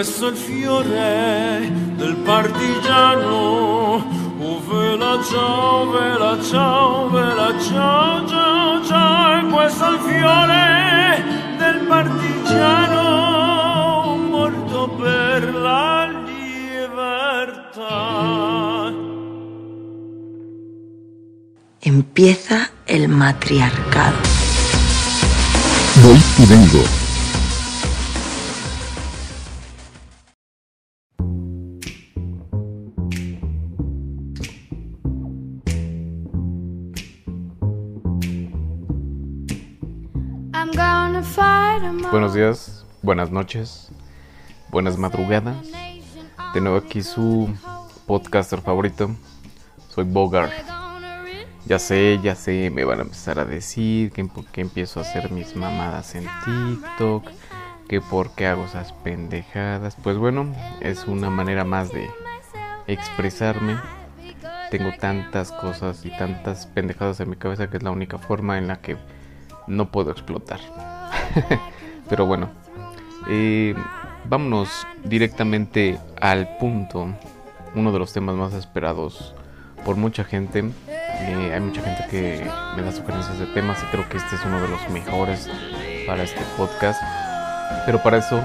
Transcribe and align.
questo 0.00 0.28
è 0.28 0.30
il 0.30 0.36
fiore 0.36 1.70
del 1.96 2.16
partigiano. 2.24 4.02
Oh 4.40 4.60
vela 4.66 5.22
ciao, 5.22 5.90
vela 5.90 6.42
ciao, 6.42 7.10
vela 7.10 7.52
ciao, 7.60 8.26
ciao, 8.26 8.82
ciao. 8.86 9.38
E 9.38 9.42
questo 9.52 9.84
è 9.84 9.90
il 9.92 9.98
fiore 9.98 11.22
del 11.58 11.84
partigiano 11.86 13.04
morto 14.16 14.88
per 14.88 15.54
la 15.54 16.08
libertà. 16.24 17.98
Empieza 21.80 22.70
el 22.86 23.08
matriarcado. 23.08 24.16
Voy 25.96 26.22
y 26.38 26.46
vengo. 26.46 26.99
Buenas 43.02 43.30
noches, 43.30 43.90
buenas 44.70 44.96
madrugadas. 44.96 45.68
De 46.54 46.60
nuevo 46.62 46.78
aquí 46.78 47.02
su 47.02 47.54
podcaster 48.06 48.62
favorito. 48.62 49.10
Soy 49.88 50.04
Bogart. 50.04 50.50
Ya 51.66 51.78
sé, 51.78 52.18
ya 52.22 52.34
sé, 52.34 52.70
me 52.70 52.84
van 52.84 53.00
a 53.00 53.02
empezar 53.02 53.38
a 53.38 53.44
decir 53.44 54.10
que 54.12 54.26
qué 54.52 54.62
empiezo 54.62 55.00
a 55.00 55.02
hacer 55.02 55.30
mis 55.30 55.54
mamadas 55.54 56.14
en 56.14 56.26
TikTok, 56.44 57.28
que 57.86 58.00
por 58.00 58.30
qué 58.30 58.46
hago 58.46 58.64
esas 58.64 58.94
pendejadas. 58.94 59.96
Pues 60.02 60.16
bueno, 60.16 60.50
es 60.80 61.06
una 61.06 61.28
manera 61.28 61.64
más 61.64 61.92
de 61.92 62.08
expresarme. 62.86 63.78
Tengo 64.70 64.92
tantas 64.98 65.52
cosas 65.52 66.06
y 66.06 66.10
tantas 66.16 66.66
pendejadas 66.68 67.20
en 67.20 67.28
mi 67.28 67.36
cabeza 67.36 67.68
que 67.68 67.76
es 67.76 67.82
la 67.82 67.90
única 67.90 68.16
forma 68.16 68.56
en 68.56 68.66
la 68.66 68.80
que 68.80 68.96
no 69.66 69.90
puedo 69.90 70.10
explotar. 70.10 70.60
Pero 72.10 72.26
bueno, 72.26 72.50
eh, 73.28 73.74
vámonos 74.28 74.86
directamente 75.04 75.98
al 76.20 76.56
punto. 76.58 77.14
Uno 77.74 77.92
de 77.92 77.98
los 78.00 78.12
temas 78.12 78.34
más 78.34 78.52
esperados 78.52 79.32
por 79.84 79.96
mucha 79.96 80.24
gente. 80.24 80.70
Eh, 80.88 81.52
hay 81.54 81.60
mucha 81.60 81.82
gente 81.82 82.04
que 82.10 82.50
me 82.76 82.82
da 82.82 82.92
sugerencias 82.92 83.38
de 83.38 83.46
temas 83.46 83.82
y 83.82 83.86
creo 83.86 84.08
que 84.08 84.16
este 84.16 84.34
es 84.34 84.44
uno 84.44 84.60
de 84.60 84.68
los 84.68 84.90
mejores 84.90 85.48
para 86.06 86.24
este 86.24 86.40
podcast. 86.56 87.00
Pero 87.86 88.02
para 88.02 88.18
eso 88.18 88.42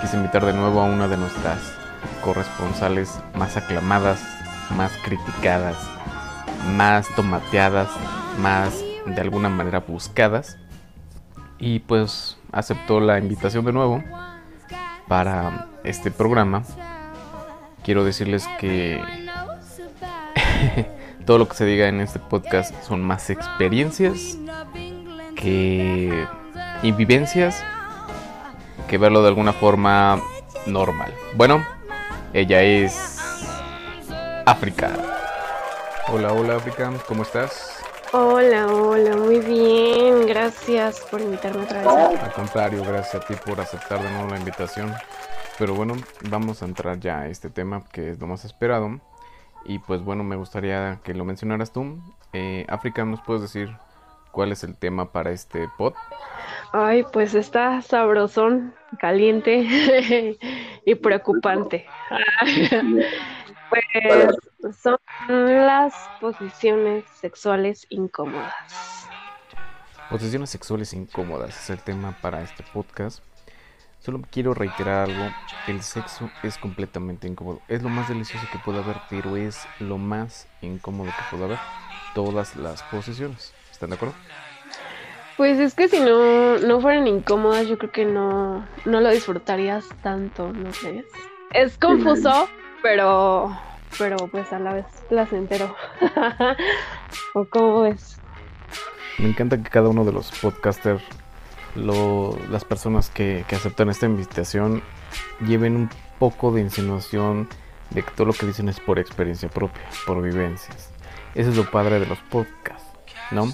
quise 0.00 0.16
invitar 0.16 0.44
de 0.44 0.52
nuevo 0.52 0.80
a 0.80 0.84
una 0.84 1.08
de 1.08 1.16
nuestras 1.16 1.58
corresponsales 2.22 3.18
más 3.34 3.56
aclamadas, 3.56 4.22
más 4.76 4.92
criticadas, 5.02 5.76
más 6.76 7.08
tomateadas, 7.16 7.88
más 8.38 8.84
de 9.04 9.20
alguna 9.20 9.48
manera 9.48 9.80
buscadas. 9.80 10.58
Y 11.58 11.80
pues 11.80 12.38
aceptó 12.52 13.00
la 13.00 13.18
invitación 13.18 13.64
de 13.64 13.72
nuevo 13.72 14.02
para 15.08 15.68
este 15.84 16.10
programa. 16.10 16.62
Quiero 17.84 18.04
decirles 18.04 18.46
que 18.58 19.02
todo 21.26 21.38
lo 21.38 21.48
que 21.48 21.56
se 21.56 21.64
diga 21.64 21.88
en 21.88 22.00
este 22.00 22.18
podcast 22.18 22.74
son 22.82 23.02
más 23.02 23.30
experiencias 23.30 24.38
que 25.34 26.26
y 26.82 26.92
vivencias 26.92 27.62
que 28.88 28.98
verlo 28.98 29.22
de 29.22 29.28
alguna 29.28 29.52
forma 29.52 30.20
normal. 30.66 31.14
Bueno, 31.34 31.64
ella 32.32 32.62
es 32.62 33.18
África. 34.46 34.90
Hola, 36.08 36.32
hola 36.32 36.56
África, 36.56 36.92
¿cómo 37.06 37.22
estás? 37.22 37.80
Hola, 38.12 38.66
hola, 38.66 39.16
muy 39.16 39.38
bien. 39.38 40.26
Gracias 40.26 41.00
por 41.10 41.20
invitarme 41.20 41.62
otra 41.62 41.78
vez. 41.78 42.20
Al 42.20 42.32
contrario, 42.32 42.82
gracias 42.82 43.22
a 43.22 43.26
ti 43.26 43.34
por 43.46 43.60
aceptar 43.60 44.02
de 44.02 44.10
nuevo 44.10 44.30
la 44.30 44.38
invitación. 44.38 44.92
Pero 45.58 45.74
bueno, 45.74 45.94
vamos 46.28 46.60
a 46.60 46.64
entrar 46.64 46.98
ya 46.98 47.20
a 47.20 47.28
este 47.28 47.50
tema 47.50 47.84
que 47.92 48.10
es 48.10 48.18
lo 48.18 48.26
más 48.26 48.44
esperado. 48.44 49.00
Y 49.64 49.78
pues 49.78 50.02
bueno, 50.02 50.24
me 50.24 50.34
gustaría 50.34 50.98
que 51.04 51.14
lo 51.14 51.24
mencionaras 51.24 51.72
tú. 51.72 51.98
Eh, 52.32 52.66
África, 52.68 53.04
¿nos 53.04 53.20
puedes 53.20 53.42
decir 53.42 53.70
cuál 54.32 54.50
es 54.50 54.64
el 54.64 54.76
tema 54.76 55.12
para 55.12 55.30
este 55.30 55.68
pod? 55.78 55.94
Ay, 56.72 57.04
pues 57.12 57.34
está 57.36 57.80
sabrosón, 57.80 58.74
caliente 58.98 60.36
y 60.84 60.94
preocupante. 60.96 61.86
Pues 63.70 64.36
son 64.82 64.98
las 65.28 65.94
posiciones 66.20 67.04
sexuales 67.20 67.86
incómodas. 67.90 69.06
Posiciones 70.10 70.50
sexuales 70.50 70.92
incómodas 70.92 71.56
es 71.56 71.70
el 71.70 71.78
tema 71.78 72.16
para 72.20 72.42
este 72.42 72.64
podcast. 72.72 73.22
Solo 74.00 74.22
quiero 74.30 74.54
reiterar 74.54 75.10
algo, 75.10 75.30
el 75.66 75.82
sexo 75.82 76.30
es 76.42 76.56
completamente 76.56 77.28
incómodo. 77.28 77.60
Es 77.68 77.82
lo 77.82 77.90
más 77.90 78.08
delicioso 78.08 78.46
que 78.50 78.58
puede 78.58 78.78
haber, 78.78 78.96
pero 79.10 79.36
es 79.36 79.66
lo 79.78 79.98
más 79.98 80.48
incómodo 80.62 81.10
que 81.10 81.24
puede 81.30 81.44
haber. 81.44 81.58
Todas 82.14 82.56
las 82.56 82.82
posiciones. 82.84 83.52
¿Están 83.70 83.90
de 83.90 83.96
acuerdo? 83.96 84.14
Pues 85.36 85.58
es 85.58 85.74
que 85.74 85.88
si 85.88 86.00
no, 86.00 86.58
no 86.58 86.80
fueran 86.80 87.06
incómodas, 87.06 87.66
yo 87.66 87.78
creo 87.78 87.92
que 87.92 88.04
no, 88.04 88.66
no 88.84 89.00
lo 89.00 89.10
disfrutarías 89.10 89.86
tanto, 90.02 90.52
¿no 90.52 90.70
crees? 90.70 91.06
Es 91.52 91.78
confuso, 91.78 92.48
pero, 92.82 93.56
pero 93.98 94.16
pues 94.28 94.52
a 94.52 94.58
la 94.58 94.72
vez 94.74 94.86
placentero. 95.08 95.74
¿O 97.34 97.44
cómo 97.46 97.82
ves? 97.82 98.18
Me 99.18 99.28
encanta 99.28 99.56
que 99.62 99.68
cada 99.68 99.88
uno 99.88 100.04
de 100.04 100.12
los 100.12 100.30
podcasters, 100.40 101.02
lo- 101.74 102.36
las 102.50 102.64
personas 102.64 103.10
que, 103.10 103.44
que 103.48 103.56
aceptan 103.56 103.88
esta 103.90 104.06
invitación, 104.06 104.82
lleven 105.46 105.76
un 105.76 105.90
poco 106.18 106.52
de 106.52 106.60
insinuación 106.62 107.48
de 107.90 108.02
que 108.02 108.10
todo 108.12 108.28
lo 108.28 108.32
que 108.32 108.46
dicen 108.46 108.68
es 108.68 108.78
por 108.80 108.98
experiencia 108.98 109.48
propia, 109.48 109.82
por 110.06 110.22
vivencias. 110.22 110.90
Eso 111.34 111.50
es 111.50 111.56
lo 111.56 111.70
padre 111.70 112.00
de 112.00 112.06
los 112.06 112.18
podcasts, 112.18 112.88
¿no? 113.30 113.52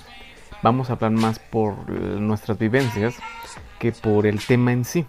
Vamos 0.63 0.89
a 0.91 0.95
hablar 0.95 1.11
más 1.13 1.39
por 1.39 1.89
nuestras 1.91 2.59
vivencias 2.59 3.17
que 3.79 3.93
por 3.93 4.27
el 4.27 4.45
tema 4.45 4.73
en 4.73 4.85
sí, 4.85 5.07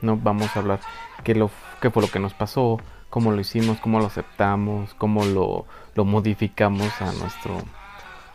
¿no? 0.00 0.16
Vamos 0.16 0.54
a 0.56 0.60
hablar 0.60 0.80
qué, 1.24 1.34
lo, 1.34 1.50
qué 1.80 1.90
fue 1.90 2.02
lo 2.02 2.10
que 2.10 2.18
nos 2.18 2.34
pasó, 2.34 2.78
cómo 3.10 3.32
lo 3.32 3.40
hicimos, 3.40 3.78
cómo 3.80 4.00
lo 4.00 4.06
aceptamos, 4.06 4.94
cómo 4.94 5.24
lo, 5.24 5.66
lo 5.94 6.04
modificamos 6.04 7.00
a 7.00 7.12
nuestro 7.12 7.62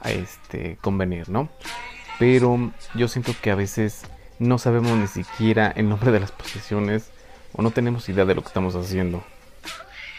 a 0.01 0.11
este 0.11 0.78
convenir, 0.81 1.29
¿no? 1.29 1.50
Pero 2.19 2.72
yo 2.94 3.07
siento 3.07 3.34
que 3.41 3.51
a 3.51 3.56
veces 3.56 4.03
no 4.39 4.57
sabemos 4.57 4.97
ni 4.97 5.07
siquiera 5.07 5.72
el 5.75 5.89
nombre 5.89 6.11
de 6.11 6.19
las 6.19 6.31
posiciones 6.31 7.11
o 7.53 7.61
no 7.61 7.72
tenemos 7.72 8.07
idea 8.09 8.25
de 8.25 8.35
lo 8.35 8.41
que 8.41 8.47
estamos 8.47 8.75
haciendo. 8.75 9.23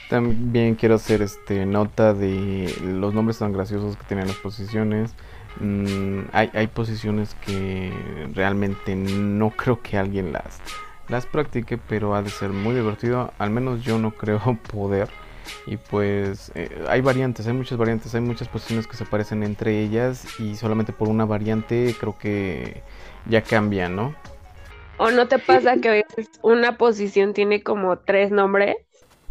También 0.09 0.75
quiero 0.75 0.97
hacer 0.97 1.23
este 1.23 1.67
nota 1.67 2.15
de 2.15 2.75
los 2.83 3.15
nombres 3.15 3.39
tan 3.39 3.53
graciosos 3.53 3.97
que 3.97 4.05
tienen 4.05 4.29
las 4.29 4.37
posiciones. 4.37 5.15
Mm, 5.61 6.23
hay, 6.33 6.51
hay 6.53 6.67
posiciones 6.67 7.35
que 7.47 7.93
realmente 8.35 8.97
no 8.97 9.51
creo 9.51 9.81
que 9.83 9.99
alguien 9.99 10.33
las, 10.33 10.61
las 11.09 11.27
practique, 11.27 11.79
pero 11.79 12.15
ha 12.15 12.23
de 12.23 12.31
ser 12.31 12.51
muy 12.51 12.75
divertido. 12.75 13.33
Al 13.39 13.51
menos 13.51 13.85
yo 13.85 13.99
no 13.99 14.13
creo 14.13 14.41
poder. 14.73 15.09
Y 15.67 15.77
pues 15.79 16.53
eh, 16.55 16.85
hay 16.89 17.01
variantes, 17.01 17.47
hay 17.47 17.55
muchas 17.55 17.79
variantes, 17.79 18.15
hay 18.15 18.21
muchas 18.21 18.49
posiciones 18.49 18.87
que 18.87 18.97
se 18.97 19.05
parecen 19.07 19.43
entre 19.43 19.81
ellas 19.83 20.27
y 20.39 20.57
solamente 20.57 20.93
por 20.93 21.09
una 21.09 21.25
variante 21.25 21.95
creo 21.99 22.19
que 22.19 22.83
ya 23.27 23.41
cambian, 23.43 23.97
¿no? 23.97 24.15
¿O 24.99 25.11
no 25.11 25.27
te 25.27 25.39
pasa 25.39 25.77
que 25.79 25.89
a 25.89 25.93
veces 25.93 26.29
una 26.43 26.77
posición 26.77 27.33
tiene 27.33 27.63
como 27.63 27.97
tres 27.99 28.31
nombres? 28.31 28.77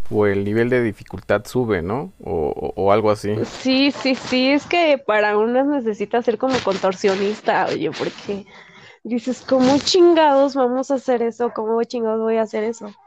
O 0.10 0.26
el 0.26 0.44
nivel 0.44 0.70
de 0.70 0.82
dificultad 0.84 1.46
sube, 1.46 1.82
¿no? 1.82 2.12
O, 2.24 2.50
o- 2.50 2.74
o 2.84 2.92
algo 2.92 3.12
así. 3.12 3.36
Sí, 3.62 3.92
sí, 3.92 4.16
sí, 4.16 4.50
es 4.52 4.66
que 4.66 4.98
para 4.98 5.38
unas 5.38 5.66
necesitas 5.68 6.26
ser 6.26 6.38
como 6.38 6.56
contorsionista, 6.64 7.68
oye, 7.68 7.92
porque 7.92 8.46
dices, 9.04 9.42
¿cómo 9.48 9.78
chingados 9.80 10.56
vamos 10.56 10.92
a 10.92 10.96
hacer 10.96 11.22
eso? 11.22 11.54
¿Cómo 11.54 11.84
chingados 11.84 12.22
voy 12.22 12.38
a 12.38 12.44
hacer 12.44 12.64
eso? 12.64 12.98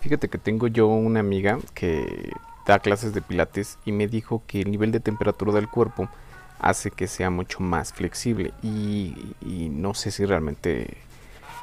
Fíjate 0.00 0.28
que 0.28 0.38
tengo 0.38 0.66
yo 0.66 0.86
una 0.88 1.20
amiga 1.20 1.58
que 1.74 2.32
da 2.66 2.78
clases 2.78 3.12
de 3.12 3.20
pilates 3.22 3.78
y 3.84 3.92
me 3.92 4.06
dijo 4.08 4.42
que 4.46 4.60
el 4.62 4.70
nivel 4.70 4.92
de 4.92 5.00
temperatura 5.00 5.52
del 5.52 5.68
cuerpo 5.68 6.08
hace 6.58 6.90
que 6.90 7.06
sea 7.06 7.30
mucho 7.30 7.60
más 7.60 7.92
flexible 7.92 8.52
y, 8.62 9.34
y 9.42 9.68
no 9.70 9.94
sé 9.94 10.10
si 10.10 10.24
realmente 10.24 10.96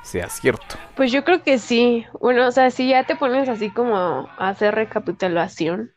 sea 0.03 0.29
cierto. 0.29 0.77
Pues 0.95 1.11
yo 1.11 1.23
creo 1.23 1.43
que 1.43 1.59
sí. 1.59 2.05
Bueno, 2.19 2.47
o 2.47 2.51
sea, 2.51 2.71
si 2.71 2.89
ya 2.89 3.05
te 3.05 3.15
pones 3.15 3.47
así 3.49 3.71
como 3.73 3.95
a 4.37 4.49
hacer 4.49 4.75
recapitulación, 4.75 5.93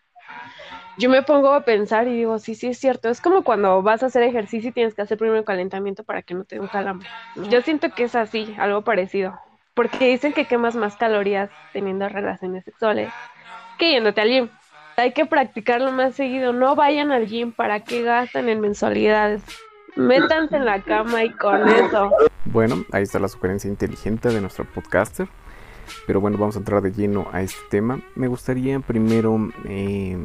yo 1.01 1.09
me 1.09 1.23
pongo 1.23 1.55
a 1.55 1.65
pensar 1.65 2.07
y 2.09 2.15
digo, 2.15 2.39
sí, 2.39 2.55
sí 2.55 2.69
es 2.69 2.79
cierto. 2.79 3.09
Es 3.09 3.23
como 3.23 3.43
cuando 3.43 3.83
vas 3.83 4.03
a 4.03 4.07
hacer 4.07 4.23
ejercicio 4.23 4.69
y 4.69 4.73
tienes 4.73 4.95
que 4.95 5.01
hacer 5.01 5.17
primero 5.17 5.39
el 5.39 5.45
calentamiento 5.47 6.05
para 6.05 6.21
que 6.21 6.35
no 6.35 6.45
te 6.45 6.57
dé 6.57 6.61
un 6.61 6.69
calambre. 6.69 7.09
Yo 7.49 7.63
siento 7.63 7.91
que 7.91 8.05
es 8.05 8.15
así, 8.15 8.55
algo 8.59 8.83
parecido. 8.83 9.39
porque 9.75 10.09
dicen 10.09 10.35
que 10.35 10.45
quemas 10.45 10.77
más 10.77 10.97
calorías 10.97 11.49
teniendo 11.73 12.07
relaciones 12.07 12.65
sexuales 12.65 13.11
que 13.79 13.93
yéndote 13.93 14.21
al 14.21 14.29
gym. 14.29 14.49
Hay 14.97 15.13
que 15.13 15.25
practicarlo 15.25 15.91
más 15.91 16.15
seguido. 16.15 16.53
No 16.53 16.77
vayan 16.77 17.13
al 17.13 17.27
gym 17.27 17.53
para 17.53 17.81
que 17.81 18.03
gastan 18.03 18.51
en 18.51 18.61
mensualidades. 18.61 19.43
Métanse 19.97 20.57
en 20.57 20.67
la 20.67 20.83
cama 20.83 21.25
y 21.25 21.31
con 21.31 21.67
eso. 21.67 22.11
Bueno, 22.45 22.85
ahí 22.93 23.05
está 23.05 23.19
la 23.19 23.29
sugerencia 23.29 23.69
inteligente 23.69 24.29
de 24.29 24.41
nuestro 24.41 24.67
podcaster. 24.67 25.29
Pero 26.07 26.21
bueno, 26.21 26.37
vamos 26.37 26.57
a 26.57 26.59
entrar 26.59 26.83
de 26.83 26.93
lleno 26.93 27.29
a 27.33 27.41
este 27.41 27.61
tema. 27.71 28.01
Me 28.15 28.29
gustaría 28.29 28.79
primero 28.81 29.39
eh, 29.67 30.19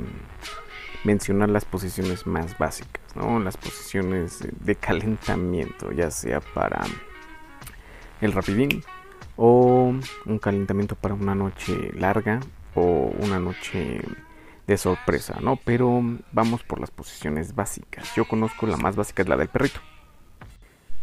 mencionar 1.06 1.50
las 1.50 1.64
posiciones 1.64 2.28
más 2.28 2.58
básicas, 2.58 3.16
¿no? 3.16 3.40
Las 3.40 3.56
posiciones 3.58 4.40
de 4.42 4.76
calentamiento, 4.76 5.92
ya 5.92 6.12
sea 6.12 6.42
para 6.42 6.84
el 8.22 8.34
rapidín 8.34 8.84
o 9.38 9.94
un 10.26 10.40
calentamiento 10.40 10.96
para 10.96 11.14
una 11.14 11.36
noche 11.36 11.92
larga 11.94 12.40
o 12.74 13.14
una 13.20 13.40
noche 13.40 14.02
de 14.68 14.78
sorpresa, 14.78 15.38
¿no? 15.42 15.58
Pero 15.58 16.02
vamos 16.32 16.64
por 16.64 16.80
las 16.80 16.92
posiciones 16.92 17.54
básicas. 17.54 18.14
Yo 18.16 18.26
conozco 18.26 18.66
la 18.66 18.78
más 18.78 18.96
básica 18.96 19.22
es 19.22 19.30
la 19.30 19.38
del 19.38 19.48
perrito. 19.48 19.80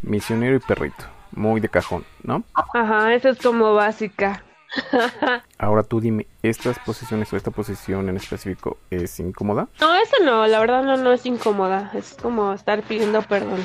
Misionero 0.02 0.56
y 0.56 0.60
perrito, 0.60 1.04
muy 1.30 1.60
de 1.60 1.68
cajón, 1.68 2.04
¿no? 2.24 2.42
Ajá, 2.54 3.14
esa 3.14 3.30
es 3.30 3.38
como 3.38 3.74
básica. 3.74 4.42
Ahora 5.58 5.82
tú 5.82 6.00
dime, 6.00 6.26
¿estas 6.42 6.78
posiciones 6.78 7.32
o 7.32 7.36
esta 7.36 7.50
posición 7.50 8.08
en 8.08 8.16
específico 8.16 8.78
es 8.90 9.18
incómoda? 9.20 9.68
No, 9.80 9.94
esa 9.96 10.16
no, 10.24 10.46
la 10.46 10.60
verdad 10.60 10.82
no, 10.82 10.96
no 10.96 11.12
es 11.12 11.26
incómoda, 11.26 11.90
es 11.94 12.16
como 12.20 12.52
estar 12.52 12.82
pidiendo 12.82 13.22
perdón. 13.22 13.64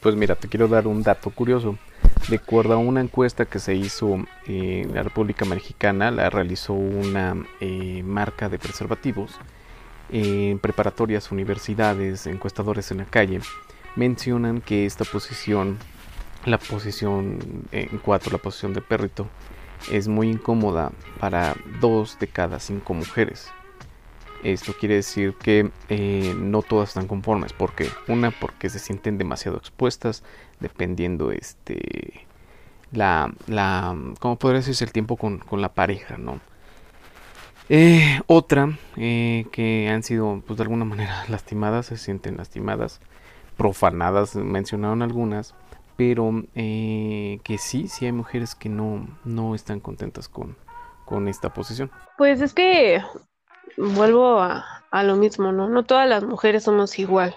Pues 0.00 0.16
mira, 0.16 0.34
te 0.34 0.48
quiero 0.48 0.68
dar 0.68 0.86
un 0.86 1.02
dato 1.02 1.30
curioso. 1.30 1.78
De 2.28 2.36
acuerdo 2.36 2.74
a 2.74 2.78
una 2.78 3.00
encuesta 3.00 3.44
que 3.44 3.58
se 3.58 3.74
hizo 3.74 4.18
en 4.46 4.94
la 4.94 5.02
República 5.02 5.44
Mexicana, 5.44 6.10
la 6.10 6.30
realizó 6.30 6.72
una 6.72 7.36
eh, 7.60 8.02
marca 8.02 8.48
de 8.48 8.58
preservativos 8.58 9.38
en 10.10 10.58
preparatorias, 10.58 11.32
universidades, 11.32 12.26
encuestadores 12.26 12.90
en 12.90 12.98
la 12.98 13.04
calle, 13.04 13.40
mencionan 13.96 14.60
que 14.60 14.86
esta 14.86 15.04
posición 15.04 15.78
la 16.44 16.58
posición 16.58 17.66
en 17.72 17.98
cuatro, 17.98 18.32
la 18.32 18.38
posición 18.38 18.74
de 18.74 18.80
perrito, 18.80 19.28
es 19.90 20.08
muy 20.08 20.30
incómoda 20.30 20.92
para 21.18 21.54
dos 21.80 22.18
de 22.18 22.28
cada 22.28 22.58
cinco 22.58 22.94
mujeres. 22.94 23.50
Esto 24.42 24.74
quiere 24.78 24.96
decir 24.96 25.34
que 25.34 25.70
eh, 25.88 26.34
no 26.36 26.60
todas 26.60 26.90
están 26.90 27.06
conformes. 27.06 27.52
porque 27.54 27.88
Una, 28.08 28.30
porque 28.30 28.68
se 28.68 28.78
sienten 28.78 29.16
demasiado 29.16 29.56
expuestas, 29.56 30.22
dependiendo 30.60 31.32
este 31.32 32.26
la, 32.92 33.32
la 33.46 33.96
¿cómo 34.20 34.36
podría 34.36 34.60
decirse 34.60 34.84
el 34.84 34.92
tiempo 34.92 35.16
con, 35.16 35.40
la 35.52 35.72
pareja, 35.72 36.16
no? 36.18 36.40
Eh, 37.70 38.20
otra, 38.26 38.76
eh, 38.96 39.46
que 39.50 39.88
han 39.88 40.02
sido, 40.02 40.42
pues 40.46 40.58
de 40.58 40.64
alguna 40.64 40.84
manera 40.84 41.24
lastimadas, 41.28 41.86
se 41.86 41.96
sienten 41.96 42.36
lastimadas, 42.36 43.00
profanadas, 43.56 44.36
mencionaron 44.36 45.02
algunas, 45.02 45.54
pero 45.96 46.44
eh, 46.54 47.38
que 47.44 47.58
sí, 47.58 47.88
sí 47.88 48.06
hay 48.06 48.12
mujeres 48.12 48.54
que 48.54 48.68
no, 48.68 49.06
no 49.24 49.54
están 49.54 49.80
contentas 49.80 50.28
con, 50.28 50.56
con 51.04 51.28
esta 51.28 51.52
posición. 51.52 51.90
Pues 52.18 52.40
es 52.40 52.52
que 52.54 53.02
vuelvo 53.76 54.40
a, 54.40 54.64
a, 54.90 55.02
lo 55.02 55.16
mismo, 55.16 55.52
¿no? 55.52 55.68
No 55.68 55.84
todas 55.84 56.08
las 56.08 56.24
mujeres 56.24 56.64
somos 56.64 56.98
igual. 56.98 57.36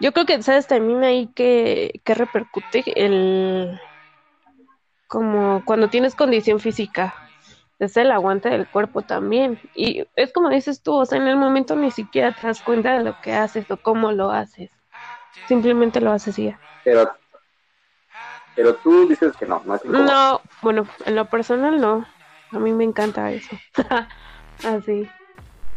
Yo 0.00 0.12
creo 0.12 0.26
que, 0.26 0.42
¿sabes? 0.42 0.66
También 0.66 1.04
ahí 1.04 1.28
que, 1.34 2.00
que 2.04 2.14
repercute 2.14 2.84
el... 2.96 3.80
como 5.06 5.62
cuando 5.64 5.88
tienes 5.88 6.14
condición 6.14 6.60
física, 6.60 7.14
es 7.78 7.96
el 7.96 8.10
aguante 8.10 8.48
del 8.48 8.68
cuerpo 8.68 9.02
también. 9.02 9.58
Y 9.74 10.04
es 10.16 10.32
como 10.32 10.48
dices 10.50 10.82
tú, 10.82 10.94
o 10.94 11.06
sea, 11.06 11.18
en 11.18 11.28
el 11.28 11.36
momento 11.36 11.76
ni 11.76 11.90
siquiera 11.90 12.32
te 12.32 12.46
das 12.46 12.62
cuenta 12.62 12.98
de 12.98 13.04
lo 13.04 13.20
que 13.20 13.32
haces 13.32 13.70
o 13.70 13.76
cómo 13.76 14.12
lo 14.12 14.30
haces. 14.30 14.70
Simplemente 15.48 16.00
lo 16.00 16.12
haces 16.12 16.38
y 16.38 16.46
ya. 16.46 16.60
Pero 16.84 17.10
pero 18.56 18.74
tú 18.76 19.06
dices 19.06 19.36
que 19.36 19.46
no, 19.46 19.62
no 19.64 19.74
es 19.76 19.84
No, 19.84 20.40
bueno, 20.62 20.86
en 21.04 21.14
lo 21.14 21.26
personal 21.26 21.80
no. 21.80 22.06
A 22.50 22.58
mí 22.58 22.72
me 22.72 22.84
encanta 22.84 23.30
eso. 23.30 23.56
Así. 24.64 25.08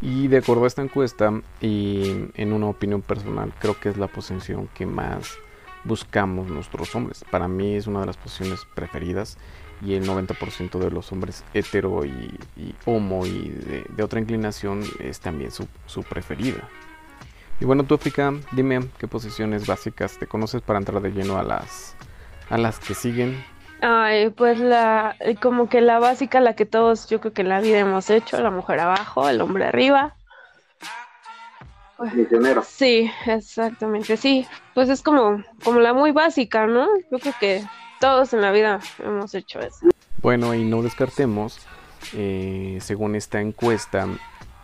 Y 0.02 0.30
de 0.30 0.38
acuerdo 0.38 0.64
a 0.64 0.68
esta 0.68 0.82
encuesta 0.82 1.42
y 1.60 2.30
en 2.36 2.54
una 2.54 2.68
opinión 2.68 3.02
personal, 3.02 3.54
creo 3.60 3.78
que 3.78 3.90
es 3.90 3.98
la 3.98 4.08
posición 4.08 4.70
que 4.74 4.86
más 4.86 5.38
buscamos 5.84 6.48
nuestros 6.48 6.96
hombres. 6.96 7.26
Para 7.30 7.50
mí 7.50 7.76
es 7.76 7.86
una 7.88 8.00
de 8.00 8.06
las 8.06 8.18
posiciones 8.18 8.66
preferidas 8.76 9.38
y 9.86 9.96
el 9.96 10.08
90% 10.08 10.80
de 10.80 10.92
los 10.92 11.12
hombres 11.12 11.44
hetero 11.54 12.06
y, 12.06 12.38
homo 12.86 13.26
y 13.26 13.50
de, 13.50 14.04
otra 14.04 14.20
inclinación 14.20 14.84
es 15.00 15.20
también 15.20 15.52
su, 15.52 15.68
su 15.86 16.04
preferida. 16.04 16.68
Y 17.60 17.66
bueno, 17.66 17.84
tú 17.84 17.96
África, 17.96 18.34
dime 18.54 18.80
qué 18.98 19.08
posiciones 19.08 19.68
básicas 19.68 20.18
te 20.18 20.28
conoces 20.28 20.62
para 20.62 20.80
entrar 20.80 21.02
de 21.02 21.12
lleno 21.12 21.38
a 21.38 21.44
las 21.44 21.96
a 22.50 22.58
las 22.58 22.80
que 22.80 22.94
siguen? 22.94 23.44
Ay, 23.82 24.30
pues 24.30 24.60
la, 24.60 25.16
como 25.42 25.70
que 25.70 25.82
la 25.82 26.00
básica, 26.00 26.42
la 26.42 26.56
que 26.56 26.66
todos 26.66 27.08
yo 27.10 27.22
creo 27.22 27.34
que 27.34 27.42
en 27.42 27.50
la 27.50 27.62
vida 27.62 27.80
hemos 27.80 28.10
hecho, 28.10 28.42
la 28.42 28.52
mujer 28.52 28.80
abajo, 28.80 29.30
el 29.30 29.40
hombre 29.42 29.66
arriba. 29.66 30.16
Misionero. 32.14 32.64
Sí, 32.64 33.12
exactamente, 33.26 34.18
sí. 34.18 34.46
Pues 34.74 34.90
es 34.90 35.02
como, 35.02 35.44
como 35.64 35.80
la 35.80 35.94
muy 35.94 36.12
básica, 36.12 36.66
¿no? 36.66 36.88
Yo 37.12 37.20
creo 37.20 37.34
que 37.40 37.64
todos 38.00 38.34
en 38.34 38.42
la 38.42 38.52
vida 38.52 38.80
hemos 39.04 39.34
hecho 39.34 39.60
eso. 39.60 39.88
Bueno, 40.22 40.54
y 40.54 40.64
no 40.64 40.82
descartemos, 40.82 41.60
eh, 42.14 42.78
según 42.82 43.16
esta 43.16 43.42
encuesta, 43.42 44.08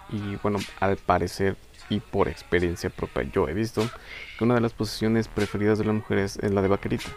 y 0.10 0.36
bueno, 0.38 0.60
al 0.80 0.98
parecer 0.98 1.58
y 1.90 2.00
por 2.00 2.28
experiencia 2.28 2.90
propia 2.90 3.24
yo 3.24 3.48
he 3.48 3.54
visto 3.54 3.88
que 4.38 4.44
una 4.44 4.56
de 4.56 4.62
las 4.62 4.74
posiciones 4.74 5.28
preferidas 5.28 5.78
de 5.78 5.86
las 5.86 5.94
mujeres 5.94 6.38
es 6.42 6.52
la 6.52 6.62
de 6.62 6.68
vaquerita 6.68 7.10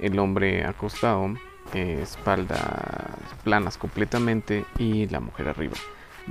el 0.00 0.18
hombre 0.18 0.64
acostado, 0.64 1.34
eh, 1.74 2.00
espaldas 2.02 2.60
planas 3.44 3.78
completamente 3.78 4.64
y 4.78 5.06
la 5.08 5.20
mujer 5.20 5.48
arriba, 5.48 5.76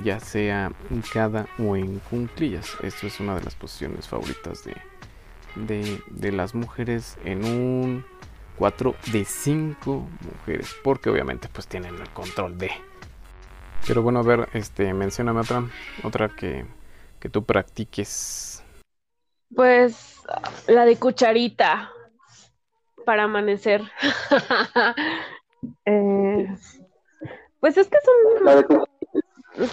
ya 0.02 0.20
sea 0.20 0.72
hincada 0.90 1.46
o 1.58 1.76
en 1.76 1.98
cunclillas. 2.10 2.76
Esto 2.82 3.06
es 3.06 3.20
una 3.20 3.34
de 3.34 3.42
las 3.42 3.54
posiciones 3.54 4.08
favoritas 4.08 4.64
de, 4.64 6.00
de, 6.10 6.32
las 6.32 6.54
mujeres 6.54 7.16
en 7.24 7.44
un 7.44 8.04
4 8.58 8.94
de 9.12 9.24
5 9.24 10.08
mujeres, 10.20 10.76
porque 10.84 11.10
obviamente 11.10 11.48
pues 11.50 11.66
tienen 11.66 11.94
el 11.96 12.10
control 12.10 12.58
de. 12.58 12.70
Pero 13.86 14.02
bueno, 14.02 14.18
a 14.20 14.22
ver, 14.22 14.48
este, 14.52 14.92
mencióname 14.92 15.40
otra, 15.40 15.64
otra 16.02 16.28
que, 16.28 16.66
que 17.18 17.28
tú 17.30 17.44
practiques. 17.44 18.62
Pues 19.54 20.20
la 20.68 20.84
de 20.84 20.96
cucharita 20.96 21.90
para 23.04 23.24
amanecer. 23.24 23.82
Eh, 25.84 26.48
pues 27.60 27.76
es 27.76 27.88
que 27.88 27.98
son 28.00 28.86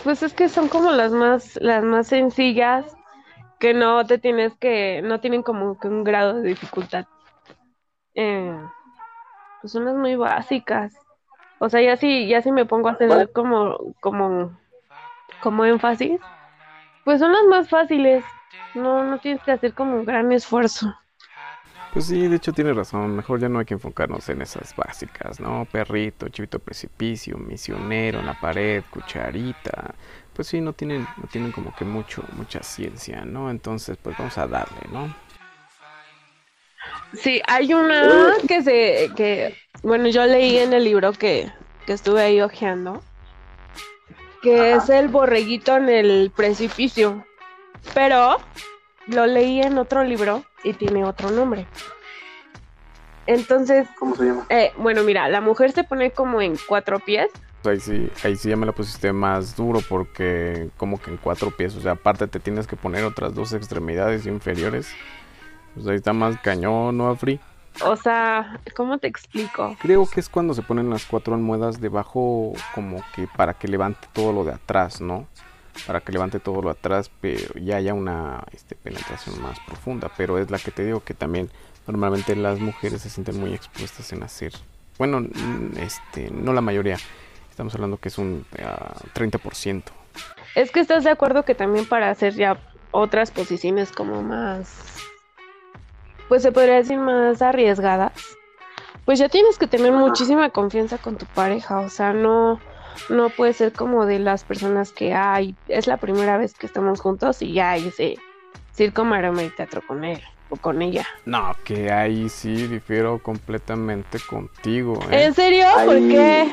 pues 0.04 0.22
es 0.22 0.34
que 0.34 0.50
son 0.50 0.68
como 0.68 0.92
las 0.92 1.14
más 1.14 1.58
las 1.62 1.82
más 1.82 2.08
sencillas 2.08 2.98
que 3.60 3.74
no 3.74 4.06
te 4.06 4.18
tienes 4.18 4.54
que 4.58 5.02
no 5.02 5.20
tienen 5.20 5.44
como 5.44 5.80
que 5.80 5.88
un 5.88 6.04
grado 6.04 6.36
de 6.36 6.50
dificultad. 6.50 7.06
Eh, 8.16 8.54
pues 9.62 9.72
son 9.72 9.86
las 9.86 9.96
muy 9.96 10.16
básicas. 10.16 10.94
O 11.60 11.70
sea, 11.70 11.82
ya 11.82 11.96
si 11.98 12.28
ya 12.28 12.42
si 12.42 12.52
me 12.52 12.66
pongo 12.66 12.90
a 12.90 12.94
hacer 12.94 13.32
como 13.32 13.78
como 14.00 14.58
como 15.42 15.66
énfasis, 15.66 16.20
pues 17.06 17.20
son 17.20 17.32
las 17.32 17.44
más 17.46 17.70
fáciles. 17.70 18.26
No 18.76 19.04
no 19.04 19.20
tienes 19.20 19.42
que 19.44 19.52
hacer 19.52 19.74
como 19.74 19.96
un 19.96 20.06
gran 20.06 20.32
esfuerzo. 20.32 20.94
Pues 21.98 22.10
sí, 22.10 22.28
de 22.28 22.36
hecho 22.36 22.54
tiene 22.54 22.74
razón. 22.74 23.16
Mejor 23.16 23.40
ya 23.40 23.50
no 23.50 23.58
hay 23.58 23.66
que 23.66 23.74
enfocarnos 23.74 24.30
en 24.30 24.44
esas 24.44 24.76
básicas, 24.76 25.40
¿no? 25.40 25.66
Perrito, 25.66 26.30
chivito 26.30 26.60
precipicio, 26.60 27.40
misionero, 27.40 28.20
en 28.20 28.28
la 28.28 28.40
pared, 28.40 28.84
cucharita. 28.92 29.96
Pues 30.32 30.48
sí, 30.48 30.62
no 30.62 30.74
tienen, 30.74 31.08
no 31.18 31.28
tienen 31.28 31.52
como 31.52 31.76
que 31.76 31.86
mucho, 31.86 32.24
mucha 32.34 32.62
ciencia, 32.62 33.26
¿no? 33.26 33.50
Entonces, 33.50 33.98
pues 34.00 34.16
vamos 34.16 34.38
a 34.38 34.46
darle, 34.46 34.78
¿no? 34.92 35.12
Sí, 37.16 37.42
hay 37.48 37.74
una 37.74 38.36
que 38.48 38.62
se, 38.62 39.10
que, 39.16 39.56
bueno, 39.82 40.08
yo 40.08 40.24
leí 40.28 40.60
en 40.60 40.74
el 40.74 40.84
libro 40.84 41.14
que, 41.14 41.52
que 41.88 41.94
estuve 41.94 42.22
ahí 42.22 42.40
ojeando, 42.42 43.02
que 44.44 44.74
es 44.74 44.88
el 44.90 45.08
borreguito 45.08 45.78
en 45.78 45.90
el 45.90 46.30
precipicio. 46.30 47.26
Pero 47.96 48.38
lo 49.08 49.26
leí 49.26 49.62
en 49.62 49.80
otro 49.80 50.04
libro 50.04 50.44
y 50.68 50.74
tiene 50.74 51.04
otro 51.06 51.32
nombre. 51.32 51.66
Entonces, 53.26 53.88
¿cómo 54.00 54.16
se 54.16 54.26
llama? 54.26 54.46
Eh, 54.50 54.72
bueno, 54.78 55.04
mira, 55.04 55.28
la 55.28 55.42
mujer 55.42 55.72
se 55.72 55.84
pone 55.84 56.12
como 56.12 56.42
en 56.42 56.58
cuatro 56.68 57.00
pies. 57.00 57.30
Ahí 57.66 57.80
sí, 57.80 58.10
ahí 58.24 58.38
sí 58.38 58.50
ya 58.50 58.56
me 58.56 58.66
la 58.66 58.72
pusiste 58.72 59.12
más 59.12 59.56
duro 59.56 59.82
porque 59.90 60.70
como 60.78 61.02
que 61.02 61.12
en 61.12 61.18
cuatro 61.18 61.52
pies, 61.52 61.76
o 61.76 61.82
sea, 61.82 61.94
aparte 61.94 62.28
te 62.28 62.40
tienes 62.40 62.66
que 62.66 62.78
poner 62.78 63.04
otras 63.04 63.34
dos 63.34 63.52
extremidades 63.52 64.26
inferiores. 64.26 64.90
Pues 65.74 65.88
ahí 65.88 65.96
está 65.96 66.14
más 66.14 66.40
cañón, 66.40 66.98
¿no, 66.98 67.10
Afri? 67.10 67.40
O 67.84 67.96
sea, 67.96 68.60
¿cómo 68.76 68.98
te 68.98 69.08
explico? 69.08 69.76
Creo 69.82 70.08
que 70.08 70.20
es 70.20 70.30
cuando 70.30 70.54
se 70.54 70.62
ponen 70.62 70.90
las 70.90 71.06
cuatro 71.06 71.36
almohadas 71.36 71.82
debajo 71.82 72.54
como 72.74 73.04
que 73.14 73.28
para 73.36 73.54
que 73.54 73.68
levante 73.68 74.08
todo 74.14 74.32
lo 74.32 74.44
de 74.46 74.54
atrás, 74.54 75.02
¿no? 75.02 75.28
Para 75.86 76.02
que 76.02 76.12
levante 76.12 76.40
todo 76.40 76.62
lo 76.62 76.70
atrás, 76.70 77.12
pero 77.22 77.54
ya 77.56 77.78
haya 77.78 77.94
una 77.94 78.44
este, 78.52 78.76
penetración 78.76 79.42
más 79.42 79.60
profunda. 79.62 80.12
Pero 80.18 80.38
es 80.38 80.50
la 80.50 80.60
que 80.60 80.72
te 80.72 80.84
digo 80.84 81.02
que 81.02 81.14
también 81.14 81.50
normalmente 81.86 82.36
las 82.36 82.60
mujeres 82.60 83.02
se 83.02 83.10
sienten 83.10 83.40
muy 83.40 83.54
expuestas 83.54 84.12
en 84.12 84.24
hacer. 84.24 84.54
Bueno, 84.98 85.26
este, 85.80 86.32
no 86.32 86.54
la 86.54 86.62
mayoría. 86.62 86.98
Estamos 87.50 87.74
hablando 87.76 87.98
que 87.98 88.10
es 88.10 88.18
un 88.18 88.46
30%. 89.14 89.84
Ah, 89.86 89.92
es 90.56 90.72
que 90.72 90.80
estás 90.80 91.04
de 91.04 91.12
acuerdo 91.12 91.44
que 91.44 91.56
también 91.56 91.86
para 91.86 92.10
hacer 92.10 92.34
ya 92.34 92.60
otras 92.92 93.32
posiciones 93.32 93.92
como 93.92 94.24
más 94.24 94.98
pues 96.28 96.42
se 96.42 96.52
podría 96.52 96.76
decir 96.76 96.98
más 96.98 97.42
arriesgadas, 97.42 98.12
pues 99.06 99.20
ya 99.20 99.30
tienes 99.30 99.58
que 99.58 99.68
tener 99.68 99.92
muchísima 99.92 100.50
confianza 100.50 100.98
con 100.98 101.18
tu 101.18 101.26
pareja, 101.26 101.80
o 101.80 101.90
sea, 101.90 102.14
no, 102.14 102.60
no 103.10 103.30
puede 103.30 103.54
ser 103.54 103.74
como 103.74 104.06
de 104.06 104.20
las 104.20 104.44
personas 104.44 104.92
que, 104.92 105.14
ay, 105.14 105.56
es 105.68 105.88
la 105.88 105.98
primera 105.98 106.38
vez 106.38 106.54
que 106.54 106.66
estamos 106.66 107.00
juntos 107.00 107.42
y 107.42 107.54
ya 107.54 107.78
hice 107.78 108.18
circo, 108.74 109.06
maroma 109.06 109.44
y 109.44 109.50
teatro 109.50 109.82
con 109.86 110.04
él 110.04 110.22
o 110.50 110.56
con 110.56 110.82
ella. 110.82 111.06
No, 111.26 111.56
que 111.64 111.92
ahí 111.92 112.30
sí 112.30 112.68
difiero 112.68 113.22
completamente 113.22 114.20
contigo. 114.20 115.00
¿eh? 115.12 115.26
¿En 115.26 115.34
serio? 115.34 115.66
¿Por 115.86 115.96
qué? 115.96 116.52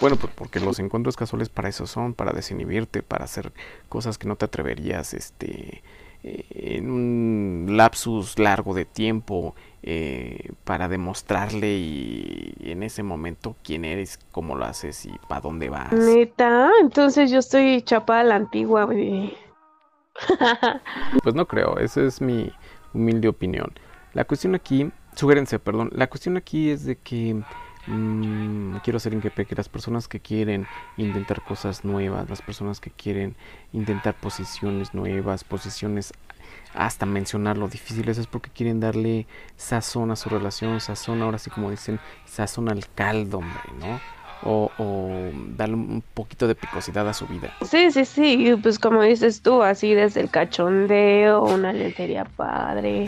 Bueno, 0.00 0.16
pues 0.16 0.32
porque 0.34 0.60
los 0.60 0.78
encuentros 0.78 1.16
casuales 1.16 1.48
para 1.48 1.68
eso 1.68 1.86
son, 1.86 2.14
para 2.14 2.32
desinhibirte, 2.32 3.02
para 3.02 3.24
hacer 3.24 3.52
cosas 3.88 4.18
que 4.18 4.26
no 4.26 4.36
te 4.36 4.44
atreverías, 4.44 5.14
este, 5.14 5.82
en 6.22 6.90
un 6.90 7.76
lapsus 7.76 8.38
largo 8.38 8.74
de 8.74 8.84
tiempo 8.84 9.54
eh, 9.82 10.50
para 10.64 10.88
demostrarle 10.88 11.74
y, 11.74 12.54
en 12.60 12.82
ese 12.82 13.02
momento 13.02 13.56
quién 13.64 13.84
eres, 13.84 14.18
cómo 14.30 14.54
lo 14.54 14.64
haces 14.64 15.06
y 15.06 15.12
para 15.28 15.40
dónde 15.40 15.68
vas. 15.68 15.92
Neta, 15.92 16.70
entonces 16.80 17.30
yo 17.30 17.40
estoy 17.40 17.82
chapada 17.82 18.20
a 18.20 18.24
la 18.24 18.36
antigua, 18.36 18.86
pues 21.22 21.34
no 21.34 21.46
creo, 21.46 21.78
esa 21.78 22.02
es 22.02 22.20
mi 22.20 22.52
humilde 22.94 23.28
opinión. 23.28 23.72
La 24.12 24.24
cuestión 24.24 24.54
aquí, 24.54 24.90
sugerencia, 25.16 25.58
perdón, 25.58 25.90
la 25.92 26.08
cuestión 26.08 26.36
aquí 26.36 26.70
es 26.70 26.84
de 26.84 26.96
que 26.96 27.42
Mm, 27.86 28.76
quiero 28.84 28.98
hacer 28.98 29.18
que 29.18 29.56
las 29.56 29.68
personas 29.68 30.06
que 30.06 30.20
quieren 30.20 30.66
intentar 30.96 31.42
cosas 31.42 31.84
nuevas, 31.84 32.30
las 32.30 32.40
personas 32.40 32.80
que 32.80 32.90
quieren 32.90 33.34
intentar 33.72 34.14
posiciones 34.14 34.94
nuevas, 34.94 35.42
posiciones 35.42 36.12
hasta 36.74 37.06
mencionar 37.06 37.58
lo 37.58 37.68
difíciles 37.68 38.18
es 38.18 38.26
porque 38.26 38.50
quieren 38.50 38.80
darle 38.80 39.26
sazón 39.56 40.10
a 40.10 40.16
su 40.16 40.28
relación, 40.28 40.80
sazón, 40.80 41.22
ahora 41.22 41.38
sí 41.38 41.50
como 41.50 41.70
dicen, 41.70 41.98
sazón 42.24 42.68
al 42.68 42.86
caldo, 42.94 43.38
hombre, 43.38 43.60
¿no? 43.78 44.00
O, 44.44 44.70
o, 44.78 45.30
darle 45.56 45.76
un 45.76 46.02
poquito 46.14 46.48
de 46.48 46.54
picosidad 46.54 47.08
a 47.08 47.14
su 47.14 47.26
vida. 47.26 47.52
Sí, 47.62 47.92
sí, 47.92 48.04
sí, 48.04 48.54
pues 48.60 48.78
como 48.78 49.02
dices 49.02 49.40
tú, 49.42 49.62
así 49.62 49.94
desde 49.94 50.20
el 50.20 50.30
cachondeo, 50.30 51.42
una 51.42 51.72
lentería 51.72 52.24
padre, 52.24 53.06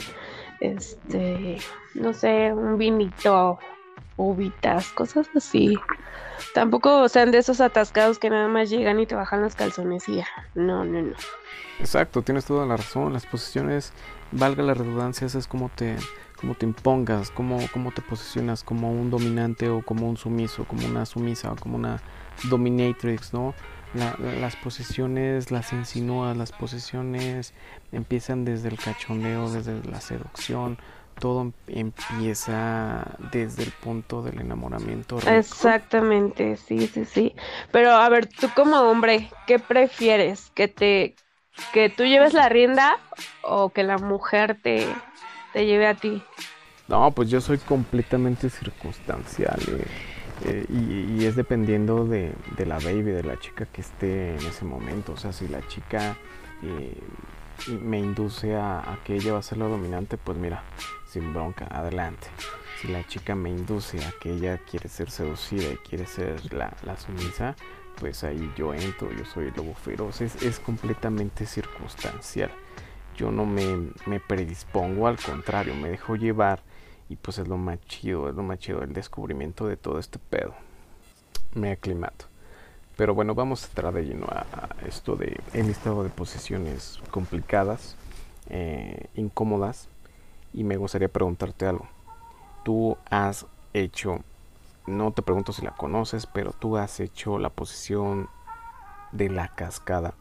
este, 0.61 1.59
no 1.95 2.13
sé, 2.13 2.53
un 2.53 2.79
vinito 2.79 3.59
uvitas, 4.17 4.89
cosas 4.93 5.29
así. 5.35 5.75
Tampoco 6.53 7.09
sean 7.09 7.31
de 7.31 7.39
esos 7.39 7.61
atascados 7.61 8.19
que 8.19 8.31
nada 8.31 8.49
más 8.49 8.71
llegan 8.71 9.01
y 9.01 9.07
te 9.07 9.15
bajan 9.15 9.43
los 9.43 9.55
calzones 9.55 10.09
y 10.09 10.17
ya. 10.17 10.27
No, 10.55 10.85
no, 10.85 11.03
no. 11.03 11.15
Exacto, 11.81 12.23
tienes 12.23 12.45
toda 12.45 12.67
la 12.67 12.77
razón. 12.77 13.13
Las 13.13 13.27
posiciones, 13.27 13.93
valga 14.33 14.63
la 14.63 14.75
redundancia, 14.75 15.27
es 15.27 15.47
como 15.47 15.69
te, 15.69 15.97
como 16.41 16.55
te 16.55 16.67
impongas, 16.67 17.31
cómo, 17.31 17.59
cómo 17.73 17.93
te 17.93 18.03
posicionas 18.03 18.63
como 18.63 18.93
un 18.93 19.11
dominante 19.11 19.69
o 19.69 19.83
como 19.83 20.09
un 20.09 20.17
sumiso, 20.17 20.65
como 20.65 20.87
una 20.87 21.07
sumisa 21.07 21.53
o 21.53 21.57
como 21.57 21.77
una 21.77 22.01
dominatrix, 22.49 23.33
¿no? 23.33 23.55
las 23.95 24.57
posiciones 24.57 25.51
las 25.51 25.73
insinúas, 25.73 26.37
las 26.37 26.51
posiciones 26.53 27.55
empiezan 27.93 28.45
desde 28.45 28.69
el 28.69 28.77
cachondeo, 28.77 29.49
desde 29.51 29.83
la 29.85 30.01
seducción, 30.01 30.79
todo 31.19 31.53
empieza 31.69 33.05
desde 33.33 33.63
el 33.65 33.71
punto 33.71 34.23
del 34.23 34.41
enamoramiento. 34.41 35.19
Exactamente, 35.27 36.57
sí, 36.57 36.87
sí, 36.87 37.05
sí. 37.05 37.35
Pero 37.71 37.93
a 37.93 38.09
ver, 38.09 38.27
tú 38.27 38.49
como 38.55 38.81
hombre, 38.81 39.31
¿qué 39.47 39.59
prefieres? 39.59 40.51
¿Que 40.55 40.69
te 40.69 41.15
que 41.73 41.89
tú 41.89 42.05
lleves 42.05 42.35
la 42.35 42.49
rienda 42.49 42.99
o 43.43 43.71
que 43.71 43.85
la 43.85 43.99
mujer 43.99 44.59
te, 44.61 44.87
te 45.53 45.67
lleve 45.67 45.87
a 45.87 45.95
ti? 45.95 46.23
No, 46.89 47.11
pues 47.13 47.31
yo 47.31 47.41
soy 47.41 47.59
completamente 47.59 48.51
circunstancial 48.51 49.61
eh, 49.69 49.87
eh, 50.45 50.67
y, 50.69 51.25
es 51.25 51.37
dependiendo 51.37 52.05
de, 52.05 52.33
de, 52.57 52.67
la 52.67 52.79
baby, 52.79 53.13
de 53.13 53.23
la 53.23 53.39
chica 53.39 53.67
que 53.67 53.81
esté 53.81 54.35
en 54.35 54.47
ese 54.47 54.65
momento. 54.65 55.13
O 55.13 55.17
sea, 55.17 55.33
si 55.33 55.49
la 55.49 55.67
chica 55.69 56.17
eh, 56.63 56.99
me 57.81 57.99
induce 57.99 58.55
a, 58.55 58.81
a, 58.81 58.99
que 59.05 59.15
ella 59.15 59.33
va 59.33 59.39
a 59.39 59.43
ser 59.43 59.59
la 59.59 59.67
dominante, 59.67 60.19
pues 60.19 60.37
mira, 60.37 60.63
sin 61.15 61.33
bronca, 61.33 61.67
adelante. 61.71 62.27
Si 62.81 62.89
la 62.89 63.07
chica 63.07 63.37
me 63.37 63.49
induce 63.49 64.05
a 64.05 64.13
que 64.21 64.33
ella 64.33 64.59
quiere 64.59 64.89
ser 64.89 65.11
seducida 65.11 65.73
y 65.73 65.77
quiere 65.77 66.07
ser 66.07 66.53
la, 66.53 66.75
sumisa, 66.97 67.55
pues 68.01 68.25
ahí 68.25 68.53
yo 68.57 68.75
entro, 68.75 69.13
yo 69.13 69.25
soy 69.25 69.47
el 69.47 69.55
lobo 69.55 69.75
feroz. 69.75 70.21
Es, 70.21 70.59
completamente 70.59 71.47
circunstancial. 71.47 72.51
Yo 73.17 73.31
no 73.31 73.47
me, 73.47 73.93
me, 74.07 74.19
predispongo, 74.19 75.07
al 75.07 75.19
contrario, 75.19 75.75
me 75.77 75.89
dejo 75.89 76.17
llevar 76.17 76.63
y 77.09 77.15
pues 77.15 77.39
es 77.39 77.47
lo 77.47 77.59
más 77.59 77.81
chido, 77.87 78.29
es 78.29 78.35
lo 78.35 78.43
más 78.43 78.59
chido 78.59 78.83
el 78.83 78.93
descubrimiento 78.93 79.69
de 79.69 79.77
todo 79.77 80.01
este 80.01 80.19
pedo. 80.19 80.53
Me 81.55 81.71
aclimato. 81.71 82.27
Pero 82.97 83.15
bueno, 83.15 83.37
vamos 83.37 83.63
a 83.63 83.67
entrar 83.69 83.95
de 83.95 84.03
lleno 84.03 84.27
a, 84.27 84.69
esto 84.85 85.15
de 85.15 85.41
listado 85.53 86.03
de 86.03 86.11
posiciones 86.11 86.99
complicadas, 87.13 87.97
eh, 88.51 89.07
incómodas 89.15 89.89
y 90.55 90.65
me 90.65 90.77
gustaría 90.77 91.09
preguntarte 91.09 91.67
algo. 91.67 91.89
Tú 92.65 92.97
has 93.11 93.47
hecho, 93.75 94.21
no 94.87 95.13
te 95.13 95.21
pregunto 95.21 95.53
si 95.53 95.63
la 95.63 95.73
conoces, 95.73 96.27
pero 96.27 96.53
tú 96.53 96.77
has 96.77 97.01
hecho 97.01 97.39
la 97.39 97.51
posición 97.51 98.31
de 99.13 99.29
la 99.29 99.49
cascada. 99.49 100.15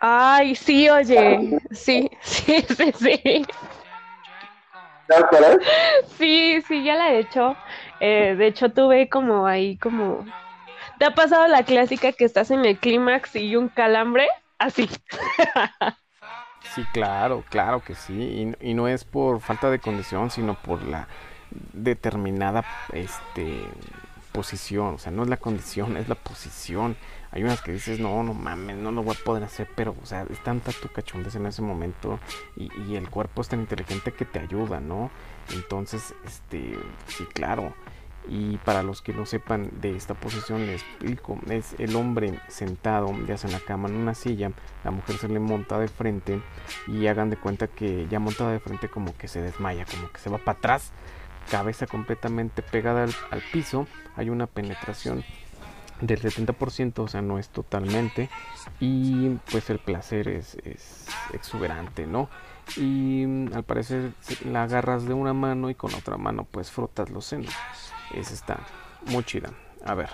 Ay, 0.00 0.54
sí, 0.54 0.88
oye. 0.88 1.58
Sí, 1.72 2.08
sí, 2.20 2.64
sí, 2.68 2.92
sí. 2.98 3.46
Sí, 6.18 6.62
sí, 6.66 6.84
ya 6.84 6.94
la 6.94 7.12
he 7.12 7.18
hecho. 7.20 7.56
Eh, 8.00 8.36
de 8.38 8.46
hecho, 8.46 8.70
tuve 8.70 9.08
como 9.08 9.46
ahí 9.46 9.76
como... 9.78 10.24
¿Te 10.98 11.04
ha 11.04 11.14
pasado 11.14 11.46
la 11.48 11.64
clásica 11.64 12.12
que 12.12 12.24
estás 12.24 12.50
en 12.50 12.64
el 12.64 12.78
clímax 12.78 13.36
y 13.36 13.56
un 13.56 13.68
calambre? 13.68 14.28
Así. 14.58 14.88
Sí, 16.74 16.84
claro, 16.92 17.44
claro 17.48 17.80
que 17.80 17.94
sí. 17.94 18.54
Y, 18.60 18.74
no 18.74 18.88
es 18.88 19.04
por 19.04 19.40
falta 19.40 19.70
de 19.70 19.78
condición, 19.78 20.30
sino 20.30 20.54
por 20.54 20.82
la 20.82 21.08
determinada 21.72 22.64
este, 22.92 23.62
posición. 24.32 24.94
O 24.94 24.98
sea, 24.98 25.12
no 25.12 25.22
es 25.22 25.28
la 25.28 25.38
condición, 25.38 25.96
es 25.96 26.08
la 26.08 26.14
posición. 26.14 26.96
Hay 27.30 27.42
unas 27.42 27.60
que 27.60 27.72
dices, 27.72 28.00
no, 28.00 28.22
no 28.22 28.34
mames, 28.34 28.76
no 28.76 28.90
lo 28.92 29.02
voy 29.02 29.16
a 29.20 29.24
poder 29.24 29.44
hacer, 29.44 29.68
pero, 29.74 29.94
o 30.02 30.06
sea, 30.06 30.24
es 30.30 30.42
tanta 30.42 30.72
tu 30.72 30.88
cachondez 30.88 31.34
en 31.34 31.46
ese 31.46 31.60
momento 31.60 32.18
y, 32.56 32.70
y 32.88 32.96
el 32.96 33.10
cuerpo 33.10 33.42
es 33.42 33.48
tan 33.48 33.60
inteligente 33.60 34.12
que 34.12 34.24
te 34.24 34.38
ayuda, 34.38 34.80
¿no? 34.80 35.10
Entonces, 35.52 36.14
este, 36.24 36.78
sí, 37.06 37.24
claro. 37.34 37.74
Y 38.28 38.58
para 38.58 38.82
los 38.82 39.00
que 39.00 39.12
no 39.12 39.24
sepan 39.24 39.70
de 39.80 39.96
esta 39.96 40.14
posición, 40.14 40.66
les 40.66 40.82
explico. 40.82 41.38
Es 41.48 41.74
el 41.78 41.96
hombre 41.96 42.38
sentado, 42.48 43.10
ya 43.26 43.38
sea 43.38 43.48
en 43.48 43.54
la 43.54 43.60
cama, 43.60 43.88
en 43.88 43.96
una 43.96 44.14
silla. 44.14 44.52
La 44.84 44.90
mujer 44.90 45.16
se 45.16 45.28
le 45.28 45.40
monta 45.40 45.78
de 45.78 45.88
frente 45.88 46.40
y 46.86 47.06
hagan 47.06 47.30
de 47.30 47.36
cuenta 47.36 47.68
que 47.68 48.06
ya 48.10 48.18
montada 48.18 48.52
de 48.52 48.60
frente 48.60 48.88
como 48.88 49.16
que 49.16 49.28
se 49.28 49.40
desmaya, 49.40 49.86
como 49.86 50.10
que 50.12 50.18
se 50.18 50.30
va 50.30 50.38
para 50.38 50.58
atrás. 50.58 50.92
Cabeza 51.50 51.86
completamente 51.86 52.62
pegada 52.62 53.04
al, 53.04 53.42
piso. 53.52 53.86
Hay 54.16 54.28
una 54.28 54.46
penetración 54.46 55.24
del 56.02 56.20
70%, 56.20 56.98
o 56.98 57.08
sea, 57.08 57.22
no 57.22 57.38
es 57.38 57.48
totalmente. 57.48 58.28
Y 58.78 59.30
pues 59.50 59.70
el 59.70 59.78
placer 59.78 60.28
es, 60.28 60.56
es 60.64 61.06
exuberante, 61.32 62.06
¿no? 62.06 62.28
Y 62.76 63.24
mm, 63.26 63.54
al 63.54 63.64
parecer 63.64 64.12
la 64.44 64.64
agarras 64.64 65.06
de 65.06 65.14
una 65.14 65.32
mano 65.32 65.70
y 65.70 65.74
con 65.74 65.94
otra 65.94 66.18
mano 66.18 66.46
pues 66.50 66.70
frotas 66.70 67.08
los 67.10 67.24
senos. 67.24 67.54
Esa 68.14 68.34
está 68.34 68.58
muy 69.06 69.24
chida. 69.24 69.50
A 69.84 69.94
ver. 69.94 70.10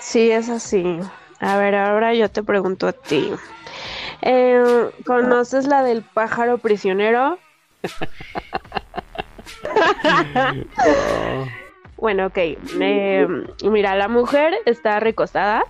Sí, 0.00 0.30
es 0.30 0.48
así. 0.48 1.00
A 1.40 1.58
ver, 1.58 1.74
ahora 1.74 2.14
yo 2.14 2.30
te 2.30 2.42
pregunto 2.42 2.88
a 2.88 2.92
ti. 2.92 3.30
Eh, 4.22 4.90
¿Conoces 5.04 5.66
la 5.66 5.82
del 5.82 6.02
pájaro 6.02 6.56
prisionero? 6.58 7.38
bueno, 11.96 12.26
ok. 12.26 12.38
Eh, 12.38 13.26
mira, 13.64 13.94
la 13.94 14.08
mujer 14.08 14.54
está 14.64 15.00
recostada. 15.00 15.64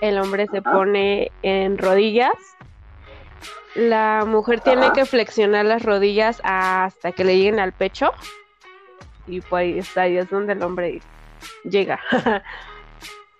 El 0.00 0.18
hombre 0.18 0.46
se 0.48 0.62
pone 0.62 1.30
en 1.42 1.78
rodillas 1.78 2.34
la 3.74 4.24
mujer 4.26 4.60
tiene 4.60 4.92
que 4.92 5.06
flexionar 5.06 5.64
las 5.64 5.82
rodillas 5.82 6.40
hasta 6.44 7.12
que 7.12 7.24
le 7.24 7.36
lleguen 7.36 7.58
al 7.58 7.72
pecho. 7.72 8.12
Y 9.26 9.40
pues 9.40 9.96
ahí 9.96 10.16
es 10.16 10.30
donde 10.30 10.54
el 10.54 10.62
hombre 10.62 11.00
llega. 11.64 12.00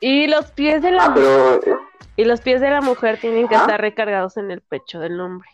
y 0.01 0.27
los 0.27 0.51
pies 0.53 0.83
de 0.83 0.93
la 0.93 1.07
Ah, 1.07 1.12
pero 1.15 1.55
eh, 1.55 1.77
y 2.17 2.25
los 2.25 2.41
pies 2.41 2.61
de 2.61 2.71
la 2.71 2.81
mujer 2.81 3.19
tienen 3.19 3.49
que 3.49 3.55
estar 3.55 3.81
recargados 3.81 4.37
en 4.37 4.51
el 4.51 4.61
pecho 4.61 5.01
del 5.01 5.21
hombre. 5.21 5.49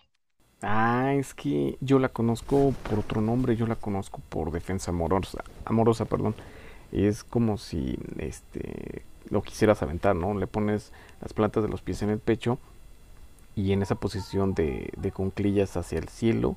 Ah, 0.60 1.14
es 1.14 1.34
que 1.34 1.78
yo 1.80 1.98
la 2.00 2.08
conozco 2.08 2.74
por 2.88 2.98
otro 2.98 3.20
nombre, 3.20 3.54
yo 3.54 3.66
la 3.66 3.76
conozco 3.76 4.20
por 4.28 4.50
defensa 4.50 4.90
amorosa, 4.90 5.44
amorosa, 5.64 6.04
perdón. 6.04 6.34
Es 6.90 7.22
como 7.22 7.58
si 7.58 7.98
este 8.18 9.04
lo 9.30 9.42
quisieras 9.42 9.82
aventar, 9.82 10.16
¿no? 10.16 10.34
Le 10.34 10.46
pones 10.46 10.92
las 11.20 11.32
plantas 11.32 11.62
de 11.62 11.68
los 11.68 11.82
pies 11.82 12.02
en 12.02 12.10
el 12.10 12.18
pecho 12.18 12.58
y 13.54 13.72
en 13.72 13.82
esa 13.82 13.94
posición 13.94 14.54
de, 14.54 14.90
de 14.96 15.12
cunclillas 15.12 15.76
hacia 15.76 15.98
el 15.98 16.08
cielo, 16.08 16.56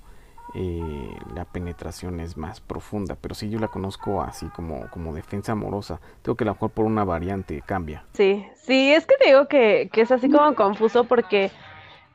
eh, 0.53 1.15
la 1.35 1.45
penetración 1.45 2.19
es 2.19 2.37
más 2.37 2.59
profunda. 2.59 3.15
Pero 3.19 3.35
sí, 3.35 3.49
yo 3.49 3.59
la 3.59 3.67
conozco 3.67 4.21
así 4.21 4.47
como, 4.47 4.89
como 4.89 5.13
defensa 5.13 5.53
amorosa. 5.53 5.99
Tengo 6.21 6.35
que 6.35 6.43
a 6.43 6.47
lo 6.47 6.53
mejor 6.53 6.71
por 6.71 6.85
una 6.85 7.03
variante 7.03 7.61
cambia. 7.65 8.03
Sí, 8.13 8.45
sí, 8.55 8.93
es 8.93 9.05
que 9.05 9.15
te 9.17 9.27
digo 9.27 9.47
que, 9.47 9.89
que 9.91 10.01
es 10.01 10.11
así 10.11 10.29
como 10.29 10.55
confuso 10.55 11.05
porque 11.05 11.51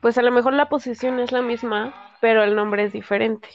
pues 0.01 0.17
a 0.17 0.21
lo 0.21 0.31
mejor 0.31 0.53
la 0.53 0.69
posición 0.69 1.19
es 1.19 1.31
la 1.31 1.41
misma, 1.41 1.93
pero 2.21 2.43
el 2.43 2.55
nombre 2.55 2.83
es 2.83 2.93
diferente. 2.93 3.49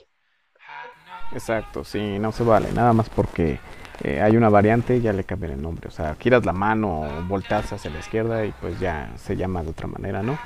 Exacto, 1.33 1.85
sí, 1.85 2.19
no 2.19 2.33
se 2.33 2.43
vale. 2.43 2.73
Nada 2.73 2.93
más 2.93 3.09
porque 3.09 3.59
eh, 4.05 4.21
hay 4.21 4.37
una 4.37 4.49
variante, 4.49 5.01
ya 5.01 5.13
le 5.13 5.25
cambian 5.25 5.53
el 5.53 5.63
nombre. 5.63 5.89
O 5.89 5.91
sea, 5.91 6.17
giras 6.19 6.45
la 6.45 6.53
mano 6.53 7.07
volteas 7.29 7.73
hacia 7.73 7.91
la 7.91 8.01
izquierda 8.01 8.45
y 8.45 8.53
pues 8.61 8.79
ya 8.81 9.13
se 9.17 9.37
llama 9.37 9.63
de 9.63 9.71
otra 9.71 9.87
manera, 9.87 10.23
¿no? 10.23 10.39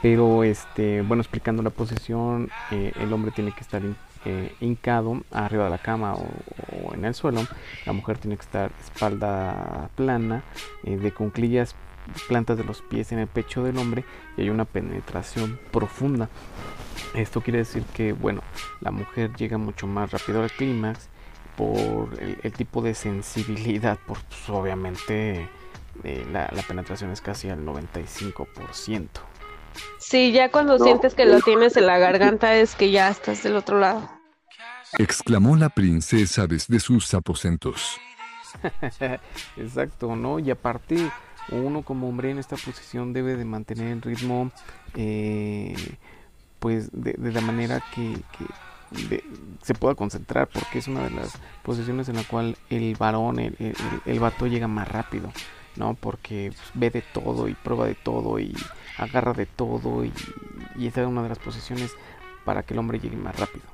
Pero, 0.00 0.44
este, 0.44 1.02
bueno, 1.02 1.20
explicando 1.20 1.62
la 1.62 1.70
posición, 1.70 2.50
eh, 2.70 2.92
el 3.00 3.12
hombre 3.12 3.32
tiene 3.32 3.52
que 3.52 3.60
estar 3.60 3.82
eh, 4.24 4.54
hincado 4.60 5.22
arriba 5.30 5.64
de 5.64 5.70
la 5.70 5.78
cama 5.78 6.14
o, 6.14 6.94
en 6.94 7.04
el 7.04 7.14
suelo. 7.14 7.46
La 7.84 7.92
mujer 7.92 8.18
tiene 8.18 8.36
que 8.36 8.42
estar 8.42 8.70
espalda 8.80 9.90
plana, 9.96 10.42
de 10.84 11.12
cunclillas, 11.12 11.74
plantas 12.28 12.56
de 12.56 12.64
los 12.64 12.80
pies 12.82 13.12
en 13.12 13.18
el 13.18 13.26
pecho 13.26 13.62
del 13.62 13.76
hombre 13.78 14.04
y 14.36 14.42
hay 14.42 14.50
una 14.50 14.64
penetración 14.64 15.58
profunda. 15.70 16.28
Esto 17.14 17.40
quiere 17.40 17.58
decir 17.58 17.82
que, 17.94 18.12
bueno, 18.12 18.42
la 18.80 18.90
mujer 18.90 19.34
llega 19.36 19.58
mucho 19.58 19.86
más 19.86 20.10
rápido 20.12 20.42
al 20.42 20.50
clímax 20.50 21.08
por 21.60 22.20
el, 22.22 22.38
el 22.42 22.52
tipo 22.52 22.82
de 22.82 22.94
sensibilidad, 22.94 23.98
por 24.06 24.18
pues, 24.24 24.48
obviamente 24.48 25.48
eh, 26.04 26.26
la, 26.32 26.48
la 26.52 26.62
penetración 26.62 27.10
es 27.10 27.20
casi 27.20 27.50
al 27.50 27.64
95%. 27.64 29.08
Sí, 29.98 30.32
ya 30.32 30.50
cuando 30.50 30.78
No. 30.78 30.84
sientes 30.84 31.14
que 31.14 31.24
lo 31.26 31.40
tienes 31.40 31.76
en 31.76 31.86
la 31.86 31.98
garganta 31.98 32.54
es 32.56 32.74
que 32.74 32.90
ya 32.90 33.08
estás 33.10 33.42
del 33.42 33.56
otro 33.56 33.78
lado. 33.78 34.08
exclamó 34.98 35.56
la 35.56 35.68
princesa 35.70 36.46
desde 36.46 36.80
sus 36.80 37.14
aposentos. 37.14 38.00
Exacto, 39.56 40.16
¿no? 40.16 40.38
Y 40.38 40.50
aparte, 40.50 41.12
uno 41.48 41.82
como 41.82 42.08
hombre 42.08 42.30
en 42.30 42.38
esta 42.38 42.56
posición 42.56 43.12
debe 43.12 43.36
de 43.36 43.44
mantener 43.44 43.88
el 43.92 44.02
ritmo, 44.02 44.52
eh, 44.94 45.74
pues 46.58 46.90
de, 46.92 47.14
de 47.14 47.32
la 47.32 47.40
manera 47.40 47.82
que, 47.94 48.24
que 48.36 48.44
se 49.62 49.74
pueda 49.74 49.94
concentrar, 49.94 50.48
porque 50.48 50.78
es 50.78 50.88
una 50.88 51.04
de 51.04 51.10
las 51.10 51.38
posiciones 51.62 52.08
en 52.08 52.16
la 52.16 52.24
cual 52.24 52.56
el 52.70 52.96
varón, 52.96 53.38
el- 53.38 53.74
el 54.04 54.20
vato 54.20 54.46
llega 54.46 54.68
más 54.68 54.88
rápido, 54.88 55.30
¿no? 55.76 55.94
Porque 55.94 56.52
pues, 56.54 56.70
ve 56.74 56.90
de 56.90 57.02
todo 57.02 57.48
y 57.48 57.54
prueba 57.54 57.86
de 57.86 57.94
todo 57.94 58.38
y 58.38 58.54
agarra 58.98 59.32
de 59.32 59.46
todo 59.46 60.04
y, 60.04 60.12
y 60.76 60.86
esa 60.86 61.02
es 61.02 61.06
una 61.06 61.22
de 61.22 61.28
las 61.28 61.38
posiciones 61.38 61.92
para 62.44 62.62
que 62.62 62.74
el 62.74 62.80
hombre 62.80 62.98
llegue 62.98 63.16
más 63.16 63.38
rápido. 63.38 63.64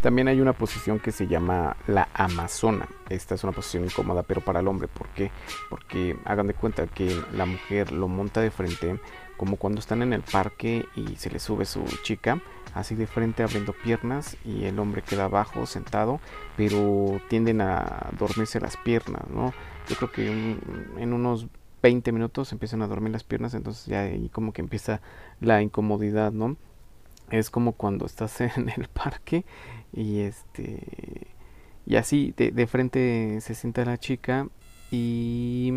También 0.00 0.26
hay 0.26 0.40
una 0.40 0.52
posición 0.52 0.98
que 0.98 1.12
se 1.12 1.28
llama 1.28 1.76
la 1.86 2.08
amazona. 2.14 2.88
Esta 3.08 3.36
es 3.36 3.44
una 3.44 3.52
posición 3.52 3.84
incómoda, 3.84 4.24
pero 4.24 4.40
para 4.40 4.58
el 4.58 4.66
hombre. 4.66 4.88
¿Por 4.88 5.08
qué? 5.10 5.30
Porque 5.70 6.16
hagan 6.24 6.48
de 6.48 6.54
cuenta 6.54 6.88
que 6.88 7.16
la 7.32 7.46
mujer 7.46 7.92
lo 7.92 8.08
monta 8.08 8.40
de 8.40 8.50
frente, 8.50 8.98
como 9.36 9.56
cuando 9.56 9.78
están 9.78 10.02
en 10.02 10.12
el 10.12 10.22
parque 10.22 10.86
y 10.96 11.14
se 11.16 11.30
le 11.30 11.38
sube 11.38 11.64
su 11.66 11.84
chica, 12.02 12.40
así 12.74 12.94
de 12.94 13.06
frente 13.06 13.42
abriendo 13.42 13.72
piernas 13.72 14.36
y 14.44 14.64
el 14.64 14.78
hombre 14.78 15.02
queda 15.02 15.24
abajo 15.24 15.66
sentado, 15.66 16.20
pero 16.56 17.20
tienden 17.28 17.60
a 17.60 18.10
dormirse 18.18 18.60
las 18.60 18.76
piernas, 18.76 19.28
¿no? 19.28 19.52
Yo 19.88 19.96
creo 19.96 20.12
que 20.12 20.56
en 20.98 21.12
unos 21.12 21.48
20 21.82 22.12
minutos 22.12 22.52
empiezan 22.52 22.82
a 22.82 22.86
dormir 22.86 23.12
las 23.12 23.24
piernas, 23.24 23.54
entonces 23.54 23.86
ya 23.86 24.02
ahí 24.02 24.28
como 24.28 24.52
que 24.52 24.62
empieza 24.62 25.00
la 25.40 25.60
incomodidad, 25.62 26.32
¿no? 26.32 26.56
Es 27.30 27.50
como 27.50 27.72
cuando 27.72 28.06
estás 28.06 28.40
en 28.56 28.68
el 28.68 28.88
parque 28.88 29.44
y 29.92 30.20
este 30.20 31.26
y 31.84 31.96
así 31.96 32.32
de, 32.36 32.52
de 32.52 32.66
frente 32.66 33.40
se 33.40 33.54
sienta 33.54 33.84
la 33.84 33.98
chica 33.98 34.46
y, 34.92 35.72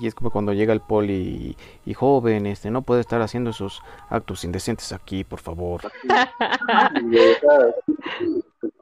y 0.00 0.06
es 0.06 0.14
como 0.14 0.30
cuando 0.30 0.52
llega 0.52 0.72
el 0.72 0.80
poli 0.80 1.56
y, 1.84 1.90
y 1.90 1.94
joven 1.94 2.46
este 2.46 2.70
no 2.70 2.82
puede 2.82 3.00
estar 3.00 3.20
haciendo 3.22 3.50
esos 3.50 3.82
actos 4.10 4.44
indecentes 4.44 4.92
aquí 4.92 5.24
por 5.24 5.40
favor 5.40 5.82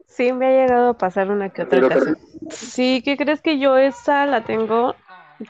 Sí, 0.07 0.33
me 0.33 0.47
ha 0.47 0.51
llegado 0.51 0.91
a 0.91 0.99
pasar 0.99 1.31
una 1.31 1.49
que 1.49 1.63
otra 1.63 1.87
ocasión. 1.87 2.19
Sí, 2.51 3.01
¿qué 3.03 3.17
crees 3.17 3.41
que 3.41 3.59
yo 3.59 3.79
esa 3.79 4.27
la 4.27 4.45
tengo 4.45 4.95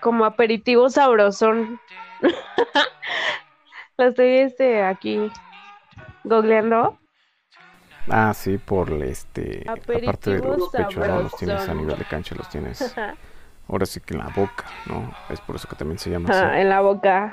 como 0.00 0.24
aperitivo 0.24 0.88
sabrosón? 0.88 1.80
la 3.96 4.06
estoy 4.06 4.36
este 4.36 4.82
aquí 4.84 5.30
googleando. 6.22 6.96
ah 8.08 8.32
sí 8.34 8.58
por 8.58 8.92
este 9.02 9.64
aparte 9.68 10.30
de 10.30 10.36
Aperitivo 10.36 10.56
los 10.56 10.68
pechos 10.70 11.08
no 11.08 11.22
los 11.22 11.36
tienes 11.36 11.68
a 11.68 11.74
nivel 11.74 11.98
de 11.98 12.04
cancha 12.04 12.34
los 12.36 12.48
tienes 12.48 12.94
ahora 13.72 13.86
sí 13.86 14.00
que 14.00 14.14
en 14.14 14.20
la 14.20 14.28
boca 14.28 14.64
no 14.86 15.12
es 15.30 15.40
por 15.40 15.56
eso 15.56 15.68
que 15.68 15.76
también 15.76 15.98
se 15.98 16.10
llama 16.10 16.28
así 16.30 16.38
Ah, 16.42 16.60
en 16.60 16.68
la 16.68 16.80
boca. 16.80 17.32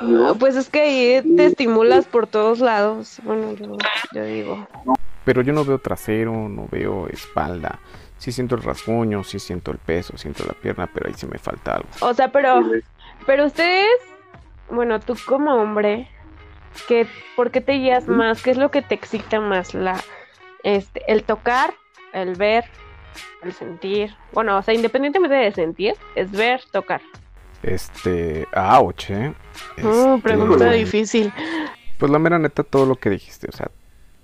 Ah, 0.00 0.34
Pues 0.38 0.56
es 0.56 0.68
que 0.68 0.80
ahí 0.80 1.36
te 1.36 1.46
estimulas 1.46 2.06
por 2.06 2.26
todos 2.26 2.60
lados. 2.60 3.18
Bueno, 3.22 3.52
yo, 3.54 3.76
yo 4.12 4.24
digo. 4.24 4.66
Pero 5.24 5.42
yo 5.42 5.52
no 5.52 5.64
veo 5.64 5.78
trasero, 5.78 6.32
no 6.48 6.66
veo 6.70 7.08
espalda. 7.08 7.78
Sí 8.18 8.32
siento 8.32 8.54
el 8.54 8.62
rasguño, 8.62 9.22
sí 9.24 9.38
siento 9.38 9.70
el 9.70 9.78
peso, 9.78 10.16
siento 10.16 10.44
la 10.46 10.54
pierna, 10.54 10.86
pero 10.92 11.08
ahí 11.08 11.14
sí 11.14 11.26
me 11.26 11.38
falta 11.38 11.76
algo. 11.76 11.88
O 12.00 12.14
sea, 12.14 12.28
pero, 12.32 12.62
pero 13.26 13.44
ustedes, 13.46 13.88
bueno, 14.70 14.98
tú 15.00 15.14
como 15.26 15.54
hombre, 15.54 16.08
¿qué, 16.88 17.06
¿por 17.36 17.50
qué 17.50 17.60
te 17.60 17.72
guías 17.74 18.06
más? 18.08 18.42
¿Qué 18.42 18.50
es 18.50 18.56
lo 18.56 18.70
que 18.70 18.82
te 18.82 18.94
excita 18.94 19.40
más? 19.40 19.74
La, 19.74 19.96
este, 20.62 21.02
el 21.12 21.24
tocar, 21.24 21.74
el 22.12 22.34
ver, 22.34 22.64
el 23.42 23.52
sentir. 23.52 24.14
Bueno, 24.32 24.58
o 24.58 24.62
sea, 24.62 24.74
independientemente 24.74 25.36
de 25.36 25.52
sentir, 25.52 25.94
es 26.14 26.30
ver, 26.30 26.60
tocar. 26.72 27.00
Este, 27.62 28.46
ouch, 28.54 29.10
¿eh? 29.10 29.32
Mm, 29.78 30.20
pregunta 30.20 30.66
Este, 30.66 30.76
difícil. 30.78 31.32
Pues 31.98 32.10
la 32.12 32.18
mera 32.18 32.38
neta, 32.38 32.62
todo 32.62 32.86
lo 32.86 32.96
que 32.96 33.10
dijiste, 33.10 33.48
o 33.48 33.52
sea, 33.52 33.70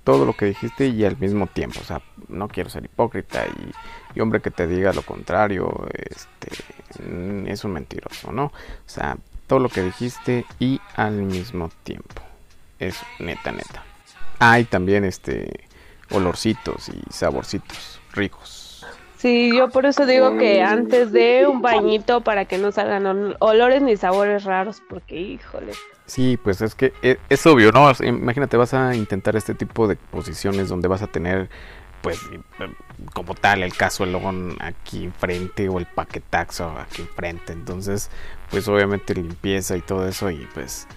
todo 0.05 0.24
lo 0.24 0.35
que 0.35 0.46
dijiste 0.46 0.88
y 0.88 1.05
al 1.05 1.16
mismo 1.16 1.46
tiempo, 1.46 1.81
o 1.81 1.85
sea, 1.85 2.03
no 2.29 2.48
quiero 2.48 2.68
ser 2.68 2.85
hipócrita 2.85 3.46
y, 3.46 3.72
y 4.18 4.20
hombre 4.20 4.40
que 4.40 4.50
te 4.50 4.66
diga 4.66 4.92
lo 4.92 5.03
contrario, 5.03 5.87
este, 5.92 6.50
mm, 7.03 7.46
es 7.46 7.64
un 7.64 7.72
mentiroso, 7.72 8.33
¿no? 8.33 8.44
O 8.46 8.53
sea, 8.87 9.16
todo 9.46 9.59
lo 9.59 9.68
que 9.68 9.83
dijiste 9.83 10.44
y 10.59 10.81
al 10.96 11.22
mismo 11.22 11.70
tiempo, 11.83 12.22
es 12.79 13.00
neta, 13.18 13.53
neta. 13.53 13.85
Ah, 14.38 14.59
y 14.59 14.64
también, 14.64 15.05
este, 15.05 15.68
olorcitos 16.11 16.88
y 16.88 17.12
saborcitos 17.12 18.00
ricos. 18.12 18.60
Sí, 19.20 19.54
yo 19.54 19.68
por 19.68 19.85
eso 19.85 20.06
digo 20.06 20.38
que 20.38 20.62
antes 20.62 21.12
de 21.12 21.46
un 21.46 21.61
bañito 21.61 22.22
para 22.22 22.46
que 22.46 22.56
no 22.56 22.72
salgan 22.72 23.04
ol- 23.04 23.37
olores 23.40 23.83
ni 23.83 23.96
sabores 23.96 24.44
raros, 24.44 24.80
porque 24.88 25.16
híjole. 25.20 25.72
Sí, 26.06 26.38
pues 26.42 26.62
es 26.62 26.74
que 26.74 26.92
e- 27.02 27.18
es, 27.28 27.46
obvio, 27.46 27.70
¿no? 27.70 27.92
Imagínate, 28.02 28.56
vas 28.56 28.72
a 28.74 28.94
intentar 28.94 29.37
este 29.37 29.54
tipo 29.54 29.87
de 29.87 29.96
posiciones 29.96 30.68
donde 30.70 30.88
vas 30.88 31.02
a 31.02 31.06
tener, 31.06 31.50
pues, 32.00 32.18
eh, 32.33 32.40
como 33.12 33.35
tal, 33.35 33.62
el 33.62 33.74
cazuelón 33.76 34.56
aquí 34.59 35.04
enfrente 35.04 35.68
o 35.68 35.78
el 35.78 35.87
paquetaxo 35.87 36.70
aquí 36.78 37.02
enfrente. 37.02 37.52
Entonces, 37.52 38.11
pues, 38.50 38.66
obviamente, 38.68 39.14
limpieza 39.14 39.76
y 39.76 39.83
todo 39.83 40.09
eso 40.09 40.30
y, 40.30 40.48
pues, 40.54 40.88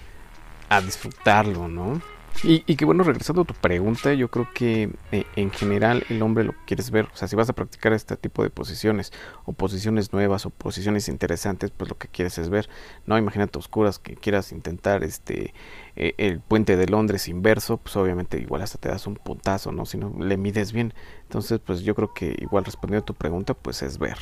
a 0.70 0.80
disfrutarlo, 0.80 1.68
¿no? 1.68 2.00
Y, 2.42 2.60
que 2.76 2.84
bueno, 2.84 3.04
regresando 3.04 3.42
a 3.42 3.44
tu 3.44 3.54
pregunta, 3.54 4.12
yo 4.12 4.28
creo 4.28 4.48
que 4.52 4.90
eh, 5.12 5.24
en 5.36 5.50
general 5.50 6.04
el 6.10 6.20
hombre 6.20 6.44
lo 6.44 6.52
que 6.52 6.58
quieres 6.66 6.90
ver, 6.90 7.06
o 7.06 7.16
sea, 7.16 7.26
si 7.26 7.36
vas 7.36 7.48
a 7.48 7.54
practicar 7.54 7.94
este 7.94 8.16
tipo 8.16 8.42
de 8.42 8.50
posiciones, 8.50 9.12
o 9.46 9.52
posiciones 9.52 10.12
nuevas, 10.12 10.44
o 10.44 10.50
posiciones 10.50 11.08
interesantes, 11.08 11.70
pues 11.70 11.88
lo 11.88 11.96
que 11.96 12.08
quieres 12.08 12.36
es 12.36 12.50
ver, 12.50 12.68
no 13.06 13.16
imagínate 13.16 13.58
oscuras 13.58 13.98
que 13.98 14.14
quieras 14.14 14.52
intentar 14.52 15.04
este 15.04 15.54
eh, 15.96 16.14
el 16.18 16.40
puente 16.40 16.76
de 16.76 16.86
Londres 16.86 17.28
inverso, 17.28 17.78
pues 17.78 17.96
obviamente 17.96 18.38
igual 18.38 18.62
hasta 18.62 18.78
te 18.78 18.88
das 18.88 19.06
un 19.06 19.14
puntazo, 19.14 19.72
¿no? 19.72 19.86
Si 19.86 19.96
no 19.96 20.12
le 20.18 20.36
mides 20.36 20.72
bien. 20.72 20.92
Entonces, 21.22 21.60
pues 21.64 21.80
yo 21.82 21.94
creo 21.94 22.12
que 22.12 22.36
igual 22.40 22.64
respondiendo 22.64 23.02
a 23.02 23.06
tu 23.06 23.14
pregunta, 23.14 23.54
pues 23.54 23.82
es 23.82 23.98
ver. 23.98 24.18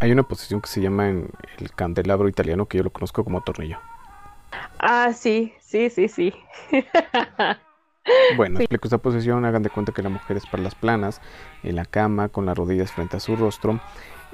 Hay 0.00 0.10
una 0.10 0.24
posición 0.24 0.60
que 0.60 0.68
se 0.68 0.80
llama 0.80 1.08
en 1.08 1.30
el 1.58 1.70
candelabro 1.72 2.28
italiano 2.28 2.66
que 2.66 2.78
yo 2.78 2.84
lo 2.84 2.90
conozco 2.90 3.24
como 3.24 3.42
tornillo. 3.42 3.78
Ah, 4.78 5.12
sí, 5.14 5.52
sí, 5.60 5.90
sí, 5.90 6.08
sí. 6.08 6.32
Bueno, 8.36 8.58
explico 8.58 8.88
esta 8.88 8.98
posición. 8.98 9.44
Hagan 9.44 9.62
de 9.62 9.70
cuenta 9.70 9.92
que 9.92 10.02
la 10.02 10.08
mujer 10.08 10.36
es 10.36 10.46
para 10.46 10.62
las 10.62 10.74
planas, 10.74 11.20
en 11.62 11.76
la 11.76 11.84
cama, 11.84 12.28
con 12.28 12.46
las 12.46 12.56
rodillas 12.56 12.90
frente 12.90 13.16
a 13.16 13.20
su 13.20 13.36
rostro, 13.36 13.80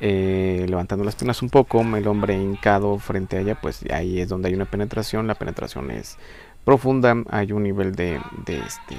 eh, 0.00 0.64
levantando 0.68 1.04
las 1.04 1.16
piernas 1.16 1.42
un 1.42 1.50
poco. 1.50 1.81
El 1.83 2.07
hombre 2.07 2.35
hincado 2.35 2.98
frente 2.98 3.37
a 3.37 3.40
ella, 3.40 3.61
pues 3.61 3.85
ahí 3.92 4.20
es 4.20 4.28
donde 4.28 4.48
hay 4.48 4.54
una 4.54 4.64
penetración. 4.64 5.26
La 5.26 5.35
penetración 5.35 5.90
es 5.90 6.16
profunda, 6.64 7.14
hay 7.31 7.52
un 7.52 7.62
nivel 7.62 7.94
de, 7.94 8.20
de, 8.46 8.59
este, 8.59 8.96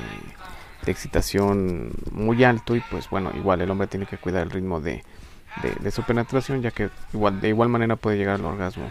de 0.86 0.92
excitación 0.92 1.92
muy 2.12 2.44
alto 2.44 2.76
y 2.76 2.82
pues 2.92 3.10
bueno, 3.10 3.32
igual 3.36 3.62
el 3.62 3.70
hombre 3.70 3.88
tiene 3.88 4.06
que 4.06 4.18
cuidar 4.18 4.44
el 4.44 4.50
ritmo 4.50 4.82
de, 4.82 5.04
de, 5.82 5.92
su 5.92 6.04
penetración, 6.04 6.62
ya 6.62 6.72
que 6.72 6.90
igual, 7.14 7.42
de 7.42 7.50
igual 7.50 7.70
manera 7.70 7.96
puede 7.96 8.18
llegar 8.18 8.36
al 8.36 8.46
orgasmo 8.46 8.88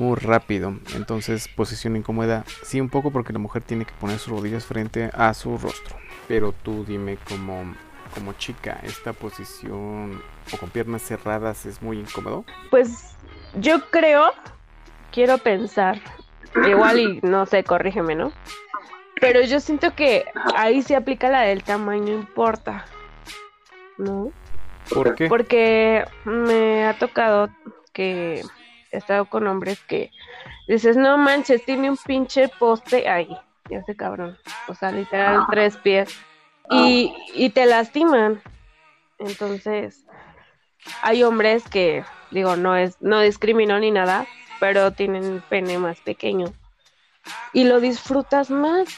muy 0.00 0.16
rápido. 0.16 0.74
Entonces, 0.94 1.46
posición 1.46 1.94
incómoda, 1.94 2.44
sí, 2.62 2.80
un 2.80 2.88
poco 2.88 3.10
porque 3.10 3.34
la 3.34 3.38
mujer 3.38 3.62
tiene 3.62 3.84
que 3.84 3.92
poner 4.00 4.18
sus 4.18 4.32
rodillas 4.32 4.64
frente 4.64 5.10
a 5.12 5.34
su 5.34 5.58
rostro. 5.58 5.94
Pero 6.26 6.52
tú 6.52 6.86
dime 6.86 7.18
como, 7.28 7.74
como 8.14 8.32
chica, 8.32 8.80
¿esta 8.82 9.12
posición 9.12 10.22
o 10.52 10.56
con 10.56 10.70
piernas 10.70 11.02
cerradas 11.02 11.66
es 11.66 11.82
muy 11.82 11.98
incómodo? 11.98 12.46
Pues 12.70 13.14
yo 13.56 13.90
creo, 13.90 14.32
quiero 15.12 15.36
pensar, 15.36 16.00
igual 16.66 16.98
y 16.98 17.20
no 17.22 17.44
sé, 17.44 17.62
corrígeme, 17.62 18.14
¿no? 18.14 18.32
Pero 19.20 19.42
yo 19.42 19.60
siento 19.60 19.94
que 19.94 20.24
ahí 20.56 20.80
se 20.80 20.96
aplica 20.96 21.28
la 21.28 21.42
del 21.42 21.62
tamaño 21.62 22.14
importa, 22.14 22.86
¿no? 23.98 24.32
¿Por 24.88 25.14
qué? 25.14 25.28
Porque 25.28 26.06
me 26.24 26.86
ha 26.86 26.98
tocado 26.98 27.50
que 27.92 28.42
he 28.92 28.98
estado 28.98 29.24
con 29.26 29.46
hombres 29.46 29.80
que 29.80 30.10
dices, 30.68 30.96
no 30.96 31.18
manches, 31.18 31.64
tiene 31.64 31.90
un 31.90 31.96
pinche 31.96 32.48
poste 32.48 33.08
ahí, 33.08 33.36
ya 33.68 33.82
sé 33.84 33.96
cabrón, 33.96 34.36
o 34.68 34.74
sea, 34.74 34.92
literal 34.92 35.46
tres 35.50 35.76
pies, 35.76 36.16
y, 36.70 37.14
y 37.34 37.50
te 37.50 37.66
lastiman. 37.66 38.40
Entonces, 39.18 40.06
hay 41.02 41.22
hombres 41.22 41.68
que, 41.68 42.04
digo, 42.30 42.56
no 42.56 42.76
es, 42.76 42.96
no 43.00 43.20
discrimino 43.20 43.78
ni 43.78 43.90
nada, 43.90 44.26
pero 44.60 44.92
tienen 44.92 45.42
pene 45.48 45.78
más 45.78 46.00
pequeño. 46.00 46.52
Y 47.52 47.64
lo 47.64 47.80
disfrutas 47.80 48.50
más. 48.50 48.88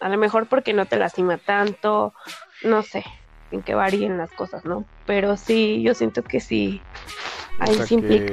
A 0.00 0.08
lo 0.08 0.18
mejor 0.18 0.46
porque 0.46 0.72
no 0.72 0.86
te 0.86 0.96
lastima 0.96 1.38
tanto, 1.38 2.14
no 2.62 2.82
sé, 2.82 3.04
en 3.50 3.62
que 3.62 3.74
varíen 3.74 4.18
las 4.18 4.30
cosas, 4.32 4.64
¿no? 4.64 4.84
Pero 5.06 5.36
sí, 5.36 5.82
yo 5.82 5.94
siento 5.94 6.22
que 6.22 6.40
sí. 6.40 6.80
Ahí 7.58 7.74
sí 7.86 7.94
implica. 7.94 8.32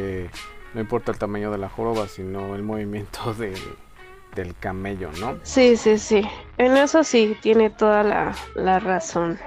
No 0.78 0.82
importa 0.82 1.12
el 1.12 1.18
tamaño 1.18 1.50
de 1.50 1.58
la 1.58 1.70
joroba, 1.70 2.08
sino 2.08 2.54
el 2.54 2.62
movimiento 2.62 3.34
del 4.36 4.56
camello, 4.60 5.10
¿no? 5.20 5.40
Sí, 5.42 5.76
sí, 5.76 5.98
sí. 5.98 6.22
En 6.60 6.78
eso 6.78 7.04
sí, 7.04 7.36
tiene 7.42 7.72
toda 7.72 8.04
la, 8.04 8.36
la 8.54 8.78
razón. 8.78 9.40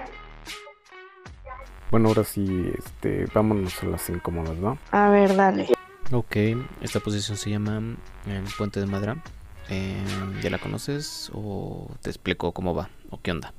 Bueno, 1.93 2.09
ahora 2.09 2.25
sí, 2.25 2.73
este, 2.77 3.27
vámonos 3.33 3.81
a 3.81 3.87
las 3.87 4.11
incómodas, 4.11 4.57
¿no? 4.57 4.77
A 4.91 5.09
ver, 5.11 5.37
dale. 5.37 5.69
Ok, 6.11 6.37
esta 6.83 6.99
posición 6.99 7.37
se 7.37 7.51
llama 7.51 7.79
el 8.27 8.45
puente 8.59 8.81
de 8.81 8.87
madera. 8.87 9.17
Eh, 9.69 10.03
¿Ya 10.43 10.51
la 10.51 10.59
conoces 10.59 11.31
o 11.33 11.87
te 12.03 12.11
explico 12.11 12.51
cómo 12.51 12.75
va 12.75 12.91
o 13.09 13.21
qué 13.23 13.31
onda? 13.31 13.55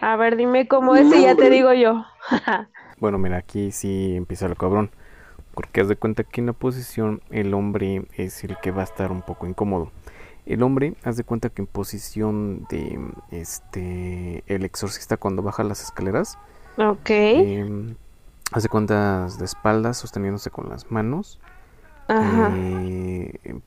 A 0.00 0.16
ver, 0.16 0.34
dime 0.36 0.66
cómo 0.66 0.96
es 0.96 1.06
y 1.14 1.22
ya 1.22 1.36
te 1.36 1.48
digo 1.50 1.72
yo. 1.74 2.04
bueno, 2.98 3.18
mira, 3.18 3.36
aquí 3.36 3.70
sí 3.70 4.16
empieza 4.16 4.46
el 4.46 4.56
cabrón. 4.56 4.90
Porque 5.58 5.80
haz 5.80 5.88
de 5.88 5.96
cuenta 5.96 6.22
que 6.22 6.40
en 6.40 6.46
la 6.46 6.52
posición 6.52 7.20
el 7.30 7.52
hombre 7.52 8.06
es 8.14 8.44
el 8.44 8.56
que 8.62 8.70
va 8.70 8.82
a 8.82 8.84
estar 8.84 9.10
un 9.10 9.22
poco 9.22 9.48
incómodo. 9.48 9.90
El 10.46 10.62
hombre, 10.62 10.94
haz 11.02 11.16
de 11.16 11.24
cuenta 11.24 11.48
que 11.48 11.62
en 11.62 11.66
posición 11.66 12.64
de 12.70 12.96
este 13.32 14.44
el 14.46 14.64
exorcista 14.64 15.16
cuando 15.16 15.42
baja 15.42 15.64
las 15.64 15.82
escaleras, 15.82 16.38
Ok. 16.78 17.10
Eh, 17.10 17.94
hace 18.52 18.68
cuentas 18.68 19.36
de 19.38 19.44
espaldas, 19.44 19.96
sosteniéndose 19.96 20.50
con 20.50 20.68
las 20.68 20.92
manos. 20.92 21.40
Ajá. 22.06 22.52
Eh, 22.54 23.60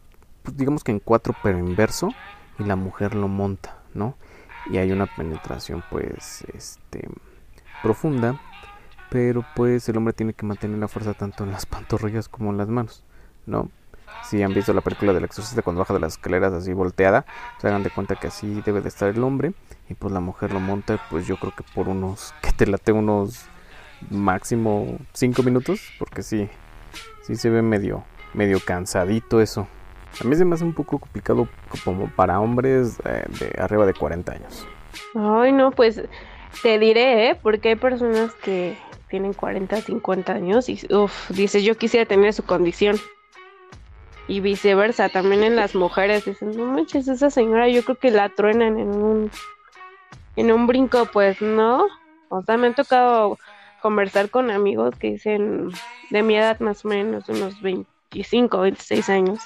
pues 0.43 0.55
digamos 0.55 0.85
que 0.85 0.93
en 0.93 0.99
cuatro, 0.99 1.35
pero 1.43 1.59
inverso. 1.59 2.09
Y 2.57 2.63
la 2.63 2.77
mujer 2.77 3.15
lo 3.15 3.27
monta, 3.27 3.79
¿no? 3.93 4.15
Y 4.69 4.77
hay 4.77 4.93
una 4.93 5.07
penetración, 5.07 5.83
pues, 5.91 6.45
este, 6.53 7.09
profunda. 7.83 8.39
Pero 9.11 9.45
pues 9.55 9.89
el 9.89 9.97
hombre 9.97 10.13
tiene 10.13 10.33
que 10.33 10.45
mantener 10.45 10.79
la 10.79 10.87
fuerza 10.87 11.13
tanto 11.13 11.43
en 11.43 11.51
las 11.51 11.65
pantorrillas 11.67 12.29
como 12.29 12.49
en 12.49 12.57
las 12.57 12.69
manos, 12.69 13.03
¿no? 13.45 13.69
Si 14.23 14.41
han 14.41 14.53
visto 14.53 14.73
la 14.73 14.81
película 14.81 15.11
del 15.13 15.25
exorcista 15.25 15.61
cuando 15.61 15.79
baja 15.79 15.93
de 15.93 15.99
las 15.99 16.13
escaleras 16.13 16.53
así 16.53 16.71
volteada, 16.73 17.25
se 17.59 17.67
hagan 17.67 17.83
de 17.83 17.89
cuenta 17.89 18.15
que 18.15 18.27
así 18.27 18.61
debe 18.65 18.81
de 18.81 18.87
estar 18.87 19.09
el 19.09 19.21
hombre 19.23 19.53
y 19.89 19.95
pues 19.95 20.13
la 20.13 20.21
mujer 20.21 20.53
lo 20.53 20.61
monta, 20.61 20.99
pues 21.09 21.27
yo 21.27 21.35
creo 21.37 21.53
que 21.53 21.63
por 21.75 21.89
unos, 21.89 22.33
que 22.41 22.51
te 22.51 22.65
late 22.67 22.93
unos 22.93 23.45
máximo 24.09 24.97
5 25.13 25.43
minutos, 25.43 25.81
porque 25.99 26.23
sí, 26.23 26.49
sí 27.23 27.35
se 27.35 27.49
ve 27.49 27.61
medio, 27.61 28.05
medio 28.33 28.59
cansadito 28.63 29.41
eso. 29.41 29.67
A 30.23 30.27
mí 30.27 30.35
se 30.35 30.45
me 30.45 30.55
hace 30.55 30.63
un 30.63 30.73
poco 30.73 30.99
complicado 30.99 31.49
como 31.83 32.09
para 32.09 32.39
hombres 32.39 32.99
eh, 33.05 33.25
de 33.39 33.61
arriba 33.61 33.85
de 33.85 33.93
40 33.93 34.31
años. 34.31 34.67
Ay, 35.15 35.51
no, 35.51 35.71
pues 35.71 36.01
te 36.63 36.79
diré, 36.79 37.29
¿eh? 37.29 37.39
Porque 37.41 37.69
hay 37.69 37.75
personas 37.75 38.33
que 38.35 38.77
tienen 39.11 39.33
40, 39.33 39.81
50 39.81 40.33
años 40.33 40.69
y, 40.69 40.79
uff, 40.89 41.29
dice, 41.29 41.61
yo 41.61 41.77
quisiera 41.77 42.07
tener 42.07 42.33
su 42.33 42.43
condición 42.43 42.97
y 44.27 44.39
viceversa, 44.39 45.09
también 45.09 45.43
en 45.43 45.57
las 45.57 45.75
mujeres 45.75 46.23
dicen, 46.25 46.55
no 46.55 46.65
manches, 46.65 47.09
esa 47.09 47.29
señora 47.29 47.67
yo 47.67 47.83
creo 47.83 47.97
que 47.97 48.09
la 48.09 48.29
truenan 48.29 48.79
en 48.79 48.89
un 48.89 49.31
en 50.37 50.51
un 50.51 50.65
brinco, 50.65 51.05
pues 51.11 51.41
no. 51.41 51.85
O 52.29 52.41
sea, 52.41 52.55
me 52.55 52.67
ha 52.67 52.73
tocado 52.73 53.37
conversar 53.81 54.29
con 54.29 54.49
amigos 54.49 54.95
que 54.95 55.11
dicen 55.11 55.69
de 56.09 56.23
mi 56.23 56.37
edad 56.37 56.59
más 56.61 56.85
o 56.85 56.87
menos, 56.87 57.27
unos 57.27 57.61
25, 57.61 58.61
26 58.61 59.09
años, 59.09 59.39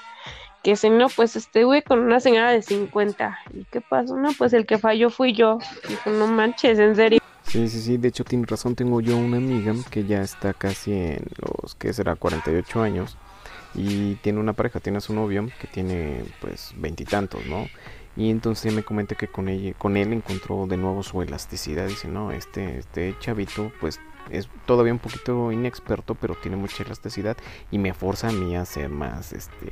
que 0.64 0.72
dicen, 0.72 1.00
no, 1.00 1.10
pues 1.10 1.36
estuve 1.36 1.82
con 1.82 2.00
una 2.00 2.20
señora 2.20 2.52
de 2.52 2.62
50. 2.62 3.40
¿Y 3.56 3.64
qué 3.66 3.82
pasó? 3.82 4.16
No, 4.16 4.30
pues 4.38 4.54
el 4.54 4.68
que 4.68 4.78
falló 4.78 5.10
fui 5.10 5.34
yo. 5.34 5.58
Dijo, 5.90 6.12
no 6.12 6.28
manches, 6.28 6.78
en 6.78 6.96
serio. 6.96 7.20
Sí, 7.56 7.70
sí, 7.70 7.80
sí, 7.80 7.96
de 7.96 8.10
hecho 8.10 8.26
tiene 8.26 8.46
razón, 8.46 8.76
tengo 8.76 9.00
yo 9.00 9.16
una 9.18 9.38
amiga 9.38 9.74
que 9.90 10.04
ya 10.04 10.22
está 10.22 10.54
casi 10.54 10.92
en 10.92 11.26
los, 11.38 11.74
que 11.76 11.94
será 11.94 12.18
48 12.18 12.82
años 12.82 13.16
y 13.74 14.16
tiene 14.16 14.42
una 14.42 14.52
pareja, 14.52 14.82
tiene 14.82 14.98
a 14.98 15.02
su 15.02 15.14
novio 15.14 15.48
que 15.62 15.68
tiene 15.68 16.26
pues 16.42 16.74
veintitantos, 16.76 17.46
¿no? 17.46 17.66
Y 18.18 18.30
entonces 18.30 18.74
me 18.74 18.84
comenta 18.84 19.16
que 19.16 19.30
con 19.30 19.48
ella, 19.48 19.74
con 19.78 19.96
él 19.96 20.12
encontró 20.12 20.68
de 20.68 20.76
nuevo 20.76 21.02
su 21.02 21.22
elasticidad. 21.22 21.88
Dice, 21.88 22.10
no, 22.10 22.34
este, 22.34 22.80
este 22.80 23.16
chavito, 23.22 23.72
pues 23.80 24.02
es 24.30 24.50
todavía 24.66 24.92
un 24.92 25.00
poquito 25.00 25.50
inexperto, 25.54 26.14
pero 26.16 26.36
tiene 26.36 26.58
mucha 26.58 26.84
elasticidad 26.84 27.38
y 27.72 27.78
me 27.78 27.94
forza 27.94 28.28
a 28.28 28.34
mí 28.34 28.58
a 28.58 28.66
ser 28.66 28.90
más 28.90 29.32
este 29.32 29.72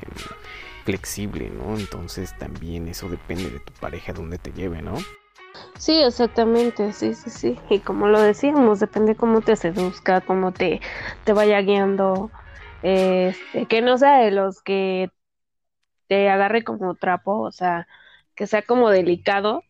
flexible, 0.86 1.50
¿no? 1.50 1.76
Entonces 1.76 2.34
también 2.38 2.88
eso 2.88 3.10
depende 3.10 3.50
de 3.50 3.60
tu 3.60 3.74
pareja 3.74 4.14
donde 4.14 4.38
te 4.38 4.52
lleve, 4.52 4.80
¿no? 4.80 4.94
Sí, 5.78 6.02
exactamente, 6.02 6.92
sí, 6.92 7.14
sí, 7.14 7.30
sí. 7.30 7.58
Y 7.68 7.80
como 7.80 8.06
lo 8.06 8.20
decíamos, 8.20 8.80
depende 8.80 9.14
cómo 9.14 9.40
te 9.40 9.56
seduzca, 9.56 10.20
cómo 10.20 10.52
te, 10.52 10.80
te 11.24 11.32
vaya 11.32 11.60
guiando 11.60 12.30
este, 12.82 13.66
que 13.66 13.82
no 13.82 13.98
sea 13.98 14.18
de 14.18 14.30
los 14.30 14.62
que 14.62 15.10
te 16.06 16.28
agarre 16.28 16.64
como 16.64 16.94
trapo, 16.94 17.40
o 17.40 17.50
sea, 17.52 17.86
que 18.34 18.46
sea 18.46 18.62
como 18.62 18.90
delicado, 18.90 19.62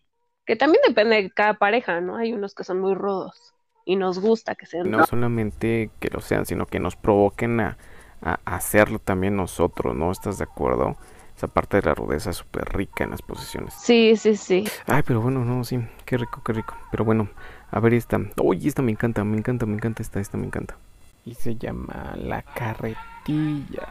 que 0.47 0.57
también 0.57 0.83
depende 0.87 1.17
de 1.17 1.31
cada 1.31 1.55
pareja, 1.55 2.01
¿no? 2.01 2.17
Hay 2.17 2.33
unos 2.33 2.55
que 2.55 2.65
son 2.65 2.81
muy 2.81 2.95
rudos 2.95 3.55
y 3.85 3.97
nos 3.97 4.19
gusta 4.19 4.55
que 4.55 4.67
sean. 4.67 4.91
No 4.91 5.07
solamente 5.07 5.91
que 6.01 6.09
lo 6.11 6.21
sean, 6.21 6.45
sino 6.45 6.67
que 6.67 6.81
nos 6.81 6.97
provoquen 6.97 7.61
a, 7.61 7.79
a 8.21 8.39
hacerlo 8.45 8.99
también 8.99 9.37
nosotros, 9.37 9.95
¿no? 9.95 10.11
¿Estás 10.11 10.39
de 10.39 10.45
acuerdo? 10.45 10.97
Esa 11.37 11.49
parte 11.49 11.79
de 11.81 11.83
la 11.87 11.95
rudeza 11.95 12.31
es 12.31 12.37
súper 12.37 12.65
rica 12.77 13.05
en 13.05 13.11
las 13.11 13.23
posiciones. 13.23 13.75
Sí, 13.75 14.17
sí, 14.17 14.37
sí. 14.37 14.65
Ay, 14.87 15.03
pero 15.05 15.21
bueno, 15.21 15.45
no, 15.45 15.65
sí, 15.65 15.79
qué 16.05 16.17
rico, 16.17 16.43
qué 16.45 16.53
rico. 16.53 16.77
Pero 16.91 17.05
bueno, 17.05 17.29
a 17.71 17.81
ver 17.81 17.95
esta. 17.95 18.21
Uy, 18.43 18.67
esta 18.67 18.83
me 18.83 18.93
encanta, 18.93 19.25
me 19.25 19.37
encanta, 19.37 19.67
me 19.67 19.75
encanta 19.75 20.03
esta, 20.03 20.21
esta 20.21 20.37
me 20.39 20.47
encanta 20.47 20.77
y 21.25 21.35
se 21.35 21.57
llama 21.57 22.15
La 22.17 22.43
Carretilla. 22.43 23.89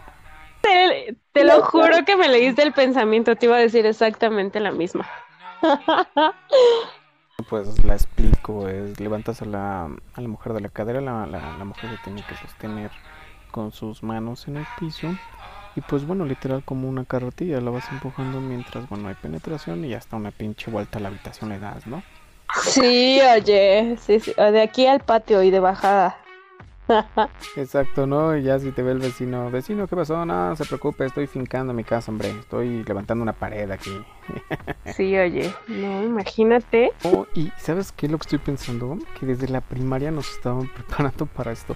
Te, 0.62 1.18
te 1.34 1.44
lo 1.44 1.62
juro 1.64 2.06
que 2.06 2.16
me 2.16 2.28
leíste 2.30 2.64
el 2.64 2.74
pensamiento, 2.74 3.36
te 3.36 3.48
iba 3.48 3.58
a 3.58 3.60
decir 3.60 3.86
exactamente 3.86 4.60
la 4.60 4.72
misma. 4.72 5.08
Pues 7.50 7.84
la 7.84 7.94
explico, 7.96 8.68
es 8.70 9.00
levantas 9.00 9.42
a 9.42 9.46
la, 9.46 9.86
a 9.86 10.22
la 10.22 10.28
mujer 10.28 10.54
de 10.54 10.62
la 10.62 10.70
cadera, 10.70 11.02
la, 11.02 11.26
la, 11.26 11.58
la 11.58 11.66
mujer 11.66 11.90
se 11.92 11.98
tiene 11.98 12.24
que 12.26 12.36
sostener 12.36 12.92
con 13.52 13.72
sus 13.72 14.04
manos 14.04 14.48
en 14.48 14.58
el 14.58 14.68
piso 14.80 15.20
y 15.76 15.82
pues 15.82 16.06
bueno, 16.06 16.26
literal 16.26 16.64
como 16.64 16.88
una 16.88 17.06
carretilla, 17.06 17.60
la 17.62 17.72
vas 17.72 17.92
empujando 17.92 18.40
mientras, 18.40 18.88
bueno, 18.90 19.08
hay 19.08 19.16
penetración 19.16 19.84
y 19.86 19.94
hasta 19.94 20.16
una 20.16 20.32
pinche 20.32 20.70
vuelta 20.70 21.00
a 21.00 21.02
la 21.02 21.10
habitación 21.10 21.50
le 21.50 21.60
das, 21.60 21.88
¿no? 21.88 22.04
Sí, 22.62 23.20
oye, 23.36 23.98
sí, 24.00 24.20
sí, 24.20 24.34
de 24.38 24.62
aquí 24.62 24.86
al 24.86 25.00
patio 25.00 25.42
y 25.42 25.50
de 25.50 25.60
bajada. 25.60 26.18
Exacto, 27.56 28.06
¿no? 28.06 28.36
Y 28.38 28.44
ya 28.44 28.60
si 28.60 28.72
te 28.72 28.84
ve 28.84 28.92
el 28.92 29.00
vecino, 29.00 29.50
vecino, 29.50 29.88
¿qué 29.88 29.96
pasó? 29.96 30.26
No, 30.26 30.56
se 30.56 30.66
preocupe, 30.66 31.06
estoy 31.06 31.28
fincando 31.28 31.74
mi 31.74 31.84
casa, 31.84 32.12
hombre. 32.12 32.30
Estoy 32.30 32.84
levantando 32.84 33.24
una 33.24 33.34
pared 33.34 33.70
aquí. 33.72 33.92
sí, 34.96 35.18
oye, 35.18 35.54
no, 35.68 36.04
imagínate. 36.04 36.92
Oh, 37.04 37.26
y 37.34 37.52
¿sabes 37.58 37.92
qué 37.92 38.08
es 38.08 38.12
lo 38.12 38.18
que 38.18 38.24
estoy 38.24 38.40
pensando? 38.40 38.98
Que 39.20 39.26
desde 39.26 39.48
la 39.48 39.62
primaria 39.62 40.12
nos 40.12 40.30
estaban 40.30 40.68
preparando 40.68 41.26
para 41.26 41.52
esto. 41.52 41.76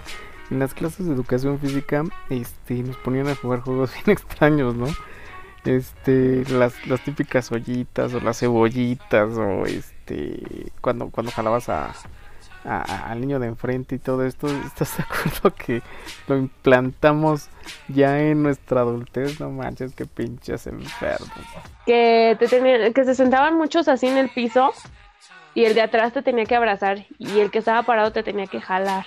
En 0.50 0.58
las 0.58 0.74
clases 0.74 1.06
de 1.06 1.12
educación 1.12 1.58
física, 1.58 2.04
este, 2.30 2.74
nos 2.74 2.96
ponían 2.96 3.28
a 3.28 3.34
jugar 3.34 3.60
juegos 3.60 3.92
bien 4.04 4.16
extraños, 4.16 4.74
¿no? 4.74 4.86
Este, 5.64 6.44
las, 6.50 6.86
las 6.86 7.02
típicas 7.04 7.50
ollitas 7.52 8.14
o 8.14 8.20
las 8.20 8.38
cebollitas 8.38 9.36
o 9.36 9.66
este, 9.66 10.70
cuando, 10.80 11.10
cuando 11.10 11.32
jalabas 11.32 11.68
a 11.68 11.92
al 12.68 13.20
niño 13.20 13.38
de 13.38 13.46
enfrente 13.46 13.94
y 13.94 13.98
todo 13.98 14.24
esto, 14.24 14.48
¿estás 14.66 14.96
de 14.96 15.04
acuerdo 15.04 15.54
que 15.66 15.82
lo 16.26 16.36
implantamos 16.36 17.48
ya 17.88 18.20
en 18.20 18.42
nuestra 18.42 18.80
adultez? 18.80 19.40
No 19.40 19.50
manches, 19.50 19.94
que 19.94 20.06
pinches 20.06 20.66
enfermos. 20.66 21.30
Que, 21.86 22.36
te 22.38 22.92
que 22.92 23.04
se 23.04 23.14
sentaban 23.14 23.56
muchos 23.56 23.88
así 23.88 24.06
en 24.06 24.18
el 24.18 24.28
piso 24.28 24.72
y 25.54 25.64
el 25.64 25.74
de 25.74 25.82
atrás 25.82 26.12
te 26.12 26.22
tenía 26.22 26.44
que 26.44 26.56
abrazar 26.56 27.06
y 27.18 27.40
el 27.40 27.50
que 27.50 27.58
estaba 27.58 27.82
parado 27.82 28.12
te 28.12 28.22
tenía 28.22 28.46
que 28.46 28.60
jalar. 28.60 29.06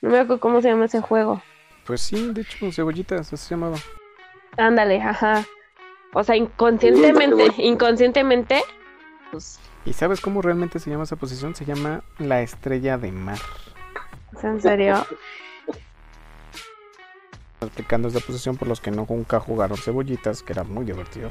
No 0.00 0.10
me 0.10 0.18
acuerdo 0.18 0.40
cómo 0.40 0.60
se 0.60 0.68
llama 0.68 0.86
ese 0.86 1.00
juego. 1.00 1.42
Pues 1.84 2.00
sí, 2.00 2.32
de 2.32 2.42
hecho, 2.42 2.70
cebollitas, 2.72 3.32
así 3.32 3.36
se 3.36 3.54
llamaba. 3.54 3.76
Ándale, 4.56 5.00
ajá. 5.00 5.44
O 6.12 6.24
sea, 6.24 6.36
inconscientemente, 6.36 7.50
inconscientemente, 7.58 8.62
pues 9.30 9.58
¿Y 9.86 9.92
sabes 9.92 10.20
cómo 10.20 10.42
realmente 10.42 10.80
se 10.80 10.90
llama 10.90 11.04
esa 11.04 11.14
posición? 11.14 11.54
Se 11.54 11.64
llama 11.64 12.02
la 12.18 12.42
estrella 12.42 12.98
de 12.98 13.12
mar. 13.12 13.38
en 14.42 14.60
serio? 14.60 15.06
Explicando 17.60 18.08
esta 18.08 18.20
posición 18.20 18.56
por 18.56 18.66
los 18.66 18.80
que 18.80 18.90
no 18.90 19.06
nunca 19.08 19.38
jugaron 19.38 19.78
cebollitas, 19.78 20.42
que 20.42 20.52
era 20.52 20.64
muy 20.64 20.84
divertido. 20.84 21.30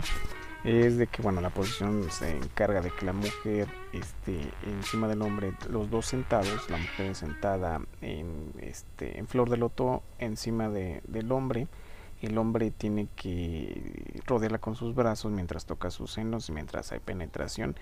Es 0.66 0.98
de 0.98 1.06
que 1.06 1.22
bueno, 1.22 1.42
la 1.42 1.52
posición 1.52 2.10
se 2.10 2.36
encarga 2.36 2.82
de 2.82 2.90
que 2.90 3.06
la 3.06 3.14
mujer 3.14 3.68
esté 3.94 4.40
encima 4.66 5.08
del 5.08 5.22
hombre, 5.22 5.54
los 5.70 5.92
dos 5.92 6.08
sentados, 6.08 6.70
la 6.72 6.78
mujer 6.78 7.14
sentada 7.14 7.82
en, 8.02 8.52
este, 8.60 9.20
en 9.20 9.28
flor 9.28 9.52
de 9.52 9.58
loto 9.58 10.02
encima 10.18 10.70
de, 10.70 11.04
del 11.08 11.32
hombre. 11.32 11.68
El 12.22 12.40
hombre 12.40 12.72
tiene 12.72 13.08
que 13.16 14.22
rodearla 14.26 14.58
con 14.58 14.76
sus 14.76 14.96
brazos 14.96 15.32
mientras 15.32 15.68
toca 15.68 15.92
sus 15.92 16.14
senos 16.14 16.50
mientras 16.50 16.92
hay 16.92 17.00
penetración 17.00 17.76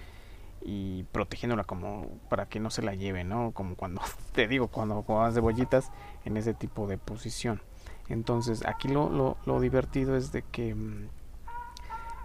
y 0.61 1.03
protegiéndola 1.11 1.63
como 1.63 2.07
para 2.29 2.47
que 2.47 2.59
no 2.59 2.69
se 2.69 2.81
la 2.81 2.95
lleve, 2.95 3.23
¿no? 3.23 3.51
Como 3.51 3.75
cuando 3.75 4.01
te 4.33 4.47
digo, 4.47 4.67
cuando 4.67 5.01
jugabas 5.03 5.35
de 5.35 5.41
bollitas 5.41 5.89
en 6.25 6.35
ese 6.35 6.53
tipo 6.53 6.87
de 6.87 6.97
posición. 6.97 7.61
Entonces, 8.09 8.65
aquí 8.65 8.89
lo, 8.89 9.37
lo, 9.45 9.59
divertido 9.61 10.17
es 10.17 10.33
de 10.33 10.41
que 10.41 10.75
mm, 10.75 11.07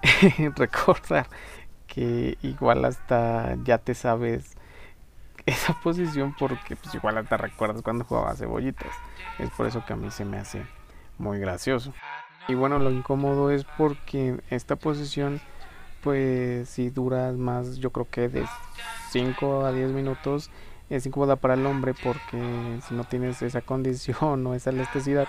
recordar 0.57 1.27
que 1.87 2.39
igual 2.43 2.85
hasta 2.85 3.57
ya 3.65 3.79
te 3.79 3.95
sabes 3.95 4.57
esa 5.47 5.75
posición 5.81 6.35
porque 6.39 6.77
pues 6.77 6.95
igual 6.95 7.19
hasta 7.19 7.37
recuerdas 7.37 7.83
cuando 7.83 8.05
jugabas 8.05 8.39
cebollitas. 8.39 8.93
Es 9.39 9.51
por 9.51 9.67
eso 9.67 9.85
que 9.87 9.95
a 9.95 9.97
mí 9.97 10.11
se 10.11 10.25
me 10.25 10.39
hace 10.39 10.67
muy 11.17 11.39
gracioso. 11.39 11.93
Y 12.49 12.55
bueno, 12.55 12.79
lo 12.79 12.91
incómodo 12.91 13.51
es 13.51 13.65
porque 13.65 14.41
esta 14.51 14.77
posición 14.77 15.41
pues 16.03 16.69
si 16.69 16.91
duras 16.91 17.37
más, 17.37 17.77
yo 17.79 17.91
creo 17.91 18.09
que 18.11 18.29
de 18.29 18.47
5 19.11 19.67
a 19.67 19.73
10 19.73 19.91
minutos 19.91 20.51
es 20.91 21.05
incómoda 21.07 21.37
para 21.37 21.55
el 21.55 21.67
hombre 21.67 21.95
porque 22.03 22.79
si 22.87 22.95
no 22.95 23.05
tienes 23.05 23.43
esa 23.43 23.61
condición 23.61 24.47
o 24.47 24.55
esa 24.55 24.71
elasticidad, 24.71 25.29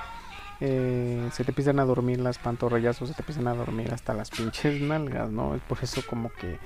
eh, 0.61 1.29
se 1.31 1.43
te 1.43 1.51
empiezan 1.51 1.79
a 1.79 1.85
dormir 1.85 2.19
las 2.19 2.37
pantorrillas 2.37 3.01
o 3.01 3.07
se 3.07 3.13
te 3.13 3.21
empiezan 3.21 3.47
a 3.47 3.53
dormir 3.53 3.93
hasta 3.93 4.13
las 4.13 4.29
pinches 4.29 4.81
nalgas, 4.81 5.29
¿no? 5.29 5.55
Es 5.55 5.61
por 5.61 5.77
eso 5.81 6.01
como 6.07 6.31
que 6.33 6.57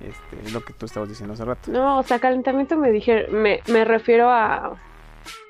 este, 0.00 0.50
lo 0.52 0.64
que 0.64 0.72
tú 0.72 0.86
estabas 0.86 1.08
diciendo 1.08 1.34
hace 1.34 1.44
rato. 1.44 1.70
No, 1.70 1.98
o 1.98 2.02
sea, 2.02 2.18
calentamiento 2.18 2.76
me 2.76 2.90
dije, 2.90 3.28
me, 3.30 3.60
me 3.68 3.84
refiero 3.84 4.30
a, 4.30 4.70
o 4.70 4.78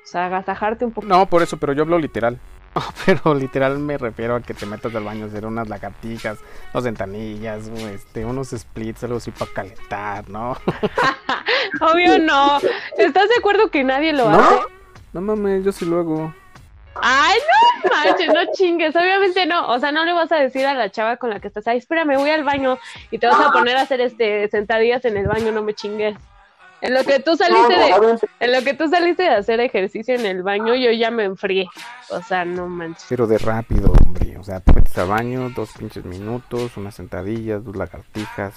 sea, 0.03 0.25
agasajarte 0.25 0.85
un 0.85 0.91
poco. 0.91 1.07
No, 1.07 1.25
por 1.27 1.41
eso, 1.41 1.57
pero 1.57 1.73
yo 1.73 1.83
hablo 1.83 1.97
literal. 1.97 2.39
pero 3.05 3.35
literal 3.35 3.79
me 3.79 3.97
refiero 3.97 4.35
a 4.35 4.41
que 4.41 4.53
te 4.53 4.65
metas 4.65 4.93
al 4.95 5.03
baño 5.03 5.25
a 5.25 5.27
hacer 5.27 5.45
unas 5.45 5.69
lagartijas, 5.69 6.39
dos 6.73 6.83
ventanillas, 6.83 7.67
este, 7.67 8.25
unos 8.25 8.49
splits, 8.49 9.03
algo 9.03 9.17
así 9.17 9.31
para 9.31 9.51
calentar, 9.51 10.29
¿no? 10.29 10.57
Obvio 11.81 12.19
no. 12.19 12.59
¿Estás 12.97 13.29
de 13.29 13.35
acuerdo 13.37 13.69
que 13.69 13.83
nadie 13.83 14.13
lo 14.13 14.29
hace? 14.29 14.61
No 15.13 15.21
mames, 15.21 15.63
yo 15.63 15.71
sí 15.71 15.85
lo 15.85 15.99
hago. 15.99 16.33
Ay, 17.01 17.39
no 17.83 17.89
manches, 17.89 18.33
no 18.33 18.53
chingues, 18.53 18.95
obviamente 18.95 19.45
no, 19.45 19.67
o 19.67 19.79
sea, 19.79 19.91
no 19.91 20.05
le 20.05 20.13
vas 20.13 20.31
a 20.31 20.37
decir 20.37 20.65
a 20.65 20.73
la 20.73 20.89
chava 20.89 21.17
con 21.17 21.29
la 21.29 21.39
que 21.39 21.47
estás, 21.47 21.67
ay, 21.67 21.79
espérame, 21.79 22.17
voy 22.17 22.29
al 22.29 22.43
baño 22.43 22.77
y 23.11 23.17
te 23.17 23.27
vas 23.27 23.39
a 23.39 23.51
poner 23.51 23.77
a 23.77 23.81
hacer 23.81 23.99
este 24.01 24.47
sentadillas 24.49 25.03
en 25.05 25.17
el 25.17 25.27
baño, 25.27 25.51
no 25.51 25.63
me 25.63 25.73
chingues. 25.73 26.15
En 26.81 26.93
lo 26.93 27.05
que 27.05 27.21
tú 27.21 27.37
saliste 27.37 27.79
de, 27.79 28.19
en 28.41 28.51
lo 28.51 28.61
que 28.61 28.73
tú 28.73 28.89
saliste 28.89 29.23
de 29.23 29.29
hacer 29.29 29.61
ejercicio 29.61 30.15
en 30.15 30.25
el 30.25 30.43
baño, 30.43 30.75
yo 30.75 30.91
ya 30.91 31.11
me 31.11 31.23
enfrié. 31.23 31.65
O 32.09 32.21
sea, 32.21 32.43
no 32.43 32.67
manches. 32.67 33.05
Pero 33.07 33.25
de 33.25 33.37
rápido, 33.37 33.93
hombre. 34.05 34.37
O 34.37 34.43
sea, 34.43 34.59
te 34.59 34.73
metes 34.73 34.97
al 34.97 35.07
baño, 35.07 35.49
dos 35.55 35.71
pinches 35.79 36.03
minutos, 36.03 36.75
unas 36.75 36.93
sentadillas, 36.93 37.63
dos 37.63 37.77
lagartijas, 37.77 38.55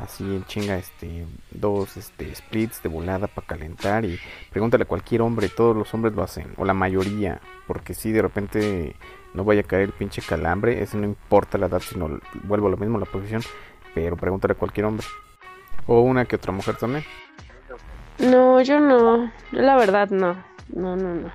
así 0.00 0.24
en 0.24 0.44
chinga, 0.44 0.76
este, 0.76 1.26
dos 1.50 1.96
este, 1.96 2.34
splits 2.34 2.82
de 2.82 2.88
volada 2.88 3.26
para 3.26 3.46
calentar. 3.46 4.04
Y 4.04 4.18
pregúntale 4.50 4.84
a 4.84 4.88
cualquier 4.88 5.22
hombre, 5.22 5.48
todos 5.48 5.76
los 5.76 5.92
hombres 5.94 6.14
lo 6.14 6.22
hacen, 6.22 6.52
o 6.56 6.64
la 6.64 6.74
mayoría. 6.74 7.40
Porque 7.66 7.94
si 7.94 8.12
de 8.12 8.22
repente 8.22 8.96
no 9.34 9.44
vaya 9.44 9.60
a 9.60 9.64
caer 9.64 9.82
el 9.82 9.92
pinche 9.92 10.22
calambre, 10.22 10.82
eso 10.82 10.96
no 10.98 11.04
importa 11.04 11.58
la 11.58 11.66
edad, 11.66 11.80
sino 11.80 12.20
vuelvo 12.44 12.68
a 12.68 12.70
lo 12.70 12.76
mismo 12.76 12.98
la 12.98 13.06
posición. 13.06 13.42
Pero 13.94 14.16
pregúntale 14.16 14.52
a 14.52 14.58
cualquier 14.58 14.86
hombre. 14.86 15.06
O 15.86 16.00
una 16.00 16.24
que 16.24 16.36
otra 16.36 16.52
mujer 16.52 16.76
también. 16.76 17.04
No, 18.18 18.60
yo 18.62 18.80
no. 18.80 19.30
la 19.52 19.76
verdad 19.76 20.10
no. 20.10 20.36
No, 20.68 20.96
no, 20.96 21.14
no. 21.14 21.30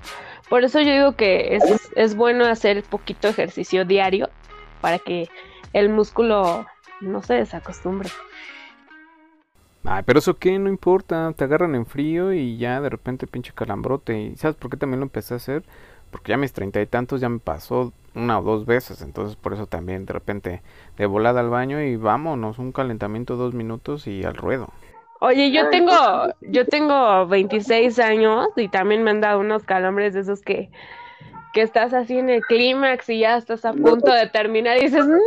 Por 0.49 0.65
eso 0.65 0.81
yo 0.81 0.91
digo 0.91 1.15
que 1.15 1.55
es, 1.55 1.63
es 1.95 2.15
bueno 2.15 2.45
hacer 2.45 2.83
poquito 2.83 3.29
ejercicio 3.29 3.85
diario 3.85 4.29
para 4.81 4.99
que 4.99 5.29
el 5.71 5.87
músculo 5.87 6.65
no 7.01 7.21
se 7.21 7.35
desacostumbre. 7.35 8.09
Ay, 9.83 10.03
pero 10.05 10.19
eso 10.19 10.37
qué, 10.37 10.57
no 10.59 10.69
importa, 10.69 11.33
te 11.35 11.43
agarran 11.43 11.75
en 11.75 11.85
frío 11.85 12.33
y 12.33 12.57
ya 12.57 12.81
de 12.81 12.89
repente 12.89 13.27
pinche 13.27 13.51
calambrote. 13.53 14.19
¿Y 14.19 14.35
sabes 14.35 14.55
por 14.55 14.69
qué 14.69 14.77
también 14.77 14.99
lo 14.99 15.05
empecé 15.05 15.33
a 15.33 15.37
hacer? 15.37 15.63
Porque 16.11 16.31
ya 16.31 16.37
mis 16.37 16.53
treinta 16.53 16.81
y 16.81 16.85
tantos 16.85 17.21
ya 17.21 17.29
me 17.29 17.39
pasó 17.39 17.93
una 18.13 18.39
o 18.39 18.43
dos 18.43 18.65
veces, 18.65 19.01
entonces 19.01 19.37
por 19.37 19.53
eso 19.53 19.65
también 19.65 20.05
de 20.05 20.13
repente 20.13 20.61
de 20.97 21.05
volada 21.05 21.39
al 21.39 21.49
baño 21.49 21.81
y 21.81 21.95
vámonos, 21.95 22.59
un 22.59 22.73
calentamiento 22.73 23.37
dos 23.37 23.53
minutos 23.53 24.07
y 24.07 24.23
al 24.23 24.35
ruedo. 24.35 24.67
Oye, 25.21 25.51
yo 25.51 25.69
tengo, 25.69 25.93
yo 26.41 26.65
tengo 26.65 27.27
26 27.27 27.99
años 27.99 28.47
y 28.55 28.67
también 28.69 29.03
me 29.03 29.11
han 29.11 29.21
dado 29.21 29.39
unos 29.39 29.63
calambres 29.63 30.15
de 30.15 30.21
esos 30.21 30.41
que, 30.41 30.69
que 31.53 31.61
estás 31.61 31.93
así 31.93 32.17
en 32.17 32.29
el 32.29 32.41
clímax 32.41 33.07
y 33.09 33.19
ya 33.19 33.37
estás 33.37 33.63
a 33.65 33.73
punto 33.73 34.11
de 34.11 34.27
terminar 34.27 34.77
y 34.77 34.85
dices, 34.85 35.05
no, 35.05 35.17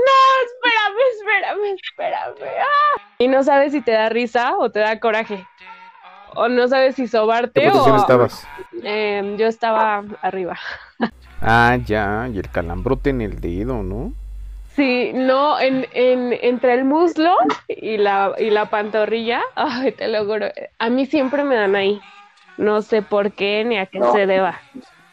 espérame, 1.19 1.77
espérame, 1.83 2.33
espérame. 2.35 2.61
¡ah! 2.61 3.03
Y 3.19 3.29
no 3.29 3.43
sabes 3.43 3.73
si 3.73 3.81
te 3.81 3.93
da 3.93 4.09
risa 4.09 4.57
o 4.59 4.71
te 4.71 4.81
da 4.81 4.99
coraje. 5.01 5.47
O 6.37 6.49
no 6.49 6.67
sabes 6.67 6.97
si 6.97 7.07
sobarte 7.07 7.61
¿Qué 7.61 7.71
posición 7.71 7.97
estabas? 7.97 8.47
Eh, 8.83 9.37
yo 9.39 9.47
estaba 9.47 10.03
arriba. 10.21 10.59
ah, 11.41 11.77
ya, 11.85 12.29
y 12.33 12.39
el 12.39 12.51
calambrote 12.51 13.11
en 13.11 13.21
el 13.21 13.41
dedo, 13.41 13.83
¿no? 13.83 14.13
Sí, 14.75 15.13
no, 15.15 15.61
en, 15.61 15.87
en, 15.93 16.33
entre 16.43 16.75
el 16.75 16.85
muslo 16.85 17.33
y 17.69 17.97
la, 17.97 18.33
y 18.37 18.51
la 18.51 18.71
pantorrilla, 18.71 19.41
ay, 19.55 19.93
te 19.93 20.09
lo 20.09 20.25
juro, 20.25 20.47
a 20.81 20.91
mí 20.91 21.07
siempre 21.07 21.45
me 21.45 21.55
dan 21.55 21.77
ahí. 21.77 22.01
No 22.57 22.83
sé 22.83 23.03
por 23.03 23.33
qué 23.33 23.65
ni 23.65 23.79
a 23.79 23.87
qué 23.87 24.01
se 24.13 24.27
deba. 24.27 24.61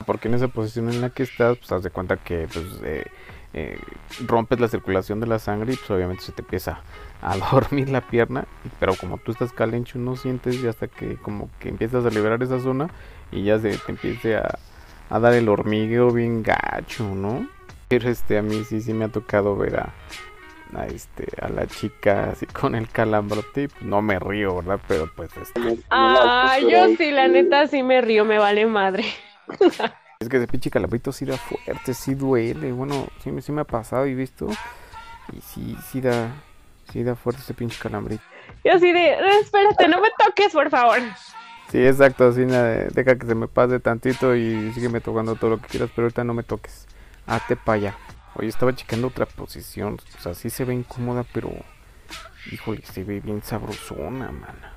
Porque 0.06 0.28
en 0.28 0.34
esa 0.34 0.48
posición 0.48 0.89
en 0.89 1.02
la 1.02 1.12
que 1.12 1.24
estás, 1.24 1.58
pues 1.58 1.72
haz 1.72 1.84
de 1.84 1.91
cuenta 1.91 2.17
que 2.17 2.48
pues, 2.52 2.65
eh, 2.84 3.06
eh, 3.54 3.78
rompes 4.26 4.60
la 4.60 4.68
circulación 4.68 5.20
de 5.20 5.28
la 5.28 5.40
sangre 5.40 5.74
y 5.74 5.76
pues 5.76 5.92
obviamente 5.92 6.24
se 6.24 6.32
te 6.32 6.42
empieza 6.42 6.82
a 7.22 7.38
dormir 7.52 7.90
la 7.90 8.02
pierna. 8.02 8.46
Pero 8.80 8.96
como 8.96 9.18
tú 9.18 9.32
estás 9.32 9.54
calencho, 9.54 10.00
no 10.00 10.16
sientes 10.16 10.56
y 10.56 10.68
hasta 10.68 10.88
que 10.88 11.16
como 11.18 11.50
que 11.60 11.70
empiezas 11.70 12.06
a 12.06 12.10
liberar 12.10 12.42
esa 12.44 12.60
zona 12.60 12.90
y 13.32 13.44
ya 13.44 13.60
se 13.60 13.78
te 13.78 13.92
empiece 13.92 14.36
a, 14.38 14.58
a 15.10 15.20
dar 15.20 15.34
el 15.34 15.50
hormigueo 15.50 16.12
bien 16.12 16.44
gacho, 16.44 17.04
¿no? 17.04 17.48
Pero 17.88 18.10
este, 18.10 18.38
a 18.38 18.42
mí 18.42 18.64
sí, 18.64 18.82
sí 18.82 18.94
me 18.94 19.06
ha 19.06 19.10
tocado 19.10 19.58
ver 19.58 19.78
a, 19.78 19.94
este 20.88 21.28
a 21.42 21.50
la 21.50 21.68
chica 21.68 22.30
así 22.32 22.46
con 22.46 22.76
el 22.76 22.88
calambrote 22.88 23.68
pues 23.68 23.82
no 23.82 24.02
me 24.02 24.18
río 24.20 24.56
verdad 24.56 24.80
pero 24.88 25.12
pues 25.14 25.30
este 25.36 25.84
ah 25.90 26.58
yo 26.62 26.96
sí 26.96 27.12
la 27.12 27.28
neta 27.28 27.68
sí 27.68 27.84
me 27.84 28.00
río 28.00 28.24
me 28.24 28.38
vale 28.40 28.66
madre 28.66 29.04
es 30.22 30.30
que 30.30 30.38
ese 30.38 30.48
pinche 30.48 30.70
calambrito 30.70 31.12
sí 31.12 31.26
da 31.26 31.36
fuerte 31.36 31.94
sí 31.94 32.14
duele 32.14 32.72
bueno 32.72 33.08
sí, 33.24 33.32
sí 33.42 33.52
me 33.52 33.62
ha 33.62 33.66
pasado 33.66 34.06
y 34.06 34.14
visto 34.14 34.48
y 35.34 35.42
sí 35.42 35.76
sí 35.90 36.00
da 36.00 36.30
sí 36.92 37.04
da 37.04 37.16
fuerte 37.16 37.42
ese 37.42 37.54
pinche 37.54 37.80
calambrito 37.80 38.24
yo 38.64 38.78
sí 38.80 38.92
de 38.92 39.16
espérate 39.42 39.88
no 39.88 40.00
me 40.00 40.10
toques 40.18 40.54
por 40.54 40.70
favor 40.70 41.00
Sí, 41.72 41.78
exacto, 41.78 42.28
así 42.28 42.44
deja 42.44 43.16
que 43.18 43.26
se 43.26 43.34
me 43.34 43.48
pase 43.48 43.80
tantito 43.80 44.36
y 44.36 44.74
sígueme 44.74 45.00
tocando 45.00 45.36
todo 45.36 45.52
lo 45.52 45.62
que 45.62 45.70
quieras, 45.70 45.90
pero 45.96 46.08
ahorita 46.08 46.26
no 46.26 46.34
me 46.34 46.44
toques. 46.44 46.86
Ate 47.26 47.56
para 47.56 47.76
allá. 47.78 47.96
Oye, 48.36 48.50
estaba 48.50 48.76
checando 48.76 49.08
otra 49.08 49.26
posición, 49.26 49.98
o 50.18 50.22
sea, 50.22 50.34
sí 50.34 50.50
se 50.50 50.66
ve 50.66 50.74
incómoda, 50.74 51.24
pero 51.32 51.50
híjole, 52.52 52.82
se 52.84 53.06
ve 53.06 53.22
bien 53.22 53.42
sabrosona, 53.42 54.34
mana. 54.34 54.74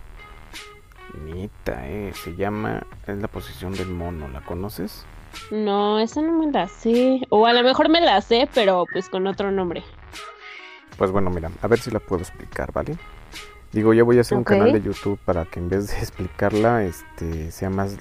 Nita, 1.25 1.89
eh, 1.89 2.13
se 2.15 2.37
llama, 2.37 2.87
es 3.09 3.19
la 3.19 3.27
posición 3.27 3.73
del 3.73 3.89
mono, 3.89 4.29
¿la 4.29 4.43
conoces? 4.43 5.05
No, 5.51 5.99
esa 5.99 6.23
no 6.23 6.39
me 6.39 6.51
la 6.51 6.69
sé. 6.69 7.23
O 7.31 7.47
a 7.47 7.53
lo 7.53 7.63
mejor 7.63 7.89
me 7.89 8.01
la 8.01 8.21
sé, 8.21 8.49
pero 8.55 8.87
pues 8.93 9.09
con 9.09 9.27
otro 9.27 9.51
nombre. 9.51 9.83
Pues 10.97 11.11
bueno, 11.11 11.31
mira, 11.31 11.51
a 11.61 11.67
ver 11.67 11.79
si 11.79 11.91
la 11.91 12.01
puedo 12.01 12.23
explicar, 12.23 12.73
¿vale? 12.73 12.97
Digo, 13.73 13.93
ya 13.93 14.05
voy 14.05 14.19
a 14.19 14.21
hacer 14.21 14.39
un 14.39 14.45
canal 14.45 14.73
de 14.73 14.81
YouTube 14.81 15.19
para 15.25 15.45
que 15.47 15.59
en 15.59 15.69
vez 15.69 15.89
de 15.89 15.99
explicarla, 15.99 16.85
este, 16.85 17.51
sea 17.51 17.71
más, 17.71 17.97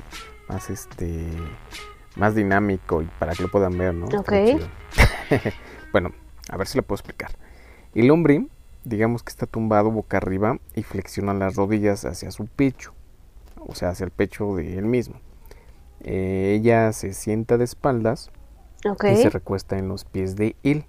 más, 0.48 0.70
este, 0.70 1.26
más 2.16 2.36
dinámico 2.36 3.02
y 3.02 3.06
para 3.18 3.34
que 3.34 3.44
lo 3.44 3.50
puedan 3.50 3.78
ver, 3.78 3.94
¿no? 3.96 4.06
Ok. 4.06 4.32
bueno, 5.92 6.12
a 6.50 6.58
ver 6.58 6.68
si 6.68 6.78
lo 6.78 6.84
puedo 6.84 7.00
explicar. 7.00 7.32
El 7.96 8.12
hombre, 8.12 8.46
digamos 8.84 9.24
que 9.24 9.32
está 9.32 9.48
tumbado 9.48 9.90
boca 9.90 10.18
arriba 10.18 10.60
y 10.76 10.84
flexiona 10.84 11.34
las 11.34 11.56
rodillas 11.56 12.06
hacia 12.06 12.30
su 12.30 12.46
pecho, 12.46 12.94
o 13.58 13.74
sea, 13.74 13.90
hacia 13.90 14.04
el 14.04 14.12
pecho 14.12 14.56
de 14.56 14.78
él 14.78 14.86
mismo. 14.86 15.20
Eh, 16.04 16.58
ella 16.60 16.92
se 16.92 17.14
sienta 17.14 17.58
de 17.58 17.64
espaldas 17.64 18.32
y 18.84 19.16
se 19.16 19.30
recuesta 19.30 19.78
en 19.78 19.88
los 19.88 20.06
pies 20.06 20.36
de 20.36 20.56
él. 20.64 20.86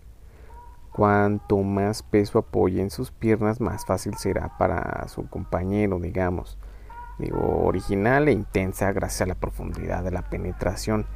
Cuanto 0.93 1.59
más 1.59 2.03
peso 2.03 2.39
apoye 2.39 2.81
en 2.81 2.91
sus 2.91 3.11
piernas, 3.11 3.61
más 3.61 3.85
fácil 3.85 4.15
será 4.17 4.57
para 4.59 5.07
su 5.09 5.29
compañero, 5.29 5.99
digamos. 5.99 6.59
Digo, 7.19 7.65
original 7.65 8.29
e 8.29 8.33
intensa 8.33 8.93
gracias 8.93 9.23
a 9.23 9.27
la 9.27 9.35
profundidad 9.35 10.03
de 10.03 10.11
la 10.11 10.23
penetración. 10.23 11.07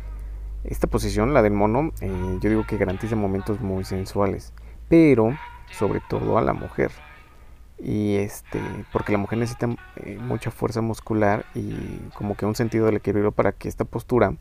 Esta 0.65 0.87
posición, 0.87 1.35
la 1.35 1.43
del 1.43 1.53
mono, 1.53 1.93
eh, 2.01 2.39
yo 2.41 2.51
digo 2.51 2.67
que 2.67 2.77
garantiza 2.77 3.17
momentos 3.17 3.61
muy 3.61 3.85
sensuales, 3.85 4.53
pero 4.89 5.37
sobre 5.71 6.01
todo 6.09 6.39
a 6.39 6.43
la 6.43 6.53
mujer. 6.53 6.91
Y 7.81 8.17
este, 8.17 8.61
porque 8.93 9.13
la 9.13 9.19
mujer 9.19 9.39
necesita 9.39 9.69
eh, 9.97 10.19
mucha 10.21 10.51
fuerza 10.51 10.81
muscular 10.81 11.45
y 11.55 11.99
como 12.15 12.37
que 12.37 12.45
un 12.45 12.57
sentido 12.57 12.87
del 12.87 12.97
equilibrio 12.97 13.31
para 13.31 13.53
que 13.53 13.69
esta 13.69 13.85
postura, 13.85 14.35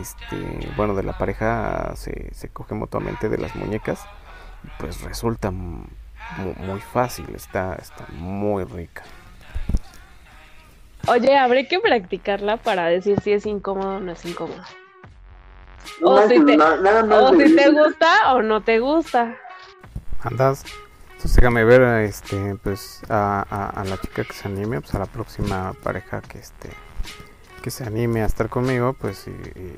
este, 0.00 0.36
bueno, 0.76 0.94
de 0.94 1.02
la 1.02 1.18
pareja 1.18 1.92
se, 1.96 2.32
se 2.32 2.48
coge 2.48 2.74
mutuamente 2.74 3.28
de 3.28 3.38
las 3.38 3.56
muñecas 3.56 4.06
pues 4.78 5.02
resulta 5.02 5.50
muy, 5.50 6.80
fácil, 6.92 7.26
está, 7.34 7.74
está 7.74 8.06
muy 8.12 8.64
rica. 8.64 9.02
Oye, 11.06 11.36
habré 11.36 11.66
que 11.66 11.80
practicarla 11.80 12.56
para 12.58 12.86
decir 12.86 13.20
si 13.20 13.32
es 13.32 13.46
incómodo 13.46 13.96
o 13.96 14.00
no 14.00 14.12
es 14.12 14.24
incómodo. 14.24 14.62
o 16.02 16.28
si, 16.28 16.44
te, 16.44 16.56
te 16.56 17.70
gusta 17.70 18.34
o 18.34 18.42
no 18.42 18.60
te 18.60 18.78
gusta. 18.78 19.36
Andas. 20.22 20.64
Entonces 21.20 21.36
déjame 21.36 21.64
ver 21.64 21.82
este, 22.04 22.56
pues, 22.62 23.02
a, 23.10 23.42
a, 23.76 23.84
la 23.84 24.00
chica 24.00 24.24
que 24.24 24.32
se 24.32 24.48
anime, 24.48 24.80
pues 24.80 24.94
a 24.94 25.00
la 25.00 25.04
próxima 25.04 25.74
pareja 25.82 26.22
que 26.22 26.38
este 26.38 26.70
que 27.62 27.70
se 27.70 27.84
anime 27.84 28.22
a 28.22 28.24
estar 28.24 28.48
conmigo, 28.48 28.94
pues 28.94 29.26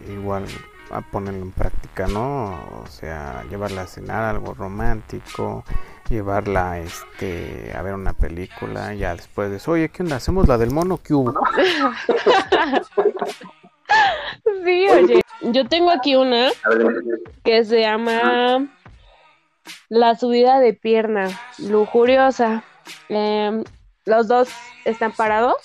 igual 0.08 0.44
a 0.92 1.00
ponerlo 1.00 1.42
en 1.42 1.50
práctica, 1.50 2.06
¿no? 2.06 2.60
O 2.84 2.86
sea, 2.88 3.42
llevarla 3.50 3.82
a 3.82 3.86
cenar 3.88 4.22
algo 4.22 4.54
romántico, 4.54 5.64
llevarla 6.08 6.78
este, 6.78 7.72
a 7.76 7.82
ver 7.82 7.94
una 7.94 8.12
película, 8.12 8.94
ya 8.94 9.16
después 9.16 9.50
de 9.50 9.56
eso, 9.56 9.72
oye, 9.72 9.88
¿qué 9.88 10.04
onda? 10.04 10.14
¿Hacemos 10.14 10.46
la 10.46 10.58
del 10.58 10.70
mono? 10.70 11.00
¿Qué 11.02 11.12
hubo? 11.12 11.32
sí, 14.64 14.86
oye, 14.88 15.22
yo 15.40 15.66
tengo 15.66 15.90
aquí 15.90 16.14
una 16.14 16.50
que 17.42 17.64
se 17.64 17.80
llama 17.80 18.68
La 19.88 20.14
subida 20.14 20.60
de 20.60 20.72
pierna, 20.74 21.28
lujuriosa. 21.58 22.64
Em, 23.08 23.64
los 24.04 24.28
dos 24.28 24.48
están 24.84 25.12
parados 25.12 25.56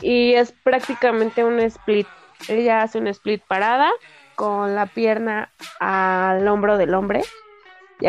y 0.00 0.34
es 0.34 0.52
prácticamente 0.52 1.44
un 1.44 1.58
split 1.60 2.06
ella 2.48 2.82
hace 2.82 2.98
un 2.98 3.06
split 3.08 3.42
parada 3.46 3.90
con 4.34 4.74
la 4.74 4.86
pierna 4.86 5.50
al 5.80 6.46
hombro 6.48 6.78
del 6.78 6.94
hombre. 6.94 7.22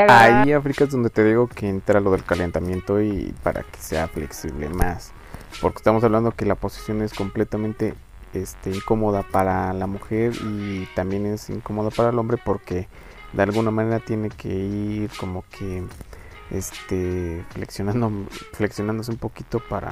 Ahí, 0.09 0.51
África, 0.51 0.83
es 0.83 0.91
donde 0.91 1.09
te 1.09 1.23
digo 1.23 1.47
que 1.47 1.69
entra 1.69 2.01
lo 2.01 2.11
del 2.11 2.23
calentamiento 2.23 3.01
y 3.01 3.33
para 3.41 3.63
que 3.63 3.79
sea 3.79 4.07
flexible 4.07 4.67
más. 4.69 5.13
Porque 5.61 5.77
estamos 5.77 6.03
hablando 6.03 6.31
que 6.31 6.45
la 6.45 6.55
posición 6.55 7.01
es 7.01 7.13
completamente 7.13 7.95
este, 8.33 8.71
incómoda 8.71 9.23
para 9.23 9.71
la 9.73 9.87
mujer 9.87 10.33
y 10.43 10.85
también 10.93 11.25
es 11.25 11.49
incómoda 11.49 11.89
para 11.89 12.09
el 12.09 12.19
hombre 12.19 12.37
porque 12.43 12.89
de 13.33 13.43
alguna 13.43 13.71
manera 13.71 13.99
tiene 13.99 14.29
que 14.29 14.49
ir 14.49 15.11
como 15.19 15.43
que 15.49 15.83
este 16.51 17.43
flexionando 17.49 18.11
flexionándose 18.53 19.11
un 19.11 19.17
poquito 19.17 19.59
para 19.59 19.91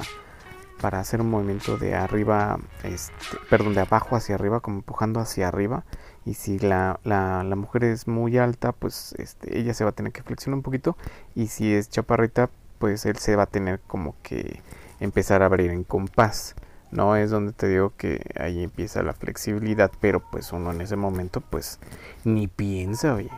para 0.80 1.00
hacer 1.00 1.20
un 1.20 1.30
movimiento 1.30 1.78
de 1.78 1.94
arriba, 1.94 2.58
este, 2.82 3.14
perdón, 3.48 3.74
de 3.74 3.80
abajo 3.80 4.16
hacia 4.16 4.34
arriba, 4.34 4.60
como 4.60 4.78
empujando 4.78 5.20
hacia 5.20 5.48
arriba. 5.48 5.84
Y 6.24 6.34
si 6.34 6.58
la, 6.58 7.00
la, 7.04 7.44
la, 7.44 7.56
mujer 7.56 7.84
es 7.84 8.08
muy 8.08 8.36
alta, 8.36 8.72
pues 8.72 9.14
este, 9.18 9.58
ella 9.58 9.74
se 9.74 9.84
va 9.84 9.90
a 9.90 9.94
tener 9.94 10.12
que 10.12 10.22
flexionar 10.22 10.56
un 10.56 10.62
poquito. 10.62 10.96
Y 11.34 11.46
si 11.46 11.72
es 11.72 11.88
chaparrita, 11.88 12.50
pues 12.78 13.06
él 13.06 13.16
se 13.16 13.36
va 13.36 13.44
a 13.44 13.46
tener 13.46 13.80
como 13.86 14.14
que 14.22 14.60
empezar 15.00 15.42
a 15.42 15.46
abrir 15.46 15.70
en 15.70 15.84
compás. 15.84 16.54
No 16.96 17.14
es 17.14 17.30
donde 17.30 17.52
te 17.52 17.68
digo 17.68 17.92
que 17.96 18.22
ahí 18.40 18.64
empieza 18.64 19.02
la 19.02 19.12
flexibilidad, 19.12 19.90
pero 20.00 20.20
pues 20.20 20.50
uno 20.52 20.70
en 20.72 20.80
ese 20.80 20.96
momento 20.96 21.42
pues 21.42 21.78
ni 22.24 22.48
piensa, 22.48 23.14
oye. 23.14 23.30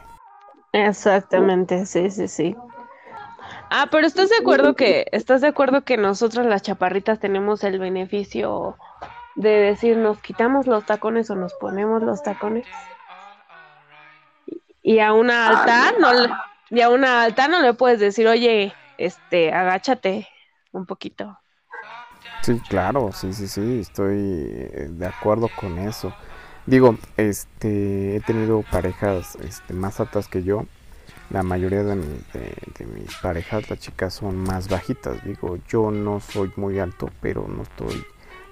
Exactamente, 0.72 1.84
sí, 1.84 2.08
sí, 2.08 2.28
sí. 2.28 2.56
Ah, 3.70 3.88
pero 3.90 4.06
¿estás 4.06 4.30
de 4.30 4.36
acuerdo 4.36 4.74
que 4.76 5.06
estás 5.10 5.40
de 5.40 5.48
acuerdo 5.48 5.82
que 5.82 5.96
nosotros 5.96 6.46
las 6.46 6.62
chaparritas 6.62 7.18
tenemos 7.18 7.64
el 7.64 7.80
beneficio 7.80 8.76
de 9.34 9.50
decir 9.50 9.96
nos 9.96 10.20
quitamos 10.20 10.68
los 10.68 10.86
tacones 10.86 11.28
o 11.30 11.34
nos 11.34 11.52
ponemos 11.54 12.02
los 12.02 12.22
tacones? 12.22 12.66
Y 14.82 15.00
a 15.00 15.12
una 15.12 15.48
alta 15.48 15.92
no 15.98 16.12
le, 16.12 16.30
y 16.70 16.80
a 16.80 16.90
una 16.90 17.24
alta 17.24 17.48
no 17.48 17.60
le 17.60 17.74
puedes 17.74 17.98
decir, 17.98 18.28
"Oye, 18.28 18.72
este, 18.98 19.52
agáchate 19.52 20.28
un 20.70 20.86
poquito." 20.86 21.37
Sí, 22.42 22.60
claro, 22.68 23.10
sí, 23.12 23.32
sí, 23.32 23.48
sí, 23.48 23.80
estoy 23.80 24.16
eh, 24.16 24.88
de 24.90 25.06
acuerdo 25.06 25.48
con 25.54 25.78
eso. 25.78 26.14
Digo, 26.66 26.96
este, 27.16 28.16
he 28.16 28.20
tenido 28.20 28.62
parejas 28.70 29.36
este, 29.36 29.74
más 29.74 30.00
altas 30.00 30.28
que 30.28 30.42
yo 30.42 30.66
la 31.30 31.42
mayoría 31.42 31.84
de, 31.84 31.94
mis 31.94 33.14
parejas, 33.20 33.68
las 33.68 33.78
chicas 33.78 34.14
son 34.14 34.36
más 34.36 34.68
bajitas. 34.68 35.22
Digo, 35.24 35.58
yo 35.68 35.90
no 35.90 36.20
soy 36.20 36.50
muy 36.56 36.78
alto, 36.78 37.10
pero 37.20 37.46
no 37.46 37.62
estoy 37.62 38.02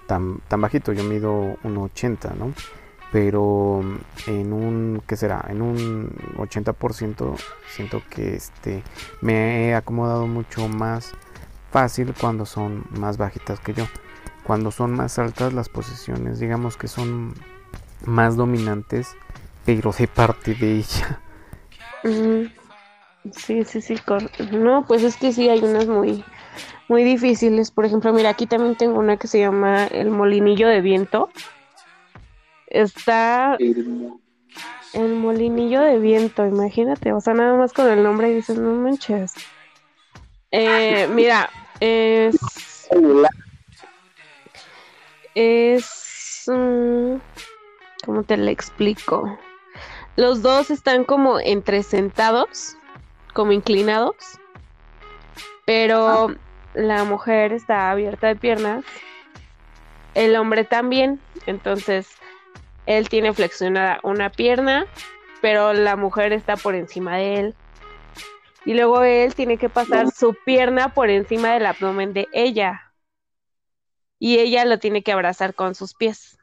tan, 0.06 0.40
tan 0.48 0.60
bajito. 0.60 0.92
Yo 0.92 1.02
mido 1.04 1.56
1,80, 1.64 2.34
¿no? 2.36 2.52
Pero 3.12 3.80
en 4.26 4.52
un, 4.52 5.02
¿qué 5.06 5.16
será? 5.16 5.44
En 5.48 5.62
un 5.62 6.10
80% 6.36 7.36
siento 7.74 8.02
que 8.10 8.34
este, 8.34 8.82
me 9.22 9.68
he 9.68 9.74
acomodado 9.74 10.26
mucho 10.26 10.68
más 10.68 11.12
fácil 11.76 12.14
cuando 12.18 12.46
son 12.46 12.86
más 12.88 13.18
bajitas 13.18 13.60
que 13.60 13.74
yo. 13.74 13.84
Cuando 14.44 14.70
son 14.70 14.94
más 14.94 15.18
altas 15.18 15.52
las 15.52 15.68
posiciones, 15.68 16.40
digamos 16.40 16.78
que 16.78 16.88
son 16.88 17.34
más 18.06 18.34
dominantes, 18.34 19.14
pero 19.66 19.92
de 19.92 20.08
parte 20.08 20.54
de 20.54 20.76
ella. 20.76 21.20
Sí, 23.30 23.62
sí, 23.64 23.82
sí. 23.82 23.96
No, 24.52 24.86
pues 24.86 25.02
es 25.02 25.18
que 25.18 25.32
sí, 25.32 25.50
hay 25.50 25.62
unas 25.62 25.86
muy, 25.86 26.24
muy 26.88 27.04
difíciles. 27.04 27.70
Por 27.70 27.84
ejemplo, 27.84 28.10
mira, 28.14 28.30
aquí 28.30 28.46
también 28.46 28.76
tengo 28.76 28.98
una 28.98 29.18
que 29.18 29.28
se 29.28 29.38
llama 29.38 29.86
el 29.88 30.08
molinillo 30.08 30.68
de 30.68 30.80
viento. 30.80 31.28
Está 32.68 33.58
el 33.58 35.14
molinillo 35.14 35.82
de 35.82 35.98
viento, 35.98 36.46
imagínate. 36.46 37.12
O 37.12 37.20
sea, 37.20 37.34
nada 37.34 37.54
más 37.54 37.74
con 37.74 37.86
el 37.90 38.02
nombre 38.02 38.30
y 38.30 38.36
dices, 38.36 38.56
no 38.56 38.72
manches. 38.72 39.34
Eh, 40.50 41.06
mira, 41.12 41.50
es. 41.80 42.36
Es. 45.34 46.44
Mm, 46.46 47.16
¿Cómo 48.04 48.22
te 48.22 48.36
lo 48.36 48.50
explico? 48.50 49.38
Los 50.16 50.42
dos 50.42 50.70
están 50.70 51.04
como 51.04 51.40
entre 51.40 51.82
sentados 51.82 52.76
como 53.36 53.52
inclinados, 53.52 54.16
pero 55.66 56.34
la 56.72 57.04
mujer 57.04 57.52
está 57.52 57.90
abierta 57.90 58.28
de 58.28 58.36
piernas, 58.36 58.82
el 60.14 60.34
hombre 60.36 60.64
también, 60.64 61.20
entonces 61.44 62.08
él 62.86 63.10
tiene 63.10 63.34
flexionada 63.34 64.00
una 64.02 64.30
pierna, 64.30 64.86
pero 65.42 65.74
la 65.74 65.96
mujer 65.96 66.32
está 66.32 66.56
por 66.56 66.74
encima 66.74 67.18
de 67.18 67.40
él. 67.40 67.54
Y 68.66 68.74
luego 68.74 69.02
él 69.04 69.34
tiene 69.34 69.56
que 69.58 69.68
pasar 69.70 70.10
su 70.10 70.34
pierna 70.44 70.92
por 70.92 71.08
encima 71.08 71.52
del 71.52 71.66
abdomen 71.66 72.12
de 72.12 72.28
ella. 72.32 72.82
y 74.18 74.38
ella 74.38 74.64
lo 74.64 74.78
tiene 74.78 75.02
que 75.02 75.12
abrazar 75.12 75.54
con 75.54 75.74
sus 75.74 75.94
pies. 75.94 76.38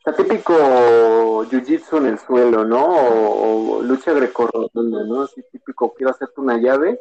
O 0.00 0.02
sea, 0.04 0.14
típico 0.16 1.44
jiu-jitsu 1.44 1.98
en 1.98 2.06
el 2.06 2.18
suelo, 2.18 2.64
¿no? 2.64 2.84
O, 2.84 3.82
lucha 3.82 4.12
grecorromana, 4.12 5.04
¿no? 5.04 5.22
Así 5.22 5.42
típico, 5.52 5.94
quiero 5.94 6.10
hacerte 6.10 6.40
una 6.40 6.58
llave, 6.58 7.00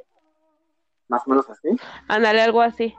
más 1.07 1.23
o 1.25 1.29
menos 1.31 1.49
así. 1.49 1.69
Ándale, 2.07 2.41
algo 2.41 2.61
así. 2.61 2.95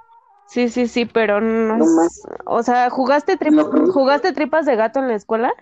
Sí, 0.48 0.68
sí, 0.68 0.88
sí, 0.88 1.06
pero 1.06 1.40
no, 1.40 1.76
No 1.76 1.84
es- 1.84 1.90
más. 1.92 2.22
O 2.46 2.62
sea, 2.64 2.90
¿jugaste, 2.90 3.38
tri- 3.38 3.52
No, 3.52 3.70
pero- 3.70 3.92
¿jugaste 3.92 4.32
tripas 4.32 4.66
de 4.66 4.74
gato 4.76 4.98
en 4.98 5.08
la 5.08 5.14
escuela? 5.14 5.52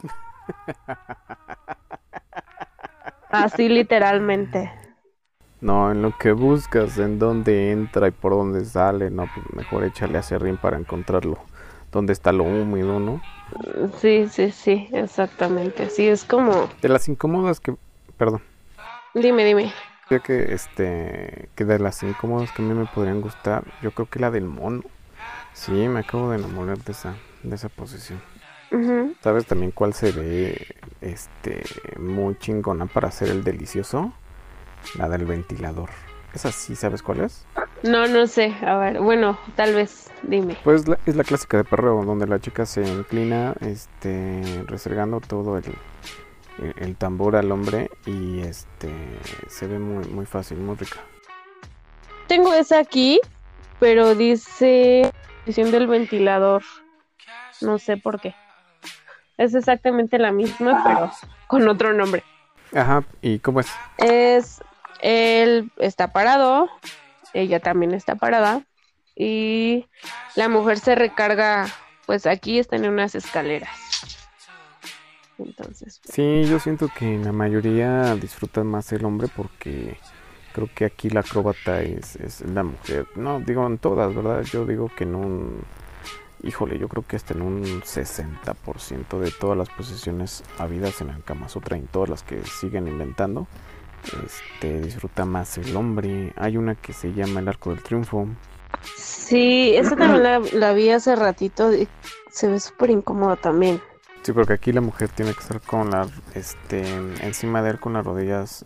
Así 3.30 3.68
literalmente. 3.68 4.70
No, 5.60 5.92
en 5.92 6.02
lo 6.02 6.16
que 6.18 6.32
buscas, 6.32 6.98
en 6.98 7.18
dónde 7.20 7.70
entra 7.70 8.08
y 8.08 8.10
por 8.10 8.32
dónde 8.32 8.64
sale, 8.64 9.10
no, 9.10 9.26
pues 9.32 9.46
mejor 9.54 9.84
échale 9.84 10.18
a 10.18 10.22
serrín 10.22 10.56
para 10.56 10.78
encontrarlo. 10.78 11.38
¿Dónde 11.92 12.12
está 12.12 12.32
lo 12.32 12.42
húmedo, 12.44 12.98
no? 12.98 13.22
Sí, 14.00 14.28
sí, 14.28 14.50
sí, 14.50 14.88
exactamente. 14.92 15.88
Sí, 15.90 16.06
es 16.08 16.24
como... 16.24 16.68
De 16.82 16.88
las 16.88 17.08
incómodas 17.08 17.60
que, 17.60 17.76
perdón, 18.16 18.42
Dime, 19.14 19.44
dime. 19.44 19.72
ya 20.10 20.20
que 20.20 20.52
este, 20.54 21.48
que 21.54 21.64
de 21.64 21.78
las 21.78 22.02
incómodas 22.02 22.52
que 22.52 22.62
a 22.62 22.64
mí 22.64 22.74
me 22.74 22.86
podrían 22.86 23.20
gustar, 23.20 23.64
yo 23.82 23.90
creo 23.92 24.08
que 24.08 24.18
la 24.20 24.30
del 24.30 24.44
mono. 24.44 24.82
Sí, 25.52 25.72
me 25.72 26.00
acabo 26.00 26.30
de 26.30 26.38
enamorar 26.38 26.78
de 26.78 26.92
esa, 26.92 27.14
de 27.42 27.54
esa 27.54 27.68
posición. 27.68 28.20
¿Sabes 29.22 29.46
también 29.46 29.72
cuál 29.72 29.94
se 29.94 30.12
ve, 30.12 30.66
este, 31.00 31.62
muy 31.98 32.36
chingona 32.38 32.86
para 32.86 33.08
hacer 33.08 33.28
el 33.28 33.42
delicioso? 33.44 34.12
La 34.94 35.08
del 35.08 35.24
ventilador. 35.24 35.90
Esa 36.34 36.52
sí, 36.52 36.76
¿sabes 36.76 37.02
cuál 37.02 37.22
es? 37.22 37.44
No, 37.82 38.06
no 38.06 38.26
sé. 38.26 38.54
A 38.62 38.76
ver, 38.76 39.00
bueno, 39.00 39.38
tal 39.56 39.74
vez. 39.74 40.10
Dime. 40.22 40.56
Pues 40.62 40.86
la- 40.86 40.98
es 41.06 41.16
la 41.16 41.24
clásica 41.24 41.56
de 41.56 41.64
perreo, 41.64 42.04
donde 42.04 42.26
la 42.26 42.38
chica 42.38 42.66
se 42.66 42.82
inclina, 42.82 43.54
este, 43.60 44.42
resergando 44.66 45.20
todo 45.20 45.56
el, 45.58 45.64
el, 46.58 46.74
el 46.76 46.96
tambor 46.96 47.36
al 47.36 47.50
hombre 47.50 47.90
y 48.06 48.40
este, 48.40 48.90
se 49.48 49.66
ve 49.66 49.78
muy, 49.78 50.04
muy 50.06 50.26
fácil, 50.26 50.58
muy 50.58 50.76
rica. 50.76 50.98
Tengo 52.26 52.52
esa 52.52 52.78
aquí, 52.78 53.20
pero 53.80 54.14
dice 54.14 55.10
posición 55.40 55.70
del 55.70 55.86
ventilador. 55.86 56.62
No 57.62 57.78
sé 57.78 57.96
por 57.96 58.20
qué. 58.20 58.34
Es 59.38 59.54
exactamente 59.54 60.18
la 60.18 60.32
misma, 60.32 60.82
pero 60.84 61.10
con 61.46 61.66
otro 61.68 61.94
nombre. 61.94 62.22
Ajá, 62.74 63.04
¿y 63.22 63.38
cómo 63.38 63.60
es? 63.60 63.68
Es 63.96 64.60
él 65.00 65.70
está 65.78 66.12
parado, 66.12 66.68
ella 67.32 67.60
también 67.60 67.94
está 67.94 68.16
parada 68.16 68.62
y 69.14 69.86
la 70.36 70.48
mujer 70.48 70.78
se 70.78 70.94
recarga, 70.94 71.66
pues 72.06 72.26
aquí 72.26 72.58
están 72.58 72.84
en 72.84 72.92
unas 72.92 73.14
escaleras. 73.14 73.70
Entonces, 75.38 76.00
Sí, 76.02 76.44
yo 76.46 76.58
siento 76.58 76.88
que 76.88 77.04
en 77.04 77.24
la 77.24 77.32
mayoría 77.32 78.16
disfrutan 78.16 78.66
más 78.66 78.92
el 78.92 79.04
hombre 79.04 79.28
porque 79.34 79.96
creo 80.52 80.68
que 80.74 80.84
aquí 80.84 81.10
la 81.10 81.20
acróbata 81.20 81.80
es, 81.82 82.16
es 82.16 82.40
la 82.40 82.64
mujer. 82.64 83.06
No, 83.14 83.38
digo 83.38 83.64
en 83.66 83.78
todas, 83.78 84.12
¿verdad? 84.14 84.42
Yo 84.42 84.66
digo 84.66 84.90
que 84.96 85.04
un... 85.04 85.62
Híjole, 86.42 86.78
yo 86.78 86.88
creo 86.88 87.04
que 87.06 87.16
hasta 87.16 87.34
en 87.34 87.42
un 87.42 87.64
60% 87.82 89.18
de 89.18 89.30
todas 89.32 89.58
las 89.58 89.68
posiciones 89.70 90.44
habidas 90.58 91.00
en 91.00 91.10
el 91.10 91.24
Kama 91.24 91.48
Sutra 91.48 91.76
y 91.76 91.80
en 91.80 91.86
todas 91.88 92.08
las 92.08 92.22
que 92.22 92.42
siguen 92.44 92.86
inventando, 92.86 93.48
este, 94.24 94.80
disfruta 94.80 95.24
más 95.24 95.58
el 95.58 95.76
hombre. 95.76 96.32
Hay 96.36 96.56
una 96.56 96.74
que 96.76 96.92
se 96.92 97.12
llama 97.12 97.40
el 97.40 97.48
Arco 97.48 97.70
del 97.70 97.82
Triunfo. 97.82 98.28
sí, 98.96 99.72
esa 99.74 99.96
también 99.96 100.22
la, 100.22 100.40
la 100.52 100.72
vi 100.72 100.90
hace 100.90 101.16
ratito 101.16 101.74
y 101.74 101.88
se 102.30 102.48
ve 102.48 102.60
súper 102.60 102.90
incómoda 102.90 103.36
también. 103.36 103.80
Sí, 104.22 104.32
porque 104.32 104.52
aquí 104.52 104.72
la 104.72 104.80
mujer 104.80 105.08
tiene 105.08 105.32
que 105.32 105.40
estar 105.40 105.60
con 105.60 105.90
la, 105.90 106.06
este, 106.34 106.82
encima 107.22 107.62
de 107.62 107.70
él 107.70 107.80
con 107.80 107.94
las 107.94 108.04
rodillas 108.04 108.64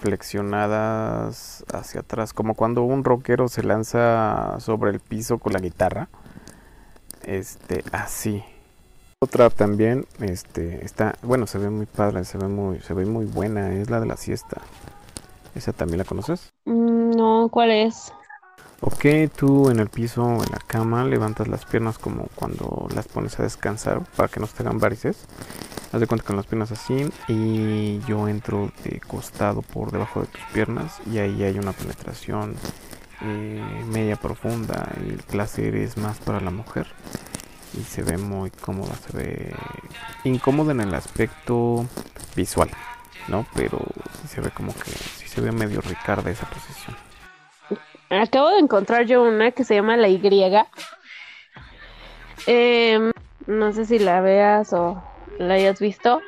flexionadas 0.00 1.64
hacia 1.72 2.00
atrás, 2.00 2.32
como 2.32 2.54
cuando 2.54 2.82
un 2.82 3.04
rockero 3.04 3.48
se 3.48 3.62
lanza 3.62 4.58
sobre 4.60 4.90
el 4.90 5.00
piso 5.00 5.38
con 5.38 5.52
la 5.52 5.60
guitarra. 5.60 6.08
Este, 7.26 7.84
así. 7.92 8.42
Otra 9.20 9.50
también, 9.50 10.06
este, 10.20 10.84
está, 10.84 11.16
bueno, 11.22 11.46
se 11.46 11.58
ve 11.58 11.70
muy 11.70 11.86
padre, 11.86 12.24
se 12.24 12.38
ve 12.38 12.48
muy, 12.48 12.80
se 12.80 12.94
ve 12.94 13.04
muy 13.06 13.24
buena, 13.26 13.72
es 13.74 13.90
la 13.90 14.00
de 14.00 14.06
la 14.06 14.16
siesta. 14.16 14.62
¿Esa 15.54 15.72
también 15.72 15.98
la 15.98 16.04
conoces? 16.04 16.50
Mm, 16.66 17.10
No, 17.16 17.48
¿cuál 17.50 17.70
es? 17.70 18.12
Ok, 18.80 19.06
tú 19.34 19.70
en 19.70 19.80
el 19.80 19.88
piso 19.88 20.22
o 20.22 20.44
en 20.44 20.50
la 20.52 20.58
cama 20.66 21.04
levantas 21.04 21.48
las 21.48 21.64
piernas 21.64 21.98
como 21.98 22.28
cuando 22.34 22.88
las 22.94 23.08
pones 23.08 23.38
a 23.40 23.42
descansar 23.42 24.02
para 24.16 24.28
que 24.28 24.38
no 24.40 24.46
te 24.46 24.62
hagan 24.62 24.78
varices. 24.78 25.24
Haz 25.92 26.00
de 26.00 26.06
cuenta 26.06 26.26
con 26.26 26.36
las 26.36 26.46
piernas 26.46 26.72
así 26.72 27.08
y 27.28 28.00
yo 28.06 28.28
entro 28.28 28.70
de 28.84 29.00
costado 29.00 29.62
por 29.62 29.92
debajo 29.92 30.20
de 30.20 30.26
tus 30.26 30.42
piernas 30.52 31.00
y 31.06 31.18
ahí 31.18 31.42
hay 31.42 31.58
una 31.58 31.72
penetración 31.72 32.54
eh, 33.22 33.84
media 33.86 34.16
profunda 34.16 34.92
y 35.04 35.10
el 35.10 35.22
placer 35.22 35.74
es 35.76 35.96
más 35.96 36.18
para 36.18 36.40
la 36.40 36.50
mujer 36.50 36.86
y 37.74 37.82
se 37.82 38.02
ve 38.02 38.16
muy 38.16 38.50
cómoda, 38.50 38.94
se 38.94 39.16
ve 39.16 39.54
incómoda 40.24 40.72
en 40.72 40.80
el 40.80 40.94
aspecto 40.94 41.86
visual, 42.34 42.70
¿no? 43.28 43.46
Pero 43.54 43.78
se 44.28 44.40
ve 44.40 44.50
como 44.50 44.72
que 44.74 44.90
sí 44.90 45.28
se 45.28 45.40
ve 45.40 45.52
medio 45.52 45.80
ricarda 45.80 46.30
esa 46.30 46.46
posición. 46.48 46.96
Acabo 48.10 48.50
de 48.50 48.60
encontrar 48.60 49.04
yo 49.06 49.22
una 49.22 49.50
que 49.50 49.64
se 49.64 49.74
llama 49.74 49.96
la 49.96 50.08
Y. 50.08 50.20
Em, 52.46 53.12
no 53.46 53.72
sé 53.72 53.84
si 53.84 53.98
la 53.98 54.20
veas 54.20 54.72
o 54.72 55.02
la 55.38 55.54
hayas 55.54 55.80
visto. 55.80 56.20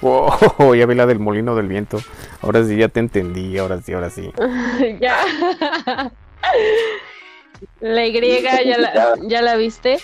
Oh, 0.00 0.74
ya 0.74 0.86
vi 0.86 0.94
la 0.94 1.06
del 1.06 1.18
molino 1.18 1.54
del 1.54 1.68
viento. 1.68 1.98
Ahora 2.42 2.64
sí 2.64 2.76
ya 2.76 2.88
te 2.88 3.00
entendí, 3.00 3.56
ahora 3.58 3.80
sí, 3.80 3.92
ahora 3.92 4.10
sí. 4.10 4.32
ya. 5.00 5.16
la 7.80 8.06
Y 8.06 8.42
ya 8.42 8.78
la, 8.78 9.14
ya 9.22 9.42
la 9.42 9.56
viste. 9.56 9.98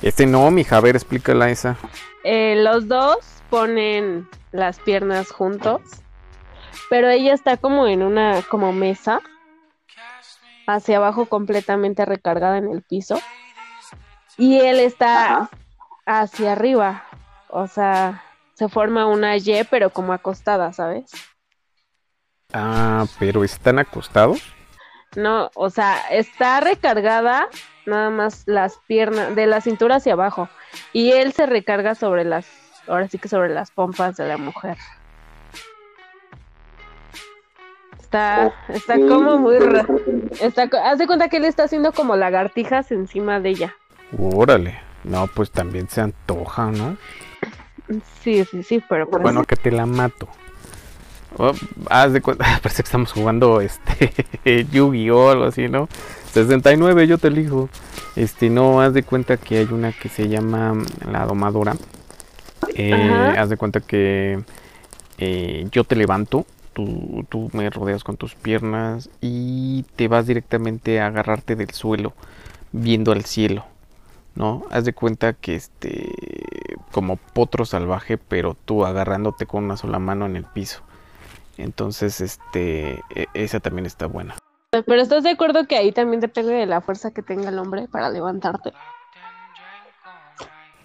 Este 0.00 0.26
no, 0.26 0.50
mija, 0.50 0.78
a 0.78 0.80
ver, 0.80 0.96
explícala 0.96 1.50
esa. 1.50 1.76
Eh, 2.24 2.56
los 2.56 2.88
dos 2.88 3.18
ponen 3.50 4.28
las 4.50 4.78
piernas 4.80 5.30
juntos, 5.30 5.80
pero 6.90 7.08
ella 7.08 7.34
está 7.34 7.56
como 7.56 7.86
en 7.86 8.02
una 8.02 8.42
como 8.42 8.72
mesa 8.72 9.20
hacia 10.66 10.96
abajo 10.96 11.26
completamente 11.26 12.04
recargada 12.04 12.58
en 12.58 12.68
el 12.70 12.82
piso 12.82 13.20
y 14.36 14.58
él 14.60 14.80
está 14.80 15.34
Ajá. 15.34 15.50
hacia 16.06 16.52
arriba, 16.52 17.04
o 17.48 17.66
sea, 17.66 18.22
se 18.62 18.68
forma 18.68 19.06
una 19.06 19.36
Y 19.36 19.64
pero 19.68 19.90
como 19.90 20.12
acostada, 20.12 20.72
¿sabes? 20.72 21.10
Ah, 22.52 23.06
pero 23.18 23.42
están 23.42 23.80
acostados. 23.80 24.40
No, 25.16 25.50
o 25.56 25.68
sea, 25.68 25.98
está 26.12 26.60
recargada 26.60 27.48
nada 27.86 28.10
más 28.10 28.44
las 28.46 28.78
piernas 28.86 29.34
de 29.34 29.46
la 29.46 29.60
cintura 29.60 29.96
hacia 29.96 30.12
abajo 30.12 30.48
y 30.92 31.10
él 31.10 31.32
se 31.32 31.46
recarga 31.46 31.96
sobre 31.96 32.24
las, 32.24 32.46
ahora 32.86 33.08
sí 33.08 33.18
que 33.18 33.28
sobre 33.28 33.48
las 33.48 33.72
pompas 33.72 34.16
de 34.16 34.28
la 34.28 34.36
mujer. 34.38 34.76
Está, 38.00 38.52
está 38.68 39.00
como 39.08 39.38
muy 39.38 39.58
ra- 39.58 39.86
está, 40.40 40.68
haz 40.84 40.98
de 40.98 41.06
cuenta 41.08 41.28
que 41.28 41.38
él 41.38 41.46
está 41.46 41.64
haciendo 41.64 41.92
como 41.92 42.14
lagartijas 42.14 42.92
encima 42.92 43.40
de 43.40 43.48
ella. 43.48 43.76
Órale. 44.16 44.78
No, 45.02 45.26
pues 45.26 45.50
también 45.50 45.88
se 45.88 46.00
antoja, 46.00 46.66
¿no? 46.70 46.96
Sí, 48.22 48.44
sí, 48.44 48.62
sí, 48.62 48.82
pero 48.88 49.08
pues, 49.08 49.22
Bueno, 49.22 49.44
que 49.44 49.56
te 49.56 49.70
la 49.70 49.86
mato. 49.86 50.28
Oh, 51.38 51.52
haz 51.88 52.12
de 52.12 52.20
cuenta, 52.20 52.44
parece 52.62 52.82
que 52.82 52.86
estamos 52.86 53.12
jugando 53.12 53.60
este 53.60 54.12
Yu-Gi-Oh 54.72 55.26
o 55.26 55.30
algo 55.30 55.44
así, 55.44 55.68
¿no? 55.68 55.88
69, 56.32 57.06
yo 57.06 57.18
te 57.18 57.28
elijo. 57.28 57.68
Este, 58.16 58.50
no, 58.50 58.80
haz 58.80 58.92
de 58.94 59.02
cuenta 59.02 59.36
que 59.36 59.58
hay 59.58 59.68
una 59.70 59.92
que 59.92 60.08
se 60.08 60.28
llama 60.28 60.74
la 61.10 61.26
domadora. 61.26 61.76
Eh, 62.74 63.34
haz 63.36 63.48
de 63.48 63.56
cuenta 63.56 63.80
que 63.80 64.42
eh, 65.18 65.66
yo 65.70 65.84
te 65.84 65.96
levanto, 65.96 66.46
tú, 66.72 67.26
tú 67.28 67.50
me 67.52 67.68
rodeas 67.70 68.04
con 68.04 68.16
tus 68.16 68.34
piernas 68.34 69.10
y 69.20 69.84
te 69.96 70.08
vas 70.08 70.26
directamente 70.26 71.00
a 71.00 71.06
agarrarte 71.06 71.56
del 71.56 71.70
suelo, 71.70 72.14
viendo 72.72 73.12
al 73.12 73.24
cielo, 73.24 73.64
¿no? 74.34 74.64
Haz 74.70 74.84
de 74.84 74.92
cuenta 74.92 75.32
que 75.32 75.54
este, 75.54 76.10
como 76.92 77.16
potro 77.16 77.64
salvaje, 77.64 78.18
pero 78.18 78.54
tú 78.54 78.84
agarrándote 78.86 79.46
con 79.46 79.64
una 79.64 79.76
sola 79.76 79.98
mano 79.98 80.26
en 80.26 80.36
el 80.36 80.44
piso. 80.44 80.82
Entonces, 81.56 82.20
este, 82.20 83.00
e- 83.14 83.26
esa 83.34 83.60
también 83.60 83.86
está 83.86 84.06
buena. 84.06 84.36
pero 84.70 85.00
estás 85.02 85.24
de 85.24 85.30
acuerdo 85.30 85.66
que 85.66 85.76
ahí 85.76 85.92
también 85.92 86.20
depende 86.20 86.52
de 86.52 86.66
la 86.66 86.80
fuerza 86.80 87.12
que 87.12 87.22
tenga 87.22 87.48
el 87.48 87.58
hombre 87.58 87.88
para 87.90 88.10
levantarte. 88.10 88.72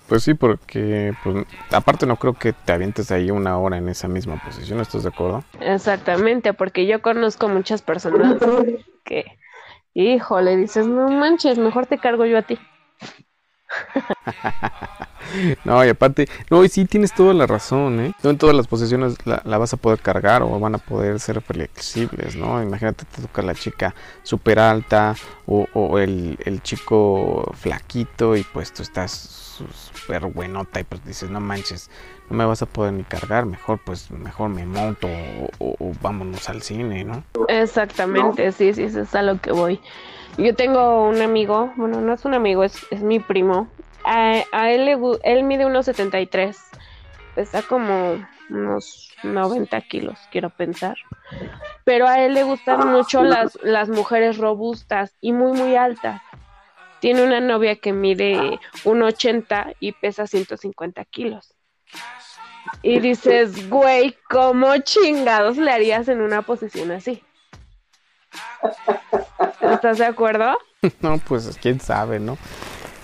Pues 0.07 0.23
sí, 0.23 0.33
porque 0.33 1.13
pues, 1.23 1.45
aparte 1.71 2.05
no 2.05 2.15
creo 2.15 2.33
que 2.33 2.53
te 2.53 2.71
avientes 2.71 3.11
ahí 3.11 3.29
una 3.29 3.57
hora 3.57 3.77
en 3.77 3.89
esa 3.89 4.07
misma 4.07 4.41
posición, 4.41 4.79
¿estás 4.79 5.03
de 5.03 5.09
acuerdo? 5.09 5.43
Exactamente, 5.59 6.53
porque 6.53 6.87
yo 6.87 7.01
conozco 7.01 7.49
muchas 7.49 7.81
personas 7.81 8.39
que 9.03 9.25
híjole, 9.93 10.55
dices, 10.55 10.87
no 10.87 11.09
manches, 11.09 11.57
mejor 11.57 11.87
te 11.87 11.97
cargo 11.97 12.25
yo 12.25 12.37
a 12.37 12.43
ti. 12.43 12.57
no, 15.65 15.83
y 15.85 15.89
aparte, 15.89 16.27
no, 16.49 16.63
y 16.63 16.69
sí 16.69 16.85
tienes 16.85 17.13
toda 17.13 17.33
la 17.33 17.47
razón, 17.47 17.99
¿eh? 17.99 18.13
No 18.23 18.29
en 18.29 18.37
todas 18.37 18.55
las 18.55 18.67
posiciones 18.67 19.15
la, 19.25 19.41
vas 19.57 19.73
a 19.73 19.77
poder 19.77 19.99
cargar 19.99 20.41
o 20.41 20.59
van 20.59 20.75
a 20.75 20.77
poder 20.77 21.19
ser 21.19 21.41
flexibles, 21.41 22.35
¿no? 22.35 22.61
Imagínate, 22.61 23.05
te 23.05 23.21
toca 23.21 23.41
la 23.41 23.55
chica 23.55 23.93
súper 24.23 24.59
alta 24.59 25.15
o, 25.45 25.99
el, 25.99 26.37
el, 26.45 26.61
chico 26.61 27.51
flaquito 27.55 28.35
y 28.35 28.43
pues 28.43 28.73
tú 28.73 28.83
estás 28.83 29.11
súper 29.11 30.25
buenota 30.25 30.79
y 30.79 30.83
pues 30.83 31.03
dices, 31.05 31.29
no 31.29 31.39
manches, 31.39 31.89
no 32.29 32.37
me 32.37 32.45
vas 32.45 32.61
a 32.61 32.65
poder 32.65 32.93
ni 32.93 33.03
cargar, 33.03 33.45
mejor 33.45 33.79
pues 33.85 34.11
mejor 34.11 34.49
me 34.49 34.65
monto 34.65 35.07
o, 35.59 35.93
vámonos 36.01 36.49
al 36.49 36.61
cine, 36.61 37.03
¿no? 37.03 37.23
Exactamente, 37.47 38.51
sí, 38.51 38.73
sí, 38.73 38.83
eso 38.83 39.01
es 39.01 39.15
a 39.15 39.21
lo 39.21 39.39
que 39.39 39.51
voy. 39.51 39.79
Yo 40.37 40.53
tengo 40.55 41.07
un 41.07 41.21
amigo, 41.21 41.73
bueno, 41.77 41.99
no 42.01 42.13
es 42.13 42.23
un 42.25 42.33
amigo, 42.35 42.63
es, 42.63 42.85
es 42.91 43.01
mi 43.01 43.19
primo, 43.19 43.67
a, 44.07 44.71
él, 44.71 44.85
le, 44.85 44.97
él 45.23 45.43
mide 45.43 45.65
unos 45.65 45.85
73, 45.85 46.57
pesa 47.35 47.61
como 47.61 48.25
unos 48.49 49.13
90 49.23 49.81
kilos, 49.81 50.17
quiero 50.31 50.49
pensar. 50.49 50.95
Pero 51.83 52.07
a 52.07 52.23
él 52.23 52.33
le 52.33 52.43
gustan 52.43 52.87
mucho 52.87 53.23
las, 53.23 53.57
las 53.63 53.89
mujeres 53.89 54.37
robustas 54.37 55.15
y 55.21 55.33
muy, 55.33 55.57
muy 55.57 55.75
altas. 55.75 56.21
Tiene 56.99 57.23
una 57.23 57.39
novia 57.39 57.75
que 57.75 57.93
mide 57.93 58.59
1,80 58.85 59.75
y 59.79 59.91
pesa 59.91 60.25
150 60.25 61.03
kilos. 61.05 61.53
Y 62.81 62.99
dices, 62.99 63.69
güey, 63.69 64.15
¿cómo 64.29 64.77
chingados 64.79 65.57
le 65.57 65.71
harías 65.71 66.07
en 66.07 66.21
una 66.21 66.41
posición 66.41 66.91
así? 66.91 67.23
¿Estás 69.61 69.97
de 69.97 70.05
acuerdo? 70.05 70.57
No, 71.01 71.17
pues 71.17 71.57
quién 71.59 71.79
sabe, 71.79 72.19
¿no? 72.19 72.37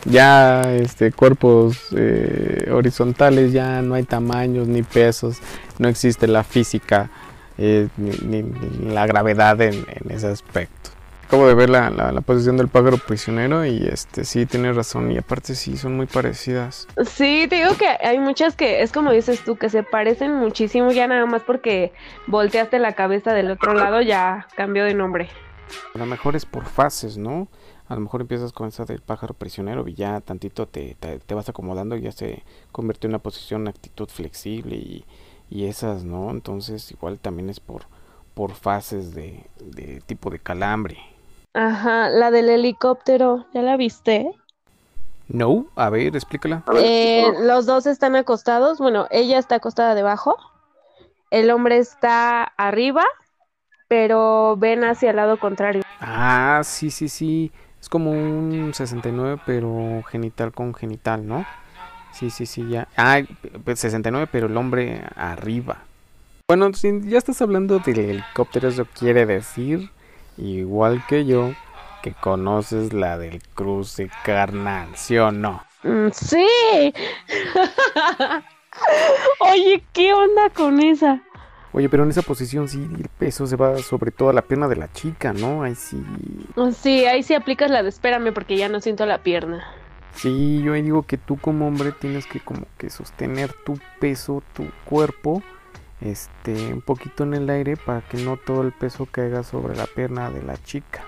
ya 0.06 0.62
este 0.76 1.12
cuerpos 1.12 1.78
eh, 1.96 2.70
horizontales 2.72 3.54
ya 3.54 3.82
no 3.82 3.96
hay 3.96 4.04
tamaños 4.04 4.68
ni 4.68 4.84
pesos 4.84 5.38
no 5.80 5.88
existe 5.88 6.28
la 6.28 6.44
física 6.44 7.10
eh, 7.58 7.88
ni, 7.98 8.44
la 8.92 9.06
gravedad 9.06 9.62
en, 9.62 9.86
ese 10.10 10.28
aspecto 10.28 10.90
acabo 11.26 11.48
de 11.48 11.56
ver 11.56 11.70
la, 11.70 11.90
la, 11.90 12.22
posición 12.22 12.58
del 12.58 12.68
pájaro 12.68 12.98
prisionero 12.98 13.66
y 13.66 13.88
este 13.88 14.26
sí 14.26 14.46
tiene 14.46 14.72
razón 14.74 15.12
y 15.12 15.18
aparte 15.18 15.56
sí 15.56 15.78
son 15.78 15.96
muy 15.96 16.06
parecidas 16.06 16.88
sí 17.06 17.48
te 17.50 17.58
digo 17.58 17.76
que 17.78 17.88
hay 17.88 18.20
muchas 18.20 18.56
que 18.56 18.82
es 18.82 18.92
como 18.92 19.12
dices 19.12 19.44
tú 19.44 19.56
que 19.56 19.70
se 19.70 19.84
parecen 19.84 20.34
muchísimo 20.34 20.92
ya 20.92 21.08
nada 21.08 21.26
más 21.26 21.42
porque 21.44 21.94
volteaste 22.28 22.80
la 22.80 22.94
cabeza 22.94 23.34
del 23.34 23.52
otro 23.52 23.74
lado 23.74 24.02
ya 24.02 24.48
cambió 24.56 24.84
de 24.86 24.94
nombre 24.94 25.30
a 25.96 25.98
lo 25.98 26.06
mejor 26.06 26.36
es 26.36 26.46
por 26.46 26.66
fases 26.66 27.18
no 27.18 27.48
a 27.88 27.96
lo 27.96 28.02
mejor 28.02 28.22
empiezas 28.22 28.54
con 28.54 28.68
esa 28.68 28.86
del 28.86 29.02
pájaro 29.02 29.34
prisionero 29.34 29.88
y 29.88 29.94
ya 29.94 30.22
tantito 30.22 30.68
te, 30.68 30.96
te, 30.96 31.36
vas 31.36 31.50
acomodando 31.50 31.96
y 31.96 32.02
ya 32.02 32.12
se 32.12 32.44
convierte 32.72 33.08
en 33.08 33.12
una 33.12 33.20
posición, 33.20 33.62
una 33.62 33.72
actitud 33.72 34.08
flexible 34.08 34.76
y, 34.76 35.06
y, 35.50 35.66
esas, 35.66 36.04
¿no? 36.04 36.32
Entonces 36.32 36.90
igual 36.92 37.20
también 37.20 37.50
es 37.50 37.60
por, 37.60 37.84
por 38.34 38.54
fases 38.54 39.14
de, 39.14 39.46
de 39.60 40.02
tipo 40.06 40.30
de 40.30 40.40
calambre. 40.40 40.98
Ajá, 41.54 42.10
la 42.10 42.32
del 42.32 42.50
helicóptero, 42.50 43.46
¿ya 43.54 43.62
la 43.62 43.78
viste? 43.78 44.32
No, 45.28 45.68
a 45.76 45.90
ver, 45.90 46.16
explícala. 46.16 46.64
Eh, 46.78 47.32
los 47.42 47.66
dos 47.66 47.86
están 47.86 48.16
acostados, 48.16 48.80
bueno, 48.80 49.08
ella 49.12 49.38
está 49.38 49.56
acostada 49.56 49.96
debajo, 49.96 50.38
el 51.30 51.52
hombre 51.52 51.78
está 51.78 52.44
arriba, 52.44 53.04
pero 53.88 54.56
ven 54.58 54.84
hacia 54.84 55.12
el 55.12 55.16
lado 55.18 55.38
contrario. 55.40 55.84
Ah, 56.00 56.62
sí, 56.64 56.90
sí, 56.90 57.08
sí. 57.08 57.52
Es 57.80 57.90
como 57.90 58.12
un 58.12 58.72
69, 58.74 59.42
pero 59.46 60.04
genital 60.10 60.54
con 60.54 60.74
genital, 60.74 61.28
¿no? 61.28 61.46
Sí, 62.14 62.30
sí, 62.30 62.46
sí, 62.46 62.68
ya. 62.70 62.88
Ah, 62.96 63.22
69, 63.74 64.30
pero 64.32 64.48
el 64.48 64.56
hombre 64.56 65.04
arriba. 65.16 65.80
Bueno, 66.48 66.74
si 66.74 67.02
ya 67.10 67.18
estás 67.18 67.42
hablando 67.42 67.80
del 67.80 68.00
helicóptero, 68.00 68.70
eso 68.70 68.86
quiere 68.86 69.26
decir, 69.26 69.90
igual 70.38 71.04
que 71.08 71.26
yo, 71.26 71.54
que 72.02 72.14
conoces 72.14 72.94
la 72.94 73.18
del 73.18 73.42
cruce 73.54 74.10
carnal, 74.24 74.90
¿sí 74.96 75.18
o 75.18 75.32
no? 75.32 75.64
Mm, 75.84 76.10
sí. 76.12 76.48
Oye, 79.40 79.84
¿qué 79.94 80.14
onda 80.14 80.50
con 80.50 80.80
esa? 80.80 81.22
Oye, 81.74 81.90
pero 81.90 82.04
en 82.04 82.12
esa 82.12 82.22
posición 82.22 82.68
sí 82.68 82.88
el 83.00 83.10
peso 83.10 83.48
se 83.48 83.56
va 83.56 83.78
sobre 83.80 84.12
toda 84.12 84.32
la 84.32 84.44
pierna 84.44 84.68
de 84.68 84.76
la 84.76 84.92
chica, 84.92 85.34
¿no? 85.34 85.64
Ahí 85.64 85.74
sí. 85.76 86.04
Sí, 86.78 87.06
ahí 87.06 87.24
sí 87.24 87.34
aplicas 87.34 87.72
la 87.72 87.82
de 87.82 87.90
espérame 87.90 88.32
porque 88.32 88.58
ya 88.58 88.70
no 88.70 88.80
siento 88.80 89.06
la 89.08 89.24
pierna. 89.24 89.64
Sí, 90.16 90.62
yo 90.64 90.74
ahí 90.74 90.84
digo 90.84 91.04
que 91.04 91.18
tú 91.18 91.38
como 91.38 91.68
hombre 91.68 91.92
tienes 91.92 92.28
que 92.28 92.40
como 92.40 92.68
que 92.78 92.92
sostener 92.92 93.52
tu 93.66 93.80
peso, 94.00 94.44
tu 94.54 94.68
cuerpo, 94.86 95.42
este, 96.02 96.74
un 96.74 96.82
poquito 96.82 97.24
en 97.24 97.34
el 97.34 97.50
aire 97.50 97.78
para 97.78 98.02
que 98.02 98.18
no 98.18 98.38
todo 98.38 98.62
el 98.62 98.72
peso 98.72 99.06
caiga 99.06 99.44
sobre 99.44 99.76
la 99.76 99.86
pierna 99.86 100.30
de 100.30 100.44
la 100.44 100.58
chica. 100.58 101.04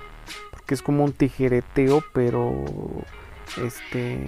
Porque 0.52 0.74
es 0.74 0.82
como 0.82 1.04
un 1.04 1.14
tijereteo, 1.14 2.04
pero, 2.14 2.66
este, 3.62 4.20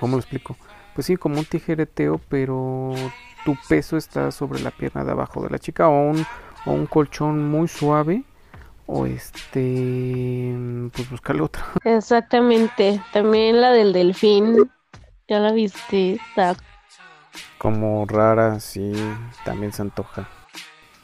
¿cómo 0.00 0.16
lo 0.16 0.20
explico? 0.20 0.56
Pues 0.94 1.06
sí, 1.06 1.16
como 1.16 1.38
un 1.38 1.44
tijereteo, 1.44 2.20
pero 2.28 2.94
tu 3.44 3.56
peso 3.68 3.96
está 3.96 4.30
sobre 4.30 4.60
la 4.60 4.70
pierna 4.70 5.04
de 5.04 5.12
abajo 5.12 5.42
de 5.42 5.50
la 5.50 5.58
chica 5.58 5.88
o 5.88 6.10
un, 6.10 6.26
o 6.66 6.72
un 6.72 6.86
colchón 6.86 7.50
muy 7.50 7.68
suave 7.68 8.24
o 8.86 9.06
este 9.06 10.54
pues 10.92 11.08
buscarle 11.10 11.42
otra 11.42 11.64
exactamente 11.84 13.00
también 13.12 13.60
la 13.60 13.70
del 13.70 13.92
delfín 13.92 14.70
ya 15.28 15.38
la 15.38 15.52
viste 15.52 16.14
está 16.14 16.56
como 17.62 18.04
rara 18.06 18.58
sí 18.58 18.92
también 19.44 19.72
se 19.72 19.82
antoja 19.82 20.28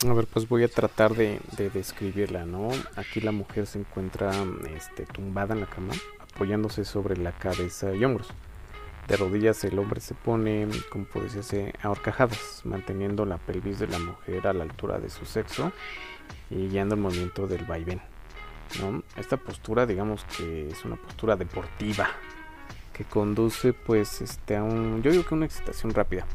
a 0.05 0.13
ver 0.13 0.27
pues 0.27 0.49
voy 0.49 0.65
a 0.65 0.69
tratar 0.69 1.15
de, 1.15 1.41
de 1.57 1.71
describirla 1.71 2.47
no 2.47 2.71
aquí 2.97 3.21
la 3.21 3.31
mujer 3.31 3.69
se 3.69 3.79
encuentra 3.79 4.33
este 4.75 5.07
tumbada 5.07 5.55
en 5.55 5.61
la 5.61 5.67
cama 5.67 5.95
apoyándose 6.35 6.85
sobre 6.85 7.17
la 7.17 7.31
cabeza 7.31 7.95
y 7.95 8.05
hombros 8.05 8.27
de 9.07 9.17
rodillas 9.17 9.63
el 9.63 9.79
hombre 9.79 10.01
se 10.01 10.15
pone, 10.15 10.69
como 10.91 11.07
puede 11.07 11.27
decirse, 11.29 11.73
ahorcajadas, 11.83 12.61
manteniendo 12.65 13.25
la 13.25 13.39
pelvis 13.39 13.79
de 13.79 13.87
la 13.87 13.99
mujer 13.99 14.47
a 14.47 14.53
la 14.53 14.65
altura 14.65 14.99
de 14.99 15.09
su 15.09 15.25
sexo 15.25 15.73
y 16.51 16.69
guiando 16.69 16.95
el 16.95 17.01
movimiento 17.01 17.47
del 17.47 17.65
vaivén. 17.65 18.03
¿no? 18.83 19.03
Esta 19.17 19.39
postura, 19.39 19.87
digamos 19.87 20.27
que 20.37 20.69
es 20.69 20.85
una 20.85 20.97
postura 20.97 21.37
deportiva 21.37 22.11
que 22.93 23.05
conduce, 23.05 23.73
pues, 23.73 24.21
este, 24.21 24.57
a 24.57 24.63
un, 24.63 25.03
yo 25.03 25.11
digo 25.11 25.25
que 25.25 25.35
una 25.35 25.47
excitación 25.47 25.95
rápida. 25.95 26.27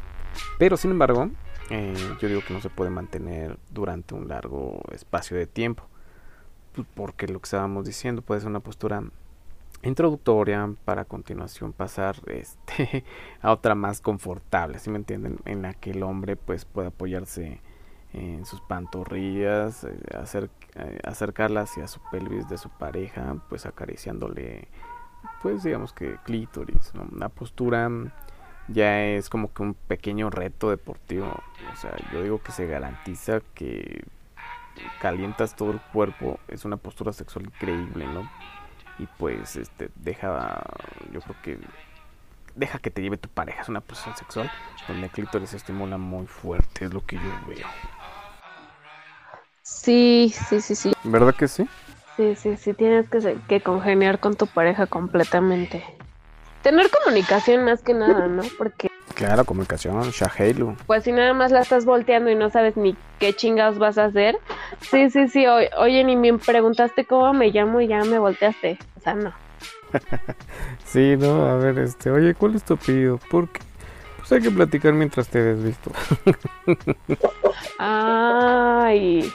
Pero, 0.58 0.78
sin 0.78 0.92
embargo, 0.92 1.30
eh, 1.70 1.96
yo 2.20 2.28
digo 2.28 2.42
que 2.46 2.54
no 2.54 2.62
se 2.62 2.70
puede 2.70 2.90
mantener 2.90 3.58
durante 3.72 4.14
un 4.14 4.28
largo 4.28 4.82
espacio 4.92 5.38
de 5.38 5.48
tiempo. 5.48 5.84
Pues, 6.74 6.88
porque 6.96 7.28
lo 7.28 7.40
que 7.40 7.46
estábamos 7.46 7.86
diciendo 7.86 8.22
puede 8.22 8.42
ser 8.42 8.50
una 8.50 8.60
postura 8.60 9.04
introductoria 9.84 10.74
para 10.86 11.02
a 11.02 11.06
continuación 11.06 11.74
pasar 11.74 12.16
este 12.28 13.04
a 13.42 13.52
otra 13.52 13.76
más 13.76 14.02
confortable, 14.02 14.80
si 14.80 14.90
me 14.90 14.98
entienden? 14.98 15.40
En 15.46 15.62
la 15.62 15.74
que 15.74 15.92
el 15.92 16.04
hombre 16.04 16.36
pues 16.36 16.66
puede 16.66 16.88
apoyarse 16.88 17.62
en 18.14 18.46
sus 18.46 18.62
pantorrillas, 18.62 19.84
eh, 19.86 19.98
eh, 20.76 21.00
acercarla 21.04 21.62
hacia 21.62 21.88
su 21.88 22.00
pelvis 22.12 22.48
de 22.48 22.58
su 22.58 22.70
pareja, 22.70 23.38
pues 23.50 23.66
acariciándole 23.66 24.68
pues 25.42 25.64
digamos 25.64 25.94
que 25.94 26.18
clítoris, 26.26 26.94
¿no? 26.94 27.08
Una 27.12 27.30
postura 27.30 27.90
ya 28.68 29.04
es 29.06 29.30
como 29.30 29.54
que 29.54 29.64
un 29.64 29.74
pequeño 29.74 30.30
reto 30.30 30.70
deportivo, 30.70 31.28
o 31.72 31.76
sea, 31.76 31.96
yo 32.12 32.22
digo 32.24 32.42
que 32.42 32.52
se 32.52 32.66
garantiza 32.66 33.42
que 33.54 34.04
calientas 35.02 35.56
todo 35.56 35.72
el 35.72 35.80
cuerpo, 35.80 36.40
es 36.48 36.66
una 36.66 36.78
postura 36.78 37.14
sexual 37.14 37.46
increíble, 37.46 38.08
¿no? 38.08 38.30
y 39.00 39.08
pues 39.18 39.56
este 39.56 39.90
deja 39.96 40.64
yo 41.12 41.22
creo 41.22 41.36
que 41.42 41.60
deja 42.56 42.78
que 42.80 42.92
te 42.92 43.02
lleve 43.02 43.18
tu 43.18 43.30
pareja. 43.30 43.62
Es 43.62 43.70
una 43.70 43.82
posición 43.82 44.16
sexual 44.16 44.52
donde 44.88 45.06
el 45.06 45.12
clítoris 45.12 45.50
se 45.50 45.58
estimula 45.58 45.98
muy 45.98 46.28
fuerte 46.28 46.86
es 46.86 46.94
lo 46.94 47.06
que 47.06 47.16
yo 47.16 47.22
veo. 47.48 47.68
Sí 49.62 50.34
sí 50.50 50.62
sí 50.62 50.76
sí. 50.76 50.94
Verdad 51.04 51.34
que 51.36 51.48
sí 51.48 51.68
sí 52.16 52.36
sí 52.36 52.58
sí 52.58 52.74
tienes 52.74 53.10
que, 53.10 53.38
que 53.48 53.62
congeniar 53.62 54.20
con 54.20 54.36
tu 54.36 54.46
pareja 54.48 54.88
completamente 54.88 55.84
tener 56.64 56.90
comunicación 56.90 57.66
más 57.66 57.84
que 57.84 57.94
nada 57.94 58.28
no 58.28 58.42
porque 58.58 58.90
Claro, 59.14 59.46
comunicación, 59.46 60.10
Shaheilu. 60.10 60.76
Pues 60.88 61.04
si 61.04 61.12
nada 61.12 61.34
más 61.34 61.52
la 61.52 61.62
estás 61.62 61.86
volteando 61.86 62.32
y 62.32 62.36
no 62.36 62.50
sabes 62.50 62.76
ni 62.78 62.96
qué 63.20 63.34
chingados 63.34 63.78
vas 63.78 64.00
a 64.00 64.06
hacer. 64.06 64.40
Sí, 64.82 65.10
sí, 65.12 65.28
sí. 65.28 65.46
Oye, 65.78 66.04
ni 66.04 66.16
me 66.16 66.36
preguntaste 66.40 67.06
cómo 67.06 67.32
me 67.32 67.52
llamo 67.52 67.80
y 67.80 67.88
ya 67.88 68.04
me 68.04 68.18
volteaste. 68.18 68.80
O 68.98 69.02
sea, 69.02 69.14
no. 69.14 69.32
sí, 70.86 71.16
no, 71.18 71.46
a 71.46 71.58
ver, 71.58 71.78
este, 71.78 72.10
oye, 72.10 72.34
¿cuál 72.34 72.56
es 72.56 72.64
tu 72.64 72.74
apellido? 72.74 73.20
Porque 73.30 73.62
pues 74.18 74.32
hay 74.32 74.42
que 74.42 74.52
platicar 74.52 74.94
mientras 74.94 75.28
te 75.28 75.54
visto. 75.54 75.92
Ay. 77.78 79.32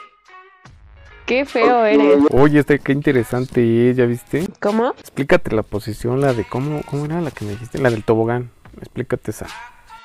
Qué 1.29 1.45
feo 1.45 1.85
eres. 1.85 2.25
Oye, 2.31 2.61
este, 2.61 2.79
qué 2.79 2.93
interesante, 2.93 3.61
¿eh? 3.61 3.93
¿ya 3.93 4.07
viste? 4.07 4.49
¿Cómo? 4.61 4.93
Explícate 4.93 5.55
la 5.55 5.63
posición, 5.63 6.23
la 6.23 6.33
de 6.33 6.45
cómo, 6.45 6.81
cómo 6.87 7.05
era 7.05 7.21
la 7.21 7.31
que 7.31 7.45
me 7.45 7.51
dijiste, 7.51 7.77
la 7.77 7.91
del 7.91 8.03
tobogán. 8.03 8.51
Explícate 8.79 9.33
esa. 9.33 9.47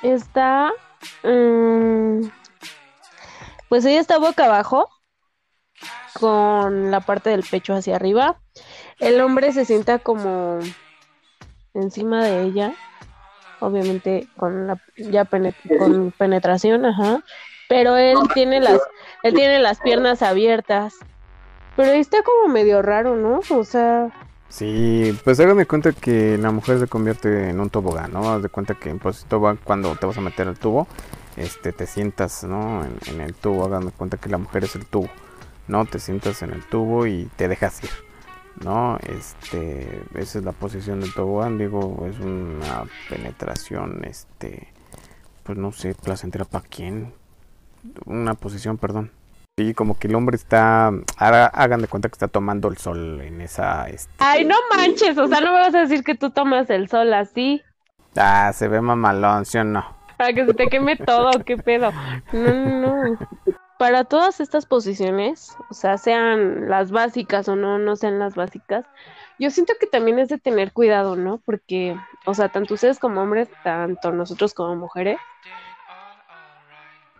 Está. 0.02 0.70
mm, 1.22 2.26
pues 3.70 3.86
ella 3.86 4.00
está 4.00 4.18
boca 4.18 4.44
abajo, 4.44 4.86
con 6.12 6.90
la 6.90 7.00
parte 7.00 7.30
del 7.30 7.42
pecho 7.42 7.72
hacia 7.72 7.96
arriba. 7.96 8.38
El 8.98 9.18
hombre 9.22 9.52
se 9.52 9.64
sienta 9.64 10.00
como 10.00 10.58
encima 11.72 12.22
de 12.22 12.42
ella, 12.42 12.74
obviamente 13.60 14.28
con 14.36 14.66
la 14.66 14.78
ya 14.98 15.24
con 15.24 16.12
penetración, 16.18 16.84
ajá. 16.84 17.24
Pero 17.66 17.96
él 17.96 18.18
tiene 18.34 18.60
las, 18.60 18.78
él 19.22 19.32
tiene 19.32 19.58
las 19.58 19.80
piernas 19.80 20.20
abiertas. 20.20 20.96
Pero 21.76 21.90
ahí 21.90 22.00
está 22.00 22.22
como 22.22 22.52
medio 22.52 22.82
raro, 22.82 23.16
¿no? 23.16 23.40
O 23.50 23.64
sea, 23.64 24.12
Sí, 24.54 25.18
pues 25.24 25.40
hagan 25.40 25.56
de 25.56 25.66
cuenta 25.66 25.92
que 25.92 26.38
la 26.38 26.52
mujer 26.52 26.78
se 26.78 26.86
convierte 26.86 27.50
en 27.50 27.58
un 27.58 27.70
tobogán, 27.70 28.12
¿no? 28.12 28.32
Haz 28.32 28.42
de 28.42 28.48
cuenta 28.48 28.74
que 28.74 28.94
pues 28.94 29.24
tobogán 29.24 29.58
cuando 29.64 29.96
te 29.96 30.06
vas 30.06 30.16
a 30.16 30.20
meter 30.20 30.46
al 30.46 30.56
tubo, 30.56 30.86
este, 31.36 31.72
te 31.72 31.86
sientas, 31.86 32.44
¿no? 32.44 32.84
En, 32.84 32.96
en 33.06 33.20
el 33.20 33.34
tubo, 33.34 33.64
hagan 33.64 33.86
de 33.86 33.90
cuenta 33.90 34.16
que 34.16 34.28
la 34.28 34.38
mujer 34.38 34.62
es 34.62 34.76
el 34.76 34.86
tubo, 34.86 35.08
¿no? 35.66 35.86
Te 35.86 35.98
sientas 35.98 36.40
en 36.42 36.52
el 36.52 36.62
tubo 36.62 37.04
y 37.08 37.28
te 37.34 37.48
dejas 37.48 37.82
ir, 37.82 37.90
¿no? 38.62 38.96
Este, 38.98 40.02
esa 40.14 40.38
es 40.38 40.44
la 40.44 40.52
posición 40.52 41.00
del 41.00 41.12
tobogán, 41.14 41.58
digo, 41.58 42.06
es 42.08 42.20
una 42.20 42.84
penetración, 43.08 44.04
este, 44.04 44.68
pues 45.42 45.58
no 45.58 45.72
sé, 45.72 45.96
placentera 45.96 46.44
para 46.44 46.64
quién, 46.68 47.12
una 48.04 48.34
posición, 48.34 48.78
perdón. 48.78 49.10
Sí, 49.56 49.72
como 49.72 49.96
que 49.96 50.08
el 50.08 50.16
hombre 50.16 50.34
está, 50.34 50.88
haga- 51.16 51.46
hagan 51.46 51.80
de 51.80 51.86
cuenta 51.86 52.08
que 52.08 52.14
está 52.14 52.26
tomando 52.26 52.66
el 52.66 52.76
sol 52.76 53.20
en 53.20 53.40
esa, 53.40 53.88
este, 53.88 54.12
ay, 54.18 54.44
no 54.44 54.56
manches, 54.76 55.16
o 55.16 55.28
sea, 55.28 55.40
no 55.40 55.52
me 55.52 55.60
vas 55.60 55.74
a 55.76 55.82
decir 55.82 56.02
que 56.02 56.16
tú 56.16 56.30
tomas 56.30 56.68
el 56.70 56.88
sol 56.88 57.14
así. 57.14 57.62
Ah, 58.16 58.52
se 58.52 58.66
ve 58.66 58.80
mamalón, 58.80 59.44
¿sí 59.44 59.58
o 59.58 59.64
no? 59.64 59.86
Para 60.18 60.32
que 60.32 60.44
se 60.44 60.54
te 60.54 60.66
queme 60.66 60.96
todo, 60.96 61.30
qué 61.44 61.56
pedo. 61.56 61.92
No, 62.32 62.52
no, 62.52 62.80
no. 63.04 63.18
Para 63.78 64.02
todas 64.02 64.40
estas 64.40 64.66
posiciones, 64.66 65.56
o 65.70 65.74
sea, 65.74 65.98
sean 65.98 66.68
las 66.68 66.90
básicas 66.90 67.48
o 67.48 67.54
no, 67.54 67.78
no 67.78 67.94
sean 67.94 68.18
las 68.18 68.34
básicas, 68.34 68.84
yo 69.38 69.50
siento 69.50 69.74
que 69.78 69.86
también 69.86 70.18
es 70.18 70.28
de 70.30 70.38
tener 70.38 70.72
cuidado, 70.72 71.14
¿no? 71.14 71.38
Porque, 71.44 71.96
o 72.26 72.34
sea, 72.34 72.48
tanto 72.48 72.74
ustedes 72.74 72.98
como 72.98 73.20
hombres, 73.22 73.48
tanto 73.62 74.10
nosotros 74.10 74.52
como 74.52 74.74
mujeres, 74.74 75.18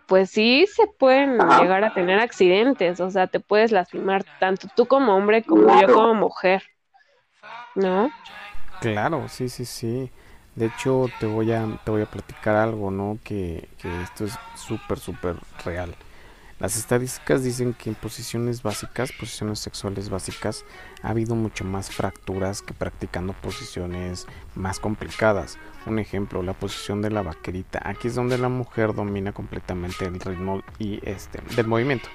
pues 0.07 0.31
sí 0.31 0.65
se 0.67 0.87
pueden 0.99 1.49
Ajá. 1.49 1.55
llegar 1.55 1.83
a 1.83 1.91
tener 1.91 2.19
accidentes, 2.19 2.99
o 2.99 3.09
sea, 3.11 3.27
te 3.27 3.39
puedes 3.39 3.71
lastimar 3.71 4.25
tanto 4.39 4.67
tú 4.75 4.87
como 4.87 5.15
hombre 5.15 5.43
como 5.45 5.81
yo 5.81 5.87
como 5.93 6.13
mujer, 6.15 6.63
¿no? 7.75 8.11
Claro, 8.79 9.27
sí, 9.29 9.49
sí, 9.49 9.65
sí. 9.65 10.11
De 10.55 10.67
hecho, 10.67 11.11
te 11.17 11.25
voy 11.25 11.51
a, 11.51 11.67
te 11.83 11.91
voy 11.91 12.01
a 12.01 12.05
platicar 12.05 12.55
algo, 12.55 12.91
¿no? 12.91 13.19
Que, 13.23 13.67
que 13.77 14.01
esto 14.01 14.25
es 14.25 14.39
súper, 14.53 14.99
súper 14.99 15.37
real. 15.63 15.95
Las 16.57 16.77
estadísticas 16.77 17.43
dicen 17.43 17.73
que 17.73 17.89
en 17.89 17.95
posiciones 17.95 18.63
básicas, 18.63 19.11
posiciones 19.11 19.59
sexuales 19.59 20.07
básicas, 20.09 20.63
ha 21.01 21.09
habido 21.09 21.35
mucho 21.35 21.65
más 21.65 21.89
fracturas 21.89 22.61
que 22.61 22.73
practicando 22.73 23.33
posiciones 23.33 24.25
más 24.55 24.79
complicadas. 24.79 25.57
Un 25.85 25.99
ejemplo, 25.99 26.43
la 26.43 26.53
posición 26.53 27.01
de 27.01 27.11
la 27.11 27.23
vaquerita. 27.23 27.81
Aquí 27.83 28.07
es 28.07 28.15
donde 28.15 28.37
la 28.37 28.47
mujer 28.47 28.93
domina 28.93 29.33
completamente 29.33 30.05
el 30.05 30.17
ritmo 30.17 30.61
y 30.79 31.01
este 31.03 31.41
del 31.57 31.67
movimiento, 31.67 32.07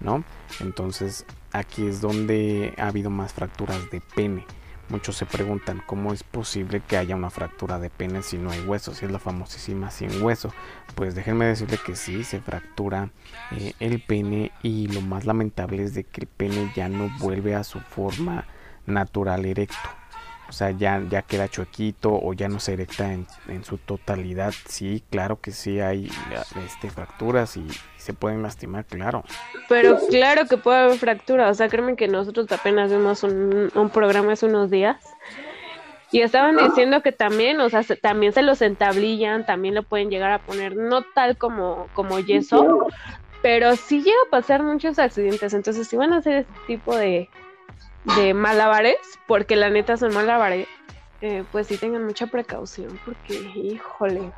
¿no? 0.00 0.24
Entonces, 0.60 1.24
aquí 1.52 1.86
es 1.86 2.02
donde 2.02 2.74
ha 2.76 2.88
habido 2.88 3.08
más 3.08 3.32
fracturas 3.32 3.90
de 3.90 4.02
pene. 4.14 4.44
Muchos 4.88 5.16
se 5.16 5.26
preguntan 5.26 5.82
cómo 5.84 6.12
es 6.12 6.22
posible 6.22 6.80
que 6.80 6.96
haya 6.96 7.16
una 7.16 7.30
fractura 7.30 7.80
de 7.80 7.90
pene 7.90 8.22
si 8.22 8.38
no 8.38 8.50
hay 8.50 8.60
hueso, 8.60 8.94
si 8.94 9.04
es 9.04 9.10
la 9.10 9.18
famosísima 9.18 9.90
sin 9.90 10.22
hueso. 10.22 10.52
Pues 10.94 11.14
déjenme 11.14 11.46
decirle 11.46 11.78
que 11.84 11.96
sí, 11.96 12.22
se 12.22 12.40
fractura 12.40 13.10
eh, 13.50 13.72
el 13.80 14.00
pene 14.00 14.52
y 14.62 14.86
lo 14.86 15.00
más 15.00 15.24
lamentable 15.24 15.82
es 15.82 15.94
de 15.94 16.04
que 16.04 16.22
el 16.22 16.26
pene 16.28 16.72
ya 16.76 16.88
no 16.88 17.10
vuelve 17.18 17.56
a 17.56 17.64
su 17.64 17.80
forma 17.80 18.46
natural 18.86 19.44
erecto. 19.44 19.88
O 20.48 20.52
sea, 20.52 20.70
ya, 20.70 21.02
ya 21.10 21.22
queda 21.22 21.48
chuequito 21.48 22.12
o 22.12 22.32
ya 22.32 22.48
no 22.48 22.60
se 22.60 22.74
erecta 22.74 23.12
en, 23.12 23.26
en 23.48 23.64
su 23.64 23.78
totalidad. 23.78 24.54
Sí, 24.68 25.02
claro 25.10 25.40
que 25.40 25.50
sí 25.50 25.80
hay 25.80 26.08
este, 26.64 26.88
fracturas 26.90 27.56
y 27.56 27.66
se 27.96 28.14
pueden 28.14 28.42
lastimar, 28.42 28.84
claro. 28.84 29.24
Pero 29.68 29.98
claro 30.08 30.46
que 30.46 30.56
puede 30.56 30.78
haber 30.78 30.98
fractura, 30.98 31.50
o 31.50 31.54
sea, 31.54 31.68
créeme 31.68 31.96
que 31.96 32.06
nosotros 32.06 32.46
apenas 32.52 32.90
vimos 32.92 33.24
un, 33.24 33.70
un 33.74 33.90
programa 33.90 34.32
hace 34.34 34.46
unos 34.46 34.70
días 34.70 34.96
y 36.12 36.20
estaban 36.20 36.56
diciendo 36.56 37.02
que 37.02 37.10
también, 37.10 37.58
o 37.60 37.68
sea, 37.68 37.82
se- 37.82 37.96
también 37.96 38.32
se 38.32 38.42
los 38.42 38.62
entablillan, 38.62 39.44
también 39.44 39.74
lo 39.74 39.82
pueden 39.82 40.08
llegar 40.10 40.30
a 40.30 40.38
poner, 40.38 40.76
no 40.76 41.02
tal 41.02 41.36
como, 41.36 41.88
como 41.94 42.20
yeso, 42.20 42.86
pero 43.42 43.74
sí 43.74 43.98
llega 44.02 44.16
a 44.28 44.30
pasar 44.30 44.62
muchos 44.62 45.00
accidentes, 45.00 45.52
entonces 45.52 45.88
si 45.88 45.96
van 45.96 46.12
a 46.12 46.18
hacer 46.18 46.36
este 46.38 46.52
tipo 46.68 46.96
de, 46.96 47.28
de 48.16 48.34
malabares, 48.34 48.96
porque 49.26 49.56
la 49.56 49.70
neta 49.70 49.96
son 49.96 50.14
malabares, 50.14 50.68
eh, 51.20 51.44
pues 51.52 51.66
sí 51.66 51.76
tengan 51.76 52.04
mucha 52.04 52.26
precaución, 52.26 52.98
porque 53.04 53.34
híjole, 53.34 54.32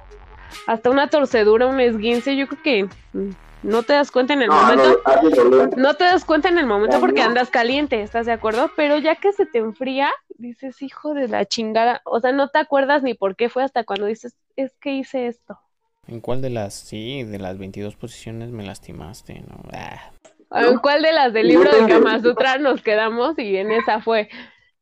hasta 0.66 0.90
una 0.90 1.08
torcedura, 1.08 1.66
un 1.66 1.80
esguince, 1.80 2.36
yo 2.36 2.46
creo 2.48 2.62
que 2.62 2.84
mm, 3.12 3.30
no 3.64 3.82
te 3.82 3.92
das 3.92 4.10
cuenta 4.10 4.32
en 4.34 4.42
el 4.42 4.48
No, 4.48 4.54
momento. 4.62 5.02
no. 5.04 5.66
No 5.76 5.94
te 5.94 6.04
das 6.04 6.24
cuenta 6.24 6.48
en 6.48 6.58
el 6.58 6.66
momento 6.66 6.96
No, 6.96 7.00
porque 7.00 7.20
no. 7.20 7.26
andas 7.26 7.50
caliente, 7.50 8.00
¿estás 8.00 8.24
de 8.26 8.32
acuerdo? 8.32 8.70
Pero 8.76 8.96
ya 8.98 9.16
que 9.16 9.32
se 9.32 9.46
te 9.46 9.58
enfría, 9.58 10.10
dices, 10.36 10.80
hijo 10.80 11.12
de 11.12 11.26
la 11.28 11.44
chingada. 11.44 12.00
O 12.04 12.20
sea, 12.20 12.30
no 12.32 12.48
te 12.48 12.58
acuerdas 12.60 13.02
ni 13.02 13.14
por 13.14 13.34
qué 13.34 13.48
fue 13.48 13.64
hasta 13.64 13.82
cuando 13.84 14.06
dices, 14.06 14.36
es 14.56 14.76
que 14.80 14.92
hice 14.92 15.26
esto. 15.26 15.58
¿En 16.06 16.20
cuál 16.20 16.40
de 16.40 16.50
las, 16.50 16.72
sí, 16.74 17.24
de 17.24 17.38
las 17.38 17.58
22 17.58 17.96
posiciones 17.96 18.50
me 18.50 18.64
lastimaste, 18.64 19.40
no? 19.40 19.60
Ah, 19.72 20.12
¿En 20.50 20.78
cuál 20.78 21.02
de 21.02 21.12
las 21.12 21.32
del 21.32 21.48
libro 21.48 21.70
de 21.70 21.86
Kama 21.86 22.20
Sutra 22.20 22.58
nos 22.58 22.82
quedamos? 22.82 23.38
Y 23.38 23.56
en 23.56 23.70
esa 23.70 24.00
fue. 24.00 24.28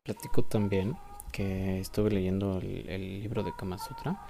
platico 0.02 0.44
también 0.44 0.96
que 1.32 1.80
estuve 1.80 2.10
leyendo 2.10 2.58
el, 2.58 2.88
el 2.88 3.20
libro 3.20 3.42
de 3.42 3.52
Kama 3.56 3.78
Sutra. 3.78 4.20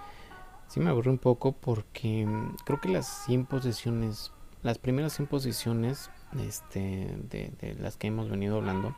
Sí 0.66 0.80
me 0.80 0.90
aburrí 0.90 1.10
un 1.10 1.18
poco 1.18 1.52
porque 1.52 2.26
mm, 2.26 2.56
creo 2.64 2.80
que 2.80 2.88
las 2.88 3.24
100 3.26 3.46
posiciones, 3.46 4.32
las 4.62 4.78
primeras 4.78 5.12
100 5.12 5.28
posiciones 5.28 6.10
este, 6.40 7.14
de, 7.28 7.52
de 7.60 7.74
las 7.74 7.96
que 7.96 8.08
hemos 8.08 8.28
venido 8.28 8.56
hablando, 8.56 8.96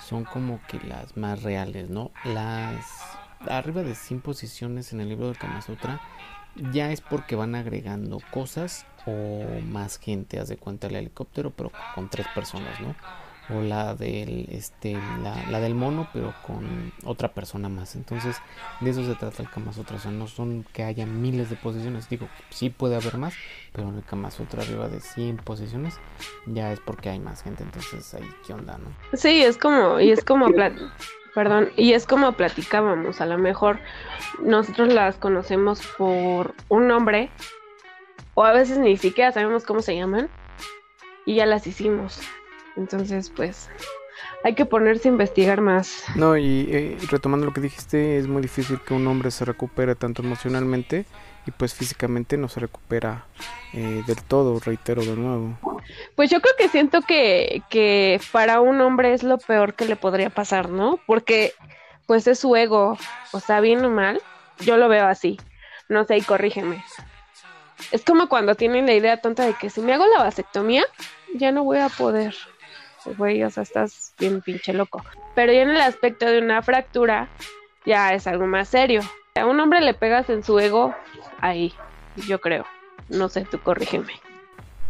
son 0.00 0.24
como 0.24 0.60
que 0.68 0.80
las 0.80 1.16
más 1.16 1.42
reales, 1.42 1.88
¿no? 1.88 2.10
Las 2.24 2.84
arriba 3.48 3.82
de 3.82 3.94
100 3.94 4.20
posiciones 4.20 4.92
en 4.92 5.00
el 5.00 5.08
libro 5.08 5.26
del 5.26 5.38
Kama 5.38 5.62
Sutra 5.62 6.00
ya 6.72 6.90
es 6.92 7.00
porque 7.00 7.36
van 7.36 7.54
agregando 7.54 8.18
cosas 8.30 8.86
o 9.10 9.60
más 9.62 9.98
gente, 9.98 10.38
haz 10.38 10.48
de 10.48 10.56
cuenta 10.56 10.86
el 10.86 10.96
helicóptero, 10.96 11.50
pero 11.50 11.70
con 11.94 12.08
tres 12.08 12.26
personas, 12.34 12.80
¿no? 12.80 12.94
O 13.52 13.62
la 13.62 13.96
del, 13.96 14.46
este, 14.52 14.92
la, 14.92 15.34
la 15.50 15.58
del 15.58 15.74
mono, 15.74 16.08
pero 16.12 16.32
con 16.46 16.92
otra 17.04 17.32
persona 17.32 17.68
más. 17.68 17.96
Entonces, 17.96 18.36
de 18.80 18.90
eso 18.90 19.04
se 19.04 19.16
trata 19.16 19.42
el 19.42 19.50
Kama 19.50 19.72
Sutra. 19.72 19.96
O 19.96 19.98
sea, 19.98 20.12
no 20.12 20.28
son 20.28 20.64
que 20.72 20.84
haya 20.84 21.04
miles 21.04 21.50
de 21.50 21.56
posiciones. 21.56 22.08
Digo, 22.08 22.28
sí 22.50 22.70
puede 22.70 22.94
haber 22.94 23.18
más, 23.18 23.34
pero 23.72 23.88
en 23.88 23.96
el 23.96 24.04
Kama 24.04 24.30
Sutra 24.30 24.62
arriba 24.62 24.88
de 24.88 25.00
100 25.00 25.38
posiciones 25.38 25.98
ya 26.46 26.70
es 26.72 26.78
porque 26.78 27.10
hay 27.10 27.18
más 27.18 27.42
gente. 27.42 27.64
Entonces, 27.64 28.14
ahí, 28.14 28.30
¿qué 28.46 28.52
onda, 28.52 28.78
no? 28.78 29.18
Sí, 29.18 29.42
es 29.42 29.58
como, 29.58 29.98
y 29.98 30.12
es 30.12 30.24
como, 30.24 30.46
perdón, 31.34 31.70
y 31.76 31.94
es 31.94 32.06
como 32.06 32.32
platicábamos. 32.34 33.20
A 33.20 33.26
lo 33.26 33.36
mejor 33.36 33.80
nosotros 34.44 34.92
las 34.92 35.16
conocemos 35.16 35.82
por 35.98 36.54
un 36.68 36.86
nombre, 36.86 37.30
o 38.40 38.44
a 38.44 38.52
veces 38.52 38.78
ni 38.78 38.96
siquiera 38.96 39.32
sabemos 39.32 39.64
cómo 39.64 39.82
se 39.82 39.94
llaman, 39.94 40.30
y 41.26 41.34
ya 41.34 41.44
las 41.44 41.66
hicimos. 41.66 42.20
Entonces, 42.74 43.28
pues, 43.28 43.68
hay 44.42 44.54
que 44.54 44.64
ponerse 44.64 45.08
a 45.08 45.12
investigar 45.12 45.60
más. 45.60 46.04
No, 46.14 46.38
y 46.38 46.66
eh, 46.70 46.96
retomando 47.10 47.44
lo 47.44 47.52
que 47.52 47.60
dijiste, 47.60 48.16
es 48.16 48.26
muy 48.26 48.40
difícil 48.40 48.80
que 48.80 48.94
un 48.94 49.06
hombre 49.08 49.30
se 49.30 49.44
recupere 49.44 49.94
tanto 49.94 50.22
emocionalmente 50.22 51.04
y 51.46 51.50
pues 51.50 51.74
físicamente 51.74 52.38
no 52.38 52.48
se 52.48 52.60
recupera 52.60 53.26
eh, 53.74 54.02
del 54.06 54.22
todo, 54.22 54.58
reitero 54.58 55.02
de 55.02 55.16
nuevo. 55.16 55.58
Pues 56.16 56.30
yo 56.30 56.40
creo 56.40 56.54
que 56.56 56.70
siento 56.70 57.02
que, 57.02 57.62
que 57.68 58.22
para 58.32 58.62
un 58.62 58.80
hombre 58.80 59.12
es 59.12 59.22
lo 59.22 59.36
peor 59.36 59.74
que 59.74 59.84
le 59.84 59.96
podría 59.96 60.30
pasar, 60.30 60.70
¿no? 60.70 60.98
Porque 61.06 61.52
pues 62.06 62.26
es 62.26 62.38
su 62.38 62.56
ego, 62.56 62.96
o 63.32 63.40
sea, 63.40 63.60
bien 63.60 63.84
o 63.84 63.90
mal, 63.90 64.22
yo 64.60 64.78
lo 64.78 64.88
veo 64.88 65.06
así, 65.06 65.38
no 65.90 66.04
sé, 66.04 66.16
y 66.16 66.22
corrígeme. 66.22 66.82
Es 67.90 68.04
como 68.04 68.28
cuando 68.28 68.54
tienen 68.54 68.86
la 68.86 68.94
idea 68.94 69.20
tonta 69.20 69.44
de 69.44 69.54
que 69.54 69.70
si 69.70 69.80
me 69.80 69.94
hago 69.94 70.06
la 70.06 70.22
vasectomía, 70.22 70.84
ya 71.34 71.52
no 71.52 71.64
voy 71.64 71.78
a 71.78 71.88
poder. 71.88 72.34
Güey, 73.16 73.42
o 73.44 73.50
sea, 73.50 73.62
estás 73.62 74.14
bien 74.18 74.42
pinche 74.42 74.72
loco. 74.72 75.02
Pero 75.34 75.52
ya 75.52 75.62
en 75.62 75.70
el 75.70 75.80
aspecto 75.80 76.26
de 76.26 76.38
una 76.38 76.62
fractura, 76.62 77.28
ya 77.86 78.12
es 78.12 78.26
algo 78.26 78.46
más 78.46 78.68
serio. 78.68 79.02
A 79.34 79.46
un 79.46 79.58
hombre 79.60 79.80
le 79.80 79.94
pegas 79.94 80.28
en 80.28 80.44
su 80.44 80.58
ego, 80.58 80.94
ahí, 81.40 81.72
yo 82.26 82.40
creo. 82.40 82.66
No 83.08 83.28
sé, 83.28 83.46
tú 83.50 83.58
corrígeme. 83.60 84.12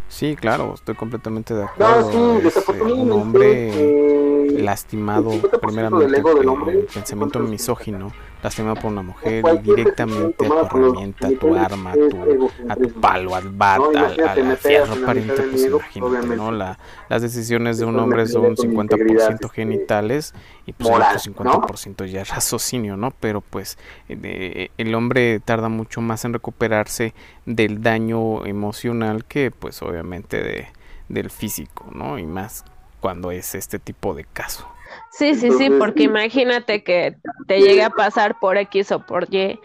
Sí, 0.09 0.35
claro, 0.35 0.75
estoy 0.75 0.97
completamente 0.97 1.55
de 1.55 1.65
acuerdo. 1.65 2.11
No, 2.11 2.41
sí, 2.41 2.47
es, 2.49 2.57
eh, 2.57 2.83
un 2.83 3.13
hombre 3.13 3.71
eh, 3.73 4.61
lastimado 4.61 5.31
primeramente 5.61 6.21
por 6.21 6.69
el 6.69 6.87
pensamiento 6.87 7.39
misógino 7.39 8.13
lastimado 8.43 8.77
por 8.77 8.93
una 8.93 9.03
mujer 9.03 9.45
y 9.55 9.59
directamente 9.59 10.47
a 10.47 10.69
tu 10.69 10.79
herramienta, 10.79 11.29
a 11.29 11.31
tu 11.31 11.55
arma, 11.55 11.91
a 11.93 11.95
tu, 11.95 12.51
a 12.69 12.77
tu 12.77 13.01
palo, 13.01 13.35
al 13.35 13.51
bat, 13.51 13.81
al, 13.95 14.21
al, 14.21 14.57
fierro 14.57 14.95
pariente, 15.05 15.43
pues 15.43 15.67
imagínate, 15.67 16.37
¿no? 16.37 16.53
La, 16.53 16.79
las 17.09 17.23
decisiones 17.23 17.79
de 17.79 17.85
un 17.85 17.99
hombre 17.99 18.27
son 18.27 18.57
50% 18.57 19.51
genitales 19.51 20.35
y 20.67 20.73
pues 20.73 20.89
el 20.91 21.03
otro 21.03 21.19
50% 21.19 22.07
ya 22.07 22.25
raciocinio, 22.35 22.97
¿no? 22.97 23.11
Pero 23.11 23.41
pues 23.41 23.79
eh, 24.09 24.71
el 24.79 24.95
hombre 24.95 25.41
tarda 25.41 25.69
mucho 25.69 26.01
más 26.01 26.25
en 26.25 26.33
recuperarse 26.33 27.15
del 27.47 27.83
daño 27.83 28.47
emocional 28.47 29.25
que 29.25 29.51
pues 29.51 29.83
obviamente 29.83 30.43
de, 30.43 30.69
del 31.09 31.31
físico, 31.31 31.87
¿no? 31.93 32.19
Y 32.19 32.27
más 32.27 32.65
cuando 33.01 33.31
es 33.31 33.55
este 33.55 33.79
tipo 33.79 34.15
de 34.15 34.25
caso. 34.25 34.69
Sí, 35.11 35.35
sí, 35.35 35.51
sí, 35.53 35.71
porque 35.71 36.05
imagínate 36.05 36.83
que 36.83 37.17
te 37.47 37.61
llegue 37.61 37.83
a 37.83 37.91
pasar 37.91 38.39
por 38.39 38.57
X 38.57 38.93
o 38.93 39.05
por 39.07 39.33
Y 39.33 39.59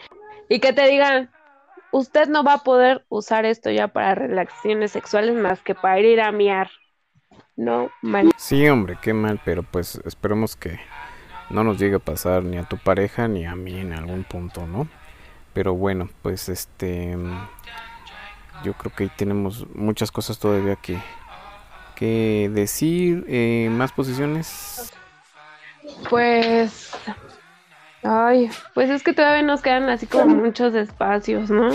y 0.49 0.59
que 0.59 0.73
te 0.73 0.87
digan, 0.87 1.31
usted 1.91 2.27
no 2.27 2.43
va 2.43 2.53
a 2.53 2.63
poder 2.63 3.05
usar 3.09 3.45
esto 3.45 3.71
ya 3.71 3.87
para 3.87 4.15
relaciones 4.15 4.91
sexuales 4.91 5.35
más 5.35 5.61
que 5.61 5.75
para 5.75 5.99
ir 5.99 6.21
a 6.21 6.31
miar. 6.31 6.69
No, 7.55 7.89
mal. 8.01 8.31
Sí, 8.37 8.67
hombre, 8.67 8.97
qué 9.01 9.13
mal, 9.13 9.39
pero 9.43 9.63
pues 9.63 10.01
esperemos 10.05 10.55
que 10.55 10.79
no 11.49 11.63
nos 11.63 11.77
llegue 11.77 11.95
a 11.95 11.99
pasar 11.99 12.43
ni 12.43 12.57
a 12.57 12.63
tu 12.63 12.77
pareja 12.77 13.27
ni 13.27 13.45
a 13.45 13.55
mí 13.55 13.79
en 13.79 13.93
algún 13.93 14.23
punto, 14.23 14.67
¿no? 14.67 14.87
Pero 15.53 15.73
bueno, 15.73 16.09
pues 16.21 16.49
este 16.49 17.17
yo 18.63 18.73
creo 18.73 18.93
que 18.93 19.03
ahí 19.03 19.11
tenemos 19.15 19.65
muchas 19.73 20.11
cosas 20.11 20.39
todavía 20.39 20.75
que, 20.75 20.97
que 21.95 22.49
decir. 22.53 23.25
Eh, 23.27 23.69
¿Más 23.71 23.91
posiciones? 23.91 24.91
Pues, 26.09 26.91
ay, 28.03 28.49
pues 28.73 28.89
es 28.89 29.03
que 29.03 29.13
todavía 29.13 29.43
nos 29.43 29.61
quedan 29.61 29.89
así 29.89 30.05
como 30.05 30.35
muchos 30.35 30.75
espacios, 30.75 31.49
¿no? 31.49 31.69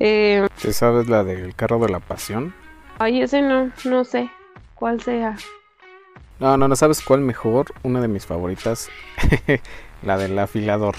Eh, 0.00 0.46
¿Te 0.60 0.72
sabes 0.72 1.08
la 1.08 1.24
del 1.24 1.54
carro 1.54 1.78
de 1.78 1.88
la 1.88 2.00
pasión? 2.00 2.54
Ay, 2.98 3.22
ese 3.22 3.42
no, 3.42 3.70
no 3.84 4.04
sé 4.04 4.30
cuál 4.74 5.00
sea. 5.00 5.36
No, 6.40 6.56
no, 6.56 6.66
no 6.66 6.76
sabes 6.76 7.00
cuál 7.02 7.20
mejor. 7.20 7.66
Una 7.84 8.00
de 8.00 8.08
mis 8.08 8.26
favoritas, 8.26 8.90
la 10.02 10.18
del 10.18 10.38
afilador. 10.38 10.96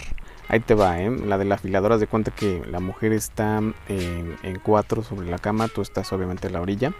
Ahí 0.54 0.60
te 0.60 0.76
va, 0.76 1.02
¿eh? 1.02 1.10
La 1.10 1.40
del 1.40 1.52
afilador, 1.52 1.94
haz 1.94 2.00
de 2.00 2.06
cuenta 2.06 2.30
que 2.30 2.62
la 2.70 2.80
mujer 2.80 3.12
está 3.12 3.58
en, 3.58 4.38
en, 4.44 4.60
cuatro 4.60 5.02
sobre 5.02 5.28
la 5.28 5.40
cama, 5.40 5.68
tú 5.68 5.82
estás 5.82 6.14
obviamente 6.14 6.46
en 6.46 6.54
la 6.54 6.62
orilla, 6.62 6.94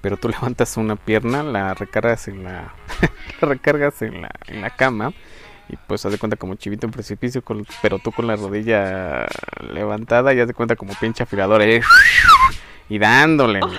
pero 0.00 0.16
tú 0.16 0.28
levantas 0.30 0.78
una 0.78 0.96
pierna, 0.96 1.42
la 1.42 1.74
recargas 1.74 2.28
en 2.28 2.44
la, 2.44 2.72
la 3.42 3.48
recargas 3.48 4.00
en 4.00 4.22
la, 4.22 4.30
en 4.46 4.62
la 4.62 4.70
cama 4.70 5.12
y 5.68 5.76
pues 5.86 6.06
haz 6.06 6.12
de 6.12 6.18
cuenta 6.18 6.38
como 6.38 6.54
chivito 6.54 6.86
en 6.86 6.92
precipicio, 6.92 7.42
pero 7.82 7.98
tú 7.98 8.10
con 8.10 8.26
la 8.26 8.36
rodilla 8.36 9.26
levantada 9.70 10.32
y 10.32 10.40
haz 10.40 10.48
de 10.48 10.54
cuenta 10.54 10.74
como 10.74 10.94
pinche 10.94 11.24
afilador 11.24 11.60
¿eh? 11.60 11.82
y 12.88 12.98
dándole. 12.98 13.60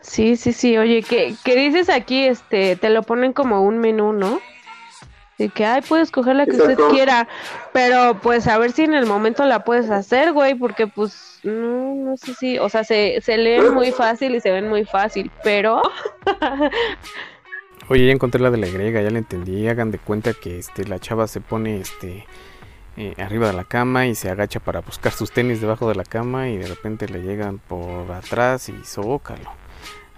Sí, 0.00 0.36
sí, 0.36 0.54
sí, 0.54 0.78
oye, 0.78 1.02
¿qué, 1.02 1.34
¿qué 1.44 1.54
dices 1.54 1.90
aquí? 1.90 2.24
Este, 2.24 2.76
te 2.76 2.88
lo 2.88 3.02
ponen 3.02 3.34
como 3.34 3.62
un 3.62 3.78
menú, 3.78 4.14
¿no? 4.14 4.40
Y 5.38 5.48
que, 5.50 5.64
ay, 5.64 5.82
puedes 5.82 6.10
coger 6.10 6.34
la 6.34 6.46
que 6.46 6.56
usted 6.56 6.76
quiera, 6.90 7.28
pero 7.72 8.18
pues 8.20 8.48
a 8.48 8.58
ver 8.58 8.72
si 8.72 8.82
en 8.82 8.94
el 8.94 9.06
momento 9.06 9.44
la 9.44 9.62
puedes 9.62 9.88
hacer, 9.88 10.32
güey, 10.32 10.56
porque 10.56 10.88
pues 10.88 11.38
no, 11.44 11.94
no 11.94 12.16
sé 12.16 12.34
si, 12.34 12.58
o 12.58 12.68
sea, 12.68 12.82
se, 12.82 13.20
se 13.22 13.38
leen 13.38 13.72
muy 13.72 13.92
fácil 13.92 14.34
y 14.34 14.40
se 14.40 14.50
ven 14.50 14.68
muy 14.68 14.84
fácil, 14.84 15.30
pero... 15.44 15.80
Oye, 17.88 18.06
ya 18.06 18.12
encontré 18.12 18.42
la 18.42 18.50
de 18.50 18.58
la 18.58 18.66
griega, 18.66 19.00
ya 19.00 19.10
la 19.10 19.18
entendí, 19.18 19.68
hagan 19.68 19.92
de 19.92 19.98
cuenta 19.98 20.34
que 20.34 20.58
este, 20.58 20.84
la 20.84 20.98
chava 20.98 21.28
se 21.28 21.40
pone 21.40 21.80
este, 21.80 22.26
eh, 22.96 23.14
arriba 23.18 23.46
de 23.46 23.52
la 23.52 23.64
cama 23.64 24.08
y 24.08 24.16
se 24.16 24.28
agacha 24.30 24.58
para 24.58 24.80
buscar 24.80 25.12
sus 25.12 25.30
tenis 25.30 25.60
debajo 25.60 25.88
de 25.88 25.94
la 25.94 26.04
cama 26.04 26.48
y 26.48 26.58
de 26.58 26.66
repente 26.66 27.08
le 27.08 27.22
llegan 27.22 27.60
por 27.60 28.10
atrás 28.10 28.68
y 28.68 28.84
zócalo 28.84 29.67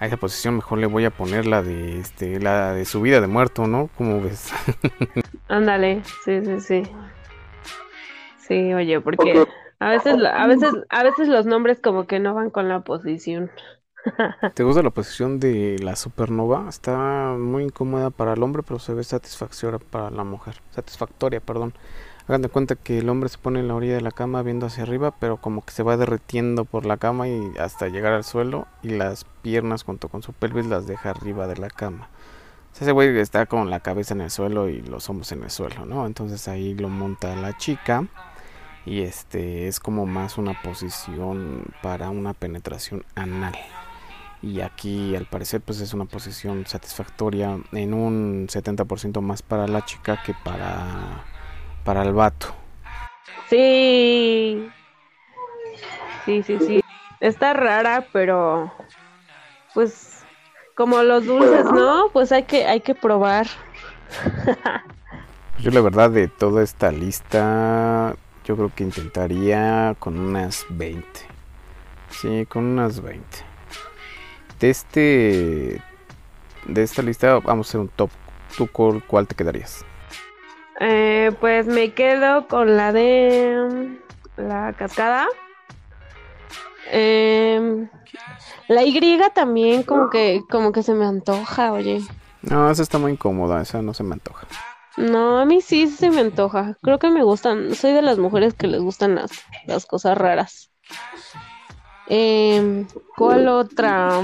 a 0.01 0.07
esa 0.07 0.17
posición 0.17 0.57
mejor 0.57 0.79
le 0.79 0.87
voy 0.87 1.05
a 1.05 1.11
poner 1.11 1.47
la 1.47 1.63
de 1.63 2.01
este 2.01 2.41
la 2.41 2.73
de 2.73 2.87
subida 2.87 3.21
de 3.21 3.27
muerto, 3.27 3.67
¿no? 3.67 3.91
¿Cómo 3.99 4.21
ves? 4.21 4.51
Ándale, 5.49 6.03
sí, 6.25 6.41
sí, 6.43 6.61
sí. 6.61 6.83
Sí, 8.39 8.73
oye, 8.73 9.01
porque 9.03 9.45
a 9.79 9.91
veces 9.91 10.17
a 10.25 10.47
veces 10.47 10.73
a 10.89 11.03
veces 11.03 11.29
los 11.29 11.45
nombres 11.45 11.81
como 11.81 12.07
que 12.07 12.19
no 12.19 12.35
van 12.35 12.49
con 12.49 12.69
la 12.69 12.81
posición. 12.81 13.51
¿Te 14.55 14.63
gusta 14.63 14.83
la 14.83 14.89
posición 14.89 15.39
de 15.39 15.77
la 15.83 15.95
supernova? 15.97 16.67
Está 16.71 17.35
muy 17.39 17.65
incómoda 17.65 18.09
para 18.09 18.33
el 18.33 18.43
hombre, 18.43 18.63
pero 18.63 18.79
se 18.79 18.95
ve 18.95 19.05
satisfactoria 19.05 19.79
para 19.79 20.11
la 20.11 20.25
mujer. 20.25 20.63
Satisfactoria, 20.71 21.41
perdón. 21.41 21.75
Hagan 22.31 22.43
de 22.43 22.49
cuenta 22.49 22.77
que 22.77 22.99
el 22.99 23.09
hombre 23.09 23.29
se 23.29 23.39
pone 23.39 23.59
en 23.59 23.67
la 23.67 23.75
orilla 23.75 23.95
de 23.95 24.03
la 24.03 24.13
cama 24.13 24.45
viendo 24.45 24.67
hacia 24.67 24.85
arriba, 24.85 25.13
pero 25.19 25.39
como 25.39 25.65
que 25.65 25.73
se 25.73 25.83
va 25.83 25.97
derritiendo 25.97 26.65
por 26.65 26.87
la 26.87 26.97
cama 26.97 27.27
y 27.27 27.55
hasta 27.59 27.89
llegar 27.89 28.13
al 28.13 28.23
suelo 28.23 28.69
y 28.85 28.91
las 28.91 29.25
piernas 29.43 29.83
junto 29.83 30.09
con 30.09 30.23
su 30.23 30.33
pelvis 30.33 30.67
las 30.67 30.87
deja 30.87 31.11
arriba 31.11 31.49
de 31.49 31.57
la 31.57 31.69
cama. 31.71 32.09
ese 32.81 32.93
güey 32.93 33.19
está 33.19 33.47
con 33.47 33.69
la 33.69 33.81
cabeza 33.81 34.15
en 34.15 34.21
el 34.21 34.31
suelo 34.31 34.69
y 34.69 34.81
los 34.81 35.11
hombros 35.11 35.33
en 35.33 35.43
el 35.43 35.51
suelo, 35.51 35.87
¿no? 35.87 36.07
Entonces 36.07 36.47
ahí 36.47 36.75
lo 36.75 36.89
monta 36.89 37.35
la 37.35 37.59
chica 37.59 38.07
y 38.87 39.01
este 39.01 39.67
es 39.67 39.81
como 39.81 40.07
más 40.07 40.39
una 40.39 40.63
posición 40.63 41.65
para 41.83 42.11
una 42.11 42.33
penetración 42.33 43.05
anal. 43.17 43.57
Y 44.41 44.61
aquí 44.61 45.17
al 45.17 45.27
parecer 45.27 45.63
pues 45.63 45.81
es 45.81 45.95
una 45.95 46.05
posición 46.05 46.65
satisfactoria 46.65 47.59
en 47.73 47.93
un 47.93 48.47
70% 48.47 49.21
más 49.21 49.43
para 49.43 49.67
la 49.67 49.85
chica 49.85 50.23
que 50.25 50.33
para 50.45 51.25
para 51.85 52.03
el 52.03 52.13
vato. 52.13 52.55
Sí. 53.49 54.71
Sí, 56.25 56.43
sí, 56.43 56.59
sí. 56.61 56.81
Está 57.21 57.53
rara, 57.53 58.07
pero 58.13 58.73
pues 59.75 60.25
como 60.75 61.03
los 61.03 61.27
dulces, 61.27 61.65
¿no? 61.73 62.09
Pues 62.13 62.33
hay 62.33 62.45
que 62.45 62.67
hay 62.67 62.81
que 62.81 62.95
probar. 62.95 63.47
yo 65.61 65.71
la 65.71 65.81
verdad 65.81 66.11
de 66.11 66.29
toda 66.29 66.63
esta 66.63 66.91
lista 66.91 68.15
yo 68.45 68.57
creo 68.57 68.73
que 68.75 68.85
intentaría 68.85 69.95
con 69.99 70.19
unas 70.19 70.65
20. 70.71 71.07
Sí, 72.11 72.47
con 72.47 72.65
unas 72.65 73.01
20. 73.01 73.25
De 74.59 74.71
este 74.71 75.83
de 76.67 76.83
esta 76.83 77.03
lista 77.03 77.39
vamos 77.41 77.67
a 77.67 77.69
hacer 77.69 77.81
un 77.81 77.89
top. 77.89 78.11
¿Tú 78.57 78.69
cuál 78.69 79.27
te 79.27 79.35
quedarías? 79.35 79.85
Eh, 80.81 81.31
pues 81.41 81.67
me 81.67 81.93
quedo 81.93 82.49
con 82.49 82.77
la 82.77 82.91
de 82.93 83.99
la 84.39 84.73
cascada. 84.73 85.27
Em, 86.91 87.89
la 88.67 88.83
Y 88.83 89.21
también 89.35 89.83
como 89.83 90.09
que 90.09 90.43
como 90.51 90.73
que 90.73 90.83
se 90.83 90.95
me 90.95 91.05
antoja, 91.05 91.73
oye. 91.73 92.01
No, 92.43 92.71
esa 92.71 92.83
está 92.83 92.99
muy 92.99 93.13
incómoda, 93.13 93.61
esa 93.61 93.83
no 93.83 93.93
se 93.93 94.03
me 94.03 94.15
antoja. 94.15 94.47
No, 94.97 95.39
a 95.39 95.45
mí 95.45 95.61
sí 95.61 95.87
se 95.87 96.11
me 96.11 96.21
antoja. 96.21 96.77
Creo 96.83 96.99
que 96.99 97.11
me 97.11 97.23
gustan, 97.23 97.75
soy 97.75 97.93
de 97.93 98.03
las 98.03 98.19
mujeres 98.19 98.55
que 98.55 98.67
les 98.67 98.81
gustan 98.81 99.17
las, 99.17 99.31
las 99.67 99.85
cosas 99.85 100.17
raras. 100.17 100.71
Eh, 102.09 102.87
¿Cuál 103.17 103.49
otra? 103.49 104.23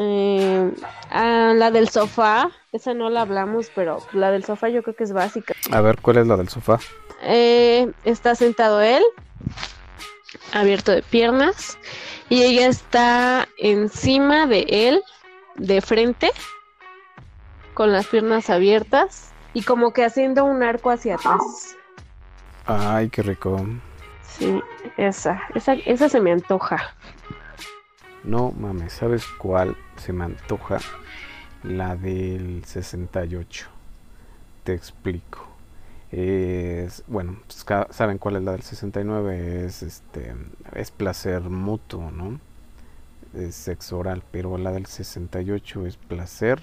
Eh, 0.00 0.72
ah, 1.10 1.52
la 1.56 1.72
del 1.72 1.88
sofá, 1.88 2.50
esa 2.70 2.94
no 2.94 3.10
la 3.10 3.22
hablamos, 3.22 3.70
pero 3.74 3.98
la 4.12 4.30
del 4.30 4.44
sofá 4.44 4.68
yo 4.68 4.82
creo 4.84 4.94
que 4.94 5.02
es 5.02 5.12
básica. 5.12 5.54
A 5.72 5.80
ver, 5.80 6.00
¿cuál 6.00 6.18
es 6.18 6.26
la 6.28 6.36
del 6.36 6.48
sofá? 6.48 6.78
Eh, 7.22 7.90
está 8.04 8.36
sentado 8.36 8.80
él, 8.80 9.02
abierto 10.52 10.92
de 10.92 11.02
piernas, 11.02 11.78
y 12.28 12.42
ella 12.42 12.68
está 12.68 13.48
encima 13.58 14.46
de 14.46 14.66
él, 14.68 15.02
de 15.56 15.80
frente, 15.80 16.30
con 17.74 17.90
las 17.90 18.06
piernas 18.06 18.50
abiertas 18.50 19.32
y 19.52 19.62
como 19.62 19.92
que 19.92 20.04
haciendo 20.04 20.44
un 20.44 20.62
arco 20.62 20.90
hacia 20.90 21.16
atrás. 21.16 21.76
Ay, 22.66 23.08
qué 23.08 23.22
rico. 23.22 23.66
Sí, 24.22 24.60
esa, 24.96 25.42
esa, 25.56 25.72
esa 25.72 26.08
se 26.08 26.20
me 26.20 26.30
antoja. 26.30 26.94
No 28.22 28.52
mames, 28.52 28.92
¿sabes 28.92 29.26
cuál 29.38 29.76
se 29.98 30.12
me 30.12 30.24
antoja? 30.24 30.78
La 31.62 31.96
del 31.96 32.64
68. 32.64 33.66
Te 34.64 34.74
explico. 34.74 35.46
Es, 36.10 37.04
bueno, 37.06 37.38
pues, 37.46 37.66
saben 37.90 38.18
cuál 38.18 38.36
es 38.36 38.42
la 38.42 38.52
del 38.52 38.62
69, 38.62 39.66
es 39.66 39.82
este 39.82 40.34
es 40.74 40.90
placer 40.90 41.42
mutuo, 41.42 42.10
¿no? 42.10 42.40
Es 43.34 43.54
sexo 43.54 43.98
oral, 43.98 44.22
pero 44.30 44.56
la 44.56 44.72
del 44.72 44.86
68 44.86 45.86
es 45.86 45.96
placer 45.98 46.62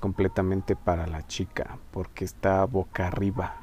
completamente 0.00 0.74
para 0.74 1.06
la 1.06 1.26
chica, 1.26 1.78
porque 1.90 2.24
está 2.24 2.64
boca 2.64 3.08
arriba. 3.08 3.56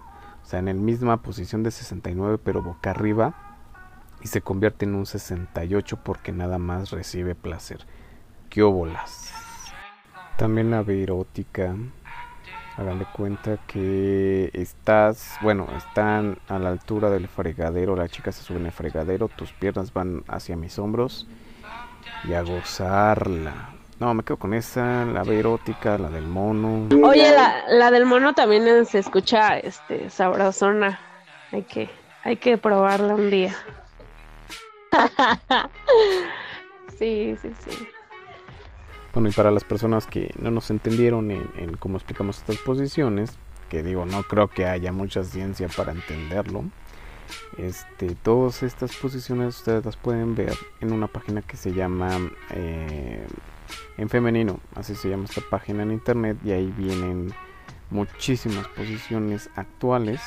O 0.44 0.46
sea, 0.46 0.60
en 0.60 0.66
la 0.68 0.74
misma 0.74 1.22
posición 1.24 1.64
de 1.64 1.72
69, 1.72 2.38
pero 2.44 2.62
boca 2.62 2.92
arriba 2.92 3.34
y 4.22 4.28
se 4.28 4.42
convierte 4.42 4.86
en 4.86 4.96
un 4.96 5.06
68 5.06 6.00
porque 6.04 6.32
nada 6.32 6.58
más 6.58 6.92
recibe 6.92 7.34
placer. 7.34 7.86
También 10.38 10.70
la 10.70 10.82
erótica. 10.82 11.76
Hagan 12.78 13.00
de 13.00 13.06
cuenta 13.06 13.58
que 13.66 14.52
estás, 14.54 15.38
bueno, 15.42 15.68
están 15.76 16.38
a 16.48 16.60
la 16.60 16.70
altura 16.70 17.10
del 17.10 17.28
fregadero, 17.28 17.96
la 17.96 18.08
chica 18.10 18.32
se 18.32 18.44
sube 18.44 18.58
en 18.58 18.68
el 18.68 18.72
fregadero, 18.72 19.28
tus 19.28 19.52
piernas 19.54 19.92
van 19.94 20.24
hacia 20.28 20.56
mis 20.56 20.78
hombros 20.78 21.28
y 22.24 22.34
a 22.34 22.42
gozarla. 22.42 23.70
No, 24.00 24.14
me 24.14 24.24
quedo 24.24 24.38
con 24.38 24.54
esa, 24.54 25.06
la 25.06 25.22
erótica, 25.22 25.98
la 25.98 26.10
del 26.10 26.28
mono. 26.28 26.90
Oye, 27.04 27.32
la, 27.32 27.64
la 27.70 27.90
del 27.90 28.06
mono 28.06 28.34
también 28.34 28.86
se 28.86 29.00
escucha 29.00 29.58
este 29.58 30.10
sabrosona. 30.12 31.00
Hay 31.52 31.64
que, 31.64 31.90
hay 32.24 32.38
que 32.38 32.58
probarla 32.58 33.16
un 33.16 33.30
día. 33.32 33.56
sí, 37.00 37.36
sí, 37.42 37.52
sí. 37.68 37.88
Bueno, 39.14 39.30
y 39.30 39.32
para 39.32 39.52
las 39.52 39.64
personas 39.64 40.08
que 40.08 40.34
no 40.40 40.52
nos 40.52 40.70
entendieron 40.72 41.32
en, 41.32 41.78
cómo 41.78 41.98
explicamos 41.98 42.40
estas 42.40 42.58
posiciones, 42.58 43.32
que 43.70 43.84
digo, 43.84 44.06
no 44.06 44.24
creo 44.24 44.48
que 44.48 44.66
haya 44.66 44.92
mucha 44.92 45.24
ciencia 45.24 45.68
para 45.68 45.92
entenderlo. 45.92 46.64
Este, 47.58 48.16
todas 48.16 48.64
estas 48.64 48.96
posiciones 48.96 49.58
ustedes 49.58 49.86
las 49.86 49.98
pueden 49.98 50.36
ver 50.36 50.54
en 50.82 50.92
una 50.92 51.08
página 51.08 51.42
que 51.42 51.58
se 51.58 51.74
llama 51.74 52.10
eh, 52.52 53.26
en 53.98 54.10
femenino, 54.10 54.60
así 54.76 54.94
se 54.94 55.10
llama 55.10 55.26
esta 55.26 55.42
página 55.50 55.84
en 55.84 55.92
internet 55.92 56.38
y 56.44 56.52
ahí 56.52 56.74
vienen 56.78 57.34
muchísimas 57.90 58.68
posiciones 58.68 59.50
actuales 59.56 60.20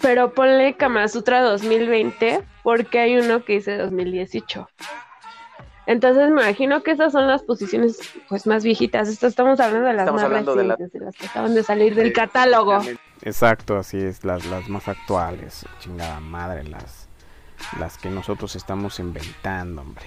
pero 0.00 0.32
ponle 0.32 0.76
Kama 0.76 1.08
Sutra 1.08 1.42
2020 1.42 2.42
porque 2.62 2.98
hay 2.98 3.16
uno 3.16 3.44
que 3.44 3.54
dice 3.54 3.76
2018. 3.76 4.68
Entonces 5.86 6.30
me 6.30 6.42
imagino 6.42 6.82
que 6.82 6.92
esas 6.92 7.12
son 7.12 7.26
las 7.26 7.42
posiciones 7.42 7.98
pues 8.28 8.46
más 8.46 8.64
viejitas. 8.64 9.08
Esto 9.08 9.26
estamos 9.26 9.60
hablando 9.60 9.86
de 9.86 9.94
las 9.94 10.12
más 10.12 10.28
recientes, 10.28 10.92
de, 10.92 11.00
las 11.00 11.16
que 11.16 11.26
acaban 11.26 11.54
de 11.54 11.62
salir 11.62 11.94
del 11.94 12.12
catálogo. 12.12 12.80
Exacto, 13.22 13.76
así 13.76 13.98
es, 13.98 14.24
las, 14.24 14.46
las 14.46 14.68
más 14.68 14.88
actuales. 14.88 15.66
Chingada 15.80 16.20
madre, 16.20 16.64
las, 16.64 17.08
las 17.78 17.98
que 17.98 18.08
nosotros 18.08 18.56
estamos 18.56 18.98
inventando, 18.98 19.82
hombre. 19.82 20.06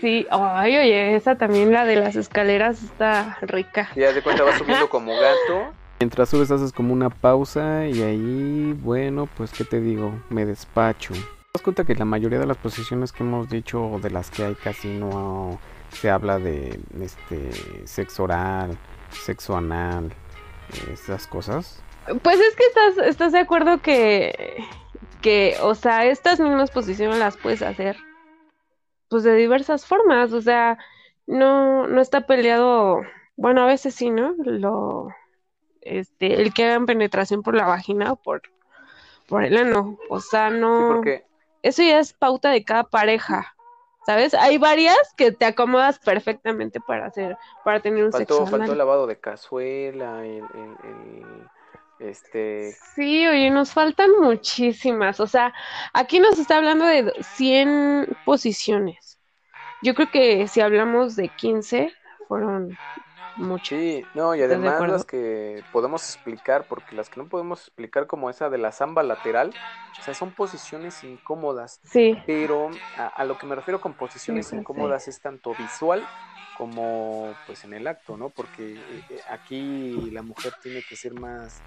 Sí, 0.00 0.26
ay, 0.30 0.76
oye, 0.76 1.16
esa 1.16 1.36
también, 1.36 1.72
la 1.72 1.84
de 1.84 1.96
las 1.96 2.16
escaleras, 2.16 2.82
está 2.82 3.38
rica. 3.40 3.88
Ya 3.96 4.12
de 4.12 4.22
cuenta 4.22 4.44
va 4.44 4.58
subiendo 4.58 4.88
como 4.90 5.12
gato 5.14 5.72
Mientras 5.98 6.28
subes 6.28 6.50
haces 6.50 6.72
como 6.72 6.92
una 6.92 7.08
pausa 7.08 7.86
y 7.86 8.02
ahí, 8.02 8.74
bueno, 8.82 9.26
pues 9.34 9.50
qué 9.52 9.64
te 9.64 9.80
digo, 9.80 10.12
me 10.28 10.44
despacho. 10.44 11.14
Te 11.56 11.60
das 11.60 11.64
cuenta 11.64 11.84
que 11.84 11.94
la 11.94 12.04
mayoría 12.04 12.38
de 12.38 12.44
las 12.44 12.58
posiciones 12.58 13.12
que 13.12 13.22
hemos 13.22 13.48
dicho 13.48 13.82
o 13.82 13.98
de 13.98 14.10
las 14.10 14.30
que 14.30 14.44
hay 14.44 14.54
casi 14.56 14.88
no 14.88 15.58
se 15.88 16.10
habla 16.10 16.38
de 16.38 16.78
este 17.00 17.86
sexo 17.86 18.24
oral, 18.24 18.76
sexo 19.08 19.56
anal, 19.56 20.12
esas 20.92 21.26
cosas. 21.26 21.82
Pues 22.22 22.38
es 22.40 22.54
que 22.56 22.64
estás, 22.66 22.98
estás 23.06 23.32
de 23.32 23.38
acuerdo 23.38 23.80
que, 23.80 24.62
que, 25.22 25.56
o 25.62 25.74
sea, 25.74 26.04
estas 26.04 26.40
mismas 26.40 26.70
posiciones 26.70 27.18
las 27.18 27.38
puedes 27.38 27.62
hacer, 27.62 27.96
pues 29.08 29.22
de 29.22 29.34
diversas 29.34 29.86
formas, 29.86 30.34
o 30.34 30.42
sea, 30.42 30.76
no, 31.26 31.86
no 31.86 32.02
está 32.02 32.26
peleado, 32.26 33.00
bueno, 33.36 33.62
a 33.62 33.66
veces 33.66 33.94
sí, 33.94 34.10
¿no? 34.10 34.34
Lo, 34.44 35.08
este, 35.80 36.42
el 36.42 36.52
que 36.52 36.66
hagan 36.66 36.84
penetración 36.84 37.42
por 37.42 37.54
la 37.54 37.64
vagina 37.64 38.12
o 38.12 38.16
por, 38.16 38.42
por 39.26 39.42
el 39.42 39.56
ano. 39.56 39.96
O 40.10 40.20
sea, 40.20 40.50
no. 40.50 41.00
Eso 41.66 41.82
ya 41.82 41.98
es 41.98 42.12
pauta 42.12 42.50
de 42.50 42.64
cada 42.64 42.84
pareja. 42.84 43.56
¿Sabes? 44.06 44.34
Hay 44.34 44.56
varias 44.56 44.96
que 45.16 45.32
te 45.32 45.44
acomodas 45.44 45.98
perfectamente 45.98 46.78
para 46.78 47.06
hacer, 47.06 47.36
para 47.64 47.80
tener 47.80 48.04
un 48.04 48.12
sexo 48.12 48.46
Faltó 48.46 48.70
el 48.70 48.78
lavado 48.78 49.08
de 49.08 49.18
cazuela, 49.18 50.24
el, 50.24 50.44
este... 51.98 52.70
Sí, 52.94 53.26
oye, 53.26 53.50
nos 53.50 53.72
faltan 53.72 54.12
muchísimas. 54.20 55.18
O 55.18 55.26
sea, 55.26 55.52
aquí 55.92 56.20
nos 56.20 56.38
está 56.38 56.58
hablando 56.58 56.84
de 56.84 57.12
100 57.20 58.16
posiciones. 58.24 59.18
Yo 59.82 59.96
creo 59.96 60.08
que 60.12 60.46
si 60.46 60.60
hablamos 60.60 61.16
de 61.16 61.30
15, 61.30 61.92
fueron 62.28 62.78
mucho. 63.36 63.76
Sí, 63.76 64.04
no, 64.14 64.34
y 64.34 64.42
además 64.42 64.80
las 64.88 65.04
que 65.04 65.62
podemos 65.72 66.02
explicar, 66.02 66.66
porque 66.68 66.94
las 66.94 67.08
que 67.08 67.20
no 67.20 67.28
podemos 67.28 67.60
explicar 67.60 68.06
como 68.06 68.30
esa 68.30 68.48
de 68.48 68.58
la 68.58 68.72
samba 68.72 69.02
lateral, 69.02 69.52
o 69.98 70.02
sea, 70.02 70.14
son 70.14 70.32
posiciones 70.32 71.02
incómodas. 71.04 71.80
Sí. 71.84 72.16
Pero 72.26 72.70
a, 72.96 73.24
lo 73.24 73.38
que 73.38 73.46
me 73.46 73.54
refiero 73.54 73.80
con 73.80 73.94
posiciones 73.94 74.52
incómodas 74.52 75.08
es 75.08 75.20
tanto 75.20 75.54
visual 75.54 76.06
como 76.56 77.34
pues 77.46 77.64
en 77.64 77.74
el 77.74 77.86
acto, 77.86 78.16
¿no? 78.16 78.30
Porque 78.30 78.74
eh, 78.74 79.04
eh, 79.10 79.20
aquí 79.28 80.10
la 80.10 80.22
mujer 80.22 80.54
tiene 80.62 80.82
que 80.82 80.96
ser 80.96 81.12
más, 81.12 81.60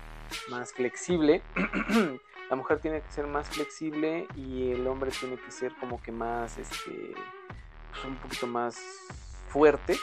más 0.49 0.73
flexible. 0.73 1.43
la 2.49 2.55
mujer 2.55 2.79
tiene 2.79 3.01
que 3.01 3.11
ser 3.11 3.27
más 3.27 3.47
flexible 3.49 4.27
y 4.35 4.71
el 4.71 4.87
hombre 4.87 5.11
tiene 5.11 5.37
que 5.37 5.51
ser 5.51 5.75
como 5.75 6.01
que 6.01 6.11
más, 6.11 6.57
este, 6.57 7.13
pues 7.91 8.05
un 8.05 8.15
poquito 8.15 8.47
más 8.47 8.79
fuerte 9.49 9.95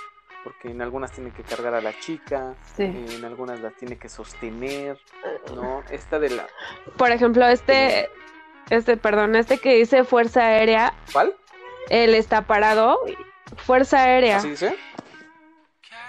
porque 0.46 0.68
en 0.68 0.80
algunas 0.80 1.10
tiene 1.10 1.32
que 1.32 1.42
cargar 1.42 1.74
a 1.74 1.80
la 1.80 1.92
chica, 1.98 2.54
en 2.78 3.24
algunas 3.24 3.58
las 3.58 3.74
tiene 3.74 3.98
que 3.98 4.08
sostener, 4.08 4.96
¿no? 5.52 5.82
Esta 5.90 6.20
de 6.20 6.30
la... 6.30 6.46
Por 6.96 7.10
ejemplo, 7.10 7.44
este, 7.48 8.08
este, 8.70 8.96
perdón, 8.96 9.34
este 9.34 9.58
que 9.58 9.74
dice 9.74 10.04
Fuerza 10.04 10.46
Aérea. 10.46 10.94
¿Cuál? 11.12 11.34
Él 11.90 12.14
está 12.14 12.42
parado, 12.42 13.00
Fuerza 13.56 14.04
Aérea. 14.04 14.36
¿Así 14.36 14.50
dice? 14.50 14.76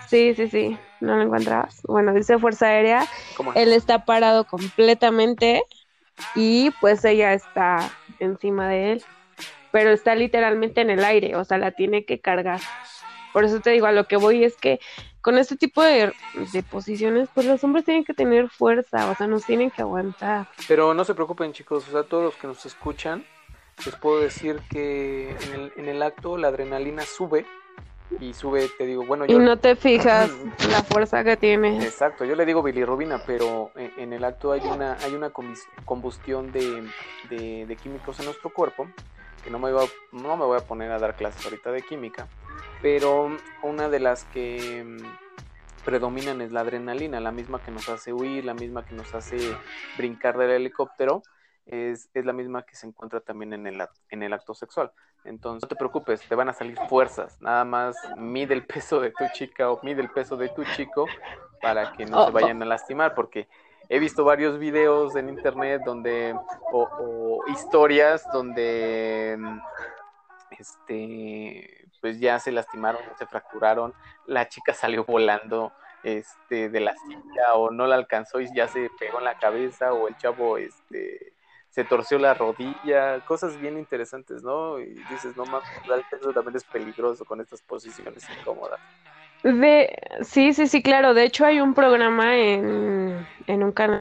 Sí, 0.08 0.36
sí, 0.36 0.48
sí, 0.50 0.78
¿no 1.00 1.16
lo 1.16 1.24
encuentras? 1.24 1.82
Bueno, 1.88 2.14
dice 2.14 2.38
Fuerza 2.38 2.68
Aérea, 2.68 3.08
él 3.56 3.74
está 3.74 4.06
parado 4.06 4.44
completamente 4.46 5.64
y 6.36 6.70
pues 6.80 7.04
ella 7.06 7.34
está 7.34 7.90
encima 8.20 8.70
de 8.70 8.92
él, 8.92 9.04
pero 9.72 9.90
está 9.90 10.14
literalmente 10.14 10.82
en 10.82 10.92
el 10.92 11.04
aire, 11.04 11.36
o 11.36 11.44
sea, 11.44 11.58
la 11.58 11.72
tiene 11.72 12.06
que 12.06 12.22
cargar. 12.22 12.60
Por 13.38 13.46
eso 13.46 13.60
te 13.60 13.70
digo, 13.70 13.86
a 13.86 13.92
lo 13.92 14.08
que 14.08 14.18
voy 14.18 14.44
es 14.44 14.58
que 14.58 14.80
con 15.22 15.38
este 15.38 15.58
tipo 15.58 15.84
de, 15.84 16.12
posiciones, 16.72 17.30
pues 17.36 17.46
los 17.46 17.64
hombres 17.64 17.86
tienen 17.86 18.04
que 18.04 18.16
tener 18.16 18.50
fuerza, 18.50 19.12
o 19.12 19.14
sea, 19.14 19.28
nos 19.28 19.46
tienen 19.46 19.70
que 19.70 19.84
aguantar. 19.84 20.48
Pero 20.68 20.96
no 20.96 21.06
se 21.06 21.14
preocupen 21.14 21.54
chicos, 21.54 21.88
o 21.88 21.92
sea, 21.92 22.02
todos 22.02 22.24
los 22.24 22.36
que 22.36 22.48
nos 22.48 22.66
escuchan, 22.66 23.24
les 23.86 23.96
puedo 23.98 24.22
decir 24.22 24.60
que 24.72 25.30
en 25.30 25.54
el, 25.54 25.74
en 25.78 25.88
el 25.88 26.02
acto 26.02 26.36
la 26.36 26.48
adrenalina 26.48 27.04
sube 27.04 27.46
y 28.20 28.34
sube, 28.34 28.72
te 28.76 28.88
digo, 28.88 29.06
bueno, 29.06 29.28
yo... 29.28 29.36
Y 29.36 29.40
no 29.40 29.58
te 29.58 29.76
fijas 29.76 30.32
la 30.72 30.82
fuerza 30.82 31.24
que 31.24 31.38
tiene. 31.38 31.86
Exacto, 31.86 32.26
yo 32.26 32.36
le 32.36 32.44
digo 32.44 32.64
bilirrubina, 32.64 33.22
pero 33.24 33.70
en, 33.76 34.14
el 34.14 34.24
acto 34.24 34.52
hay 34.52 34.62
una, 34.62 34.94
hay 35.04 35.14
una 35.14 35.30
combustión 35.86 36.52
de, 36.52 36.90
de, 37.30 37.68
de, 37.68 37.76
químicos 37.76 38.18
en 38.18 38.26
nuestro 38.26 38.50
cuerpo, 38.50 38.88
que 39.44 39.52
no 39.52 39.60
me, 39.60 39.70
iba, 39.70 39.84
no 40.12 40.38
me 40.38 40.46
voy 40.46 40.58
a 40.58 40.62
poner 40.62 40.92
a 40.92 40.98
dar 40.98 41.16
clases 41.16 41.46
ahorita 41.46 41.72
de 41.72 41.84
química, 41.84 42.28
pero 42.82 43.36
una 43.64 43.90
de 43.90 44.00
las 44.00 44.26
que 44.26 44.84
mm, 44.86 45.86
predominan 45.86 46.42
es 46.42 46.52
la 46.52 46.62
adrenalina, 46.62 47.20
la 47.20 47.32
misma 47.32 47.60
que 47.64 47.72
nos 47.72 47.88
hace 47.90 48.14
huir, 48.14 48.46
la 48.46 48.54
misma 48.54 48.86
que 48.86 48.94
nos 48.94 49.14
hace 49.16 49.38
brincar 49.98 50.38
del 50.38 50.52
helicóptero, 50.52 51.24
es, 51.66 52.10
la 52.14 52.34
misma 52.34 52.64
que 52.64 52.76
se 52.76 52.88
encuentra 52.88 53.20
también 53.20 53.54
en 53.54 53.68
el, 53.68 53.82
en 54.10 54.24
el 54.24 54.34
acto 54.34 54.54
sexual. 54.54 54.92
Entonces, 55.24 55.64
no 55.64 55.68
te 55.68 55.76
preocupes, 55.76 56.22
te 56.22 56.36
van 56.36 56.50
a 56.50 56.54
salir 56.54 56.78
fuerzas, 56.88 57.42
nada 57.42 57.66
más 57.66 57.98
mide 58.18 58.54
el 58.54 58.66
peso 58.66 59.00
de 59.02 59.12
tu 59.12 59.26
chica 59.34 59.72
o 59.72 59.80
mide 59.84 60.02
el 60.02 60.10
peso 60.10 60.38
de 60.38 60.50
tu 60.50 60.64
chico 60.76 61.06
para 61.62 61.92
que 61.94 62.06
no 62.06 62.24
se 62.24 62.30
oh, 62.30 62.32
vayan 62.32 62.62
a 62.62 62.66
lastimar, 62.66 63.16
porque 63.16 63.48
he 63.90 64.00
visto 64.00 64.24
varios 64.24 64.60
videos 64.60 65.16
en 65.16 65.30
internet 65.30 65.82
donde, 65.86 66.36
o 66.72 67.40
historias 67.48 68.26
donde 68.32 69.36
mm, 69.40 69.60
este 70.52 71.87
pues 72.02 72.20
ya 72.20 72.40
se 72.40 72.52
lastimaron, 72.52 73.02
se 73.18 73.26
fracturaron, 73.26 73.94
la 74.26 74.48
chica 74.50 74.74
salió 74.74 75.04
volando 75.04 75.74
este 76.04 76.70
de 76.70 76.80
la 76.80 76.94
silla 76.96 77.54
o 77.56 77.72
no 77.72 77.88
la 77.88 77.96
alcanzó 77.96 78.40
y 78.40 78.48
ya 78.56 78.68
se 78.68 78.90
pegó 79.00 79.20
en 79.20 79.26
la 79.26 79.38
cabeza 79.38 79.94
o 79.94 80.08
el 80.08 80.16
chavo 80.18 80.58
este 80.58 81.34
se 81.70 81.84
torció 81.84 82.18
la 82.18 82.34
rodilla, 82.34 83.24
cosas 83.26 83.60
bien 83.60 83.78
interesantes, 83.78 84.42
¿no? 84.42 84.80
Y 84.80 84.96
dices, 85.12 85.38
no 85.38 85.46
mames, 85.46 85.70
también 86.34 86.56
es 86.56 86.64
peligroso 86.64 87.24
con 87.24 87.40
estas 87.40 87.62
posiciones 87.62 88.28
incómodas. 88.40 88.80
De, 89.44 89.96
sí, 90.22 90.54
sí, 90.54 90.66
sí, 90.66 90.82
claro. 90.82 91.14
De 91.14 91.24
hecho, 91.26 91.46
hay 91.46 91.62
un 91.62 91.76
programa 91.76 92.36
en, 92.36 93.28
en 93.46 93.64
un 93.64 93.72
canal 93.72 94.00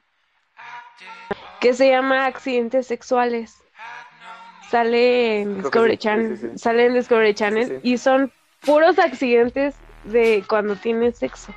que 1.60 1.74
se 1.74 1.90
llama 1.90 2.24
Accidentes 2.24 2.86
Sexuales 2.86 3.62
sale 4.70 5.42
en 5.42 5.62
Discovery 5.62 5.96
Channel, 5.96 6.58
sale 6.58 6.86
en 6.86 6.94
Discovery 6.94 7.34
Channel 7.34 7.80
y 7.82 7.98
son 7.98 8.32
puros 8.60 8.98
accidentes 8.98 9.74
de 10.04 10.44
cuando 10.48 10.76
tienes 10.76 11.18
sexo. 11.18 11.52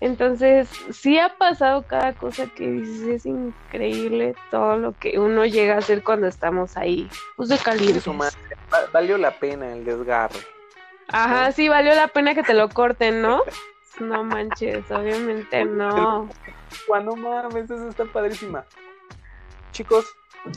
Entonces, 0.00 0.68
sí 0.90 1.18
ha 1.18 1.30
pasado 1.38 1.82
cada 1.86 2.12
cosa 2.12 2.46
que 2.46 2.68
dices, 2.68 3.08
es 3.08 3.26
increíble 3.26 4.34
todo 4.50 4.76
lo 4.76 4.92
que 4.92 5.18
uno 5.18 5.46
llega 5.46 5.76
a 5.76 5.78
hacer 5.78 6.02
cuando 6.02 6.26
estamos 6.26 6.76
ahí, 6.76 7.08
pues 7.36 7.48
de 7.48 7.58
calientes. 7.58 8.04
Valió 8.92 9.16
la 9.16 9.30
pena 9.38 9.72
el 9.72 9.84
desgarre. 9.84 10.40
Ajá, 11.08 11.52
sí, 11.52 11.68
valió 11.68 11.94
la 11.94 12.08
pena 12.08 12.34
que 12.34 12.42
te 12.42 12.54
lo 12.54 12.68
corten, 12.68 13.22
¿no? 13.22 13.42
No 14.00 14.24
manches, 14.24 14.90
obviamente 14.90 15.64
no. 15.64 16.28
Cuando 16.88 17.14
mames, 17.14 17.70
eso 17.70 17.88
está 17.88 18.04
padrísima. 18.04 18.64
Chicos, 19.70 20.04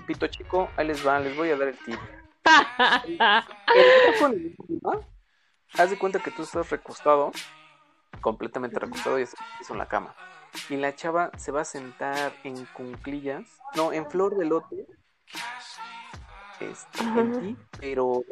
pito 0.06 0.28
chico, 0.28 0.70
ahí 0.78 0.88
les 0.88 1.06
va, 1.06 1.20
les 1.20 1.36
voy 1.36 1.50
a 1.50 1.58
dar 1.58 1.68
el 1.70 1.78
tip. 1.78 2.00
Haz 5.74 5.90
de 5.90 5.98
cuenta 5.98 6.20
que 6.20 6.32
tú 6.32 6.44
estás 6.44 6.70
recostado, 6.70 7.32
completamente 8.22 8.80
recostado 8.80 9.20
y 9.20 9.24
eso 9.24 9.36
en 9.70 9.78
la 9.78 9.88
cama. 9.88 10.16
Y 10.70 10.78
la 10.78 10.96
chava 10.96 11.32
se 11.38 11.52
va 11.52 11.62
a 11.62 11.66
sentar 11.66 12.34
en 12.44 12.66
cunclillas, 12.68 13.46
no, 13.76 13.92
en 13.92 14.10
flor 14.10 14.38
de 14.38 14.46
lote, 14.46 14.88
este, 16.60 17.04
en 17.04 17.40
ti, 17.40 17.58
pero 17.80 18.24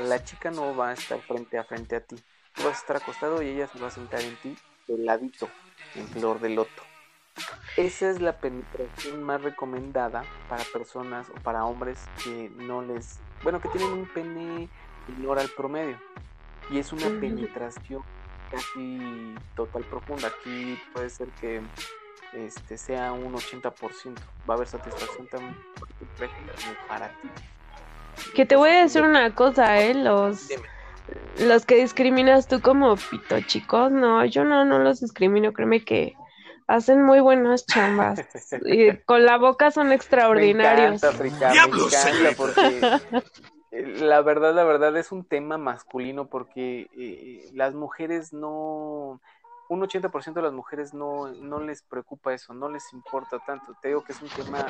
la 0.00 0.22
chica 0.24 0.50
no 0.50 0.74
va 0.76 0.90
a 0.90 0.92
estar 0.92 1.20
frente 1.20 1.58
a 1.58 1.64
frente 1.64 1.96
a 1.96 2.00
ti. 2.00 2.16
Tú 2.54 2.64
vas 2.64 2.76
a 2.76 2.80
estar 2.80 2.96
acostado 2.96 3.42
y 3.42 3.48
ella 3.48 3.68
se 3.68 3.78
va 3.78 3.88
a 3.88 3.90
sentar 3.90 4.20
en 4.20 4.36
ti, 4.36 4.56
del 4.86 5.06
ladito, 5.06 5.48
en 5.94 6.08
flor 6.08 6.40
de 6.40 6.50
loto. 6.50 6.89
Esa 7.76 8.10
es 8.10 8.20
la 8.20 8.36
penetración 8.38 9.22
más 9.22 9.42
recomendada 9.42 10.24
para 10.48 10.62
personas 10.64 11.28
o 11.30 11.40
para 11.40 11.64
hombres 11.64 11.98
que 12.22 12.50
no 12.56 12.82
les, 12.82 13.20
bueno, 13.42 13.60
que 13.60 13.68
tienen 13.68 13.92
un 13.92 14.06
pene 14.06 14.68
menor 15.08 15.38
al 15.38 15.48
promedio. 15.48 15.96
Y 16.70 16.78
es 16.78 16.92
una 16.92 17.08
penetración 17.20 18.02
casi 18.50 19.34
total 19.54 19.84
profunda. 19.84 20.28
Aquí 20.28 20.78
puede 20.92 21.10
ser 21.10 21.28
que 21.40 21.62
este 22.34 22.76
sea 22.76 23.12
un 23.12 23.34
80%. 23.34 23.72
Va 24.48 24.54
a 24.54 24.56
haber 24.56 24.68
satisfacción 24.68 25.26
tan 25.28 25.56
para 26.88 27.08
ti. 27.08 27.28
Que 28.34 28.44
te 28.44 28.56
voy 28.56 28.70
a 28.70 28.82
decir 28.82 29.02
una 29.02 29.34
cosa, 29.34 29.80
¿eh? 29.80 29.94
Los, 29.94 30.48
los 31.38 31.64
que 31.64 31.76
discriminas 31.76 32.46
tú 32.46 32.60
como 32.60 32.96
pito 32.96 33.40
chicos, 33.42 33.90
no, 33.90 34.24
yo 34.26 34.44
no, 34.44 34.64
no 34.64 34.78
los 34.78 35.00
discrimino. 35.00 35.52
Créeme 35.52 35.84
que 35.84 36.14
hacen 36.70 37.02
muy 37.02 37.20
buenas 37.20 37.66
chambas. 37.66 38.20
y 38.64 38.96
con 39.04 39.24
la 39.24 39.36
boca 39.38 39.70
son 39.70 39.92
extraordinarios. 39.92 41.02
Me 41.18 41.28
encanta, 41.28 41.66
porque 42.36 42.80
la 44.00 44.22
verdad, 44.22 44.54
la 44.54 44.64
verdad 44.64 44.96
es 44.96 45.10
un 45.10 45.24
tema 45.24 45.58
masculino 45.58 46.28
porque 46.28 46.88
eh, 46.96 47.50
las 47.54 47.74
mujeres 47.74 48.32
no, 48.32 49.20
un 49.68 49.80
80% 49.80 50.32
de 50.32 50.42
las 50.42 50.52
mujeres 50.52 50.94
no, 50.94 51.28
no 51.28 51.60
les 51.60 51.82
preocupa 51.82 52.32
eso, 52.32 52.54
no 52.54 52.68
les 52.68 52.92
importa 52.92 53.38
tanto. 53.44 53.74
Te 53.82 53.88
digo 53.88 54.04
que 54.04 54.12
es 54.12 54.22
un 54.22 54.28
tema 54.28 54.64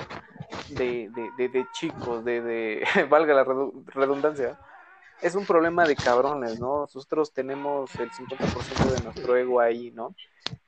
de, 0.70 1.10
de, 1.36 1.48
de, 1.48 1.66
chicos, 1.72 2.24
de, 2.24 2.40
de, 2.40 2.84
valga 3.10 3.34
la 3.34 3.44
redundancia, 3.44 4.58
es 5.20 5.34
un 5.34 5.44
problema 5.44 5.84
de 5.84 5.96
cabrones, 5.96 6.58
¿no? 6.58 6.80
Nosotros 6.80 7.30
tenemos 7.34 7.94
el 7.96 8.10
50% 8.10 8.96
de 8.96 9.04
nuestro 9.04 9.36
ego 9.36 9.60
ahí, 9.60 9.90
¿no? 9.90 10.14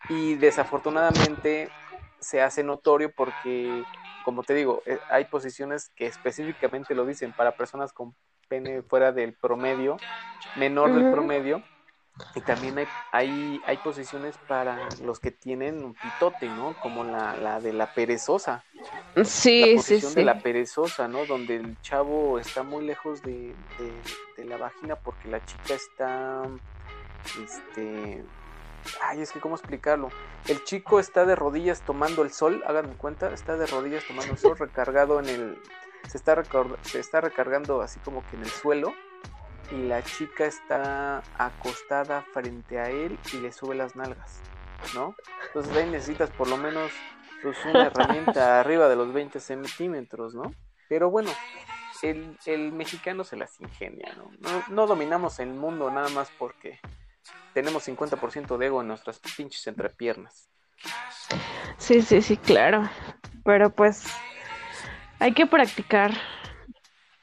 Y 0.09 0.35
desafortunadamente 0.35 1.71
se 2.21 2.41
hace 2.41 2.63
notorio 2.63 3.13
porque, 3.15 3.85
como 4.25 4.43
te 4.43 4.55
digo, 4.55 4.83
eh, 4.87 4.99
hay 5.11 5.25
posiciones 5.27 5.91
que 5.97 6.07
específicamente 6.07 6.95
lo 6.95 7.05
dicen 7.07 7.33
para 7.33 7.57
personas 7.57 7.93
con 7.93 8.15
pene 8.49 8.83
fuera 8.83 9.13
del 9.13 9.35
promedio, 9.35 9.97
menor 10.57 10.93
del 10.93 11.11
promedio, 11.11 11.63
y 12.35 12.41
también 12.43 12.79
hay, 12.79 12.87
hay, 13.11 13.61
hay, 13.65 13.77
posiciones 13.79 14.37
para 14.47 14.89
los 15.03 15.19
que 15.19 15.31
tienen 15.31 15.83
un 15.83 15.95
pitote, 15.95 16.47
¿no? 16.47 16.75
Como 16.83 17.05
la, 17.05 17.37
la 17.37 17.61
de 17.61 17.73
la 17.73 17.95
perezosa. 17.95 18.65
Sí, 19.25 19.61
la 19.61 19.77
posición 19.77 20.13
sí, 20.13 20.17
de 20.17 20.25
la 20.25 20.39
perezosa, 20.39 21.09
¿no? 21.09 21.25
Donde 21.25 21.57
el 21.57 21.81
chavo 21.81 22.39
está 22.39 22.63
muy 22.63 22.85
lejos 22.85 23.23
de, 23.23 23.55
de, 24.37 24.45
la 24.45 24.59
vagina 24.59 24.97
porque 24.97 25.29
la 25.29 25.43
chica 25.45 25.75
está, 25.75 26.43
este, 27.43 28.23
ay, 29.03 29.23
es 29.23 29.33
que 29.33 29.41
cómo 29.41 29.57
explicarlo. 29.57 30.09
El 30.47 30.63
chico 30.65 31.01
está 31.01 31.25
de 31.25 31.37
rodillas 31.37 31.83
tomando 31.83 32.23
el 32.23 32.33
sol, 32.33 32.63
háganme 32.67 32.95
cuenta, 32.95 33.33
está 33.33 33.57
de 33.57 33.67
rodillas 33.67 34.05
tomando 34.07 34.33
el 34.33 34.39
sol, 34.39 34.57
recargado 34.59 35.21
en 35.21 35.29
el, 35.29 35.59
se 36.09 36.17
está, 36.17 36.43
se 36.83 37.01
está 37.01 37.21
recargando 37.21 37.81
así 37.83 37.99
como 38.01 38.25
que 38.29 38.37
en 38.37 38.43
el 38.43 38.51
suelo 38.51 38.95
y 39.71 39.83
la 39.87 40.03
chica 40.03 40.45
está 40.45 41.23
acostada 41.39 42.23
frente 42.33 42.79
a 42.79 42.91
él 42.91 43.19
y 43.33 43.39
le 43.39 43.53
sube 43.53 43.75
las 43.75 43.97
nalgas, 43.97 44.41
¿no? 44.95 45.15
Entonces 45.47 45.77
ahí 45.77 45.89
necesitas 45.89 46.31
por 46.31 46.49
lo 46.49 46.57
menos 46.57 46.91
pues, 47.43 47.57
una 47.65 47.87
herramienta 47.87 48.61
arriba 48.61 48.89
de 48.89 48.97
los 48.97 49.13
20 49.13 49.41
centímetros, 49.41 50.35
¿no? 50.35 50.55
Pero 50.89 51.11
bueno, 51.11 51.31
el, 52.03 52.37
el 52.47 52.73
mexicano 52.73 53.25
se 53.25 53.37
las 53.37 53.61
ingenia, 53.61 54.15
¿no? 54.17 54.31
¿no? 54.41 54.65
No 54.69 54.87
dominamos 54.87 55.39
el 55.39 55.51
mundo 55.51 55.91
nada 55.91 56.09
más 56.11 56.31
porque 56.39 56.81
tenemos 57.53 57.87
50% 57.87 58.57
de 58.57 58.67
ego 58.67 58.81
en 58.81 58.89
nuestras 58.89 59.21
pinches 59.37 59.67
entrepiernas. 59.67 60.49
Sí, 61.79 62.03
sí, 62.03 62.23
sí, 62.23 62.37
claro. 62.37 62.89
Pero 63.45 63.71
pues 63.71 64.05
hay 65.19 65.33
que 65.33 65.47
practicar. 65.47 66.13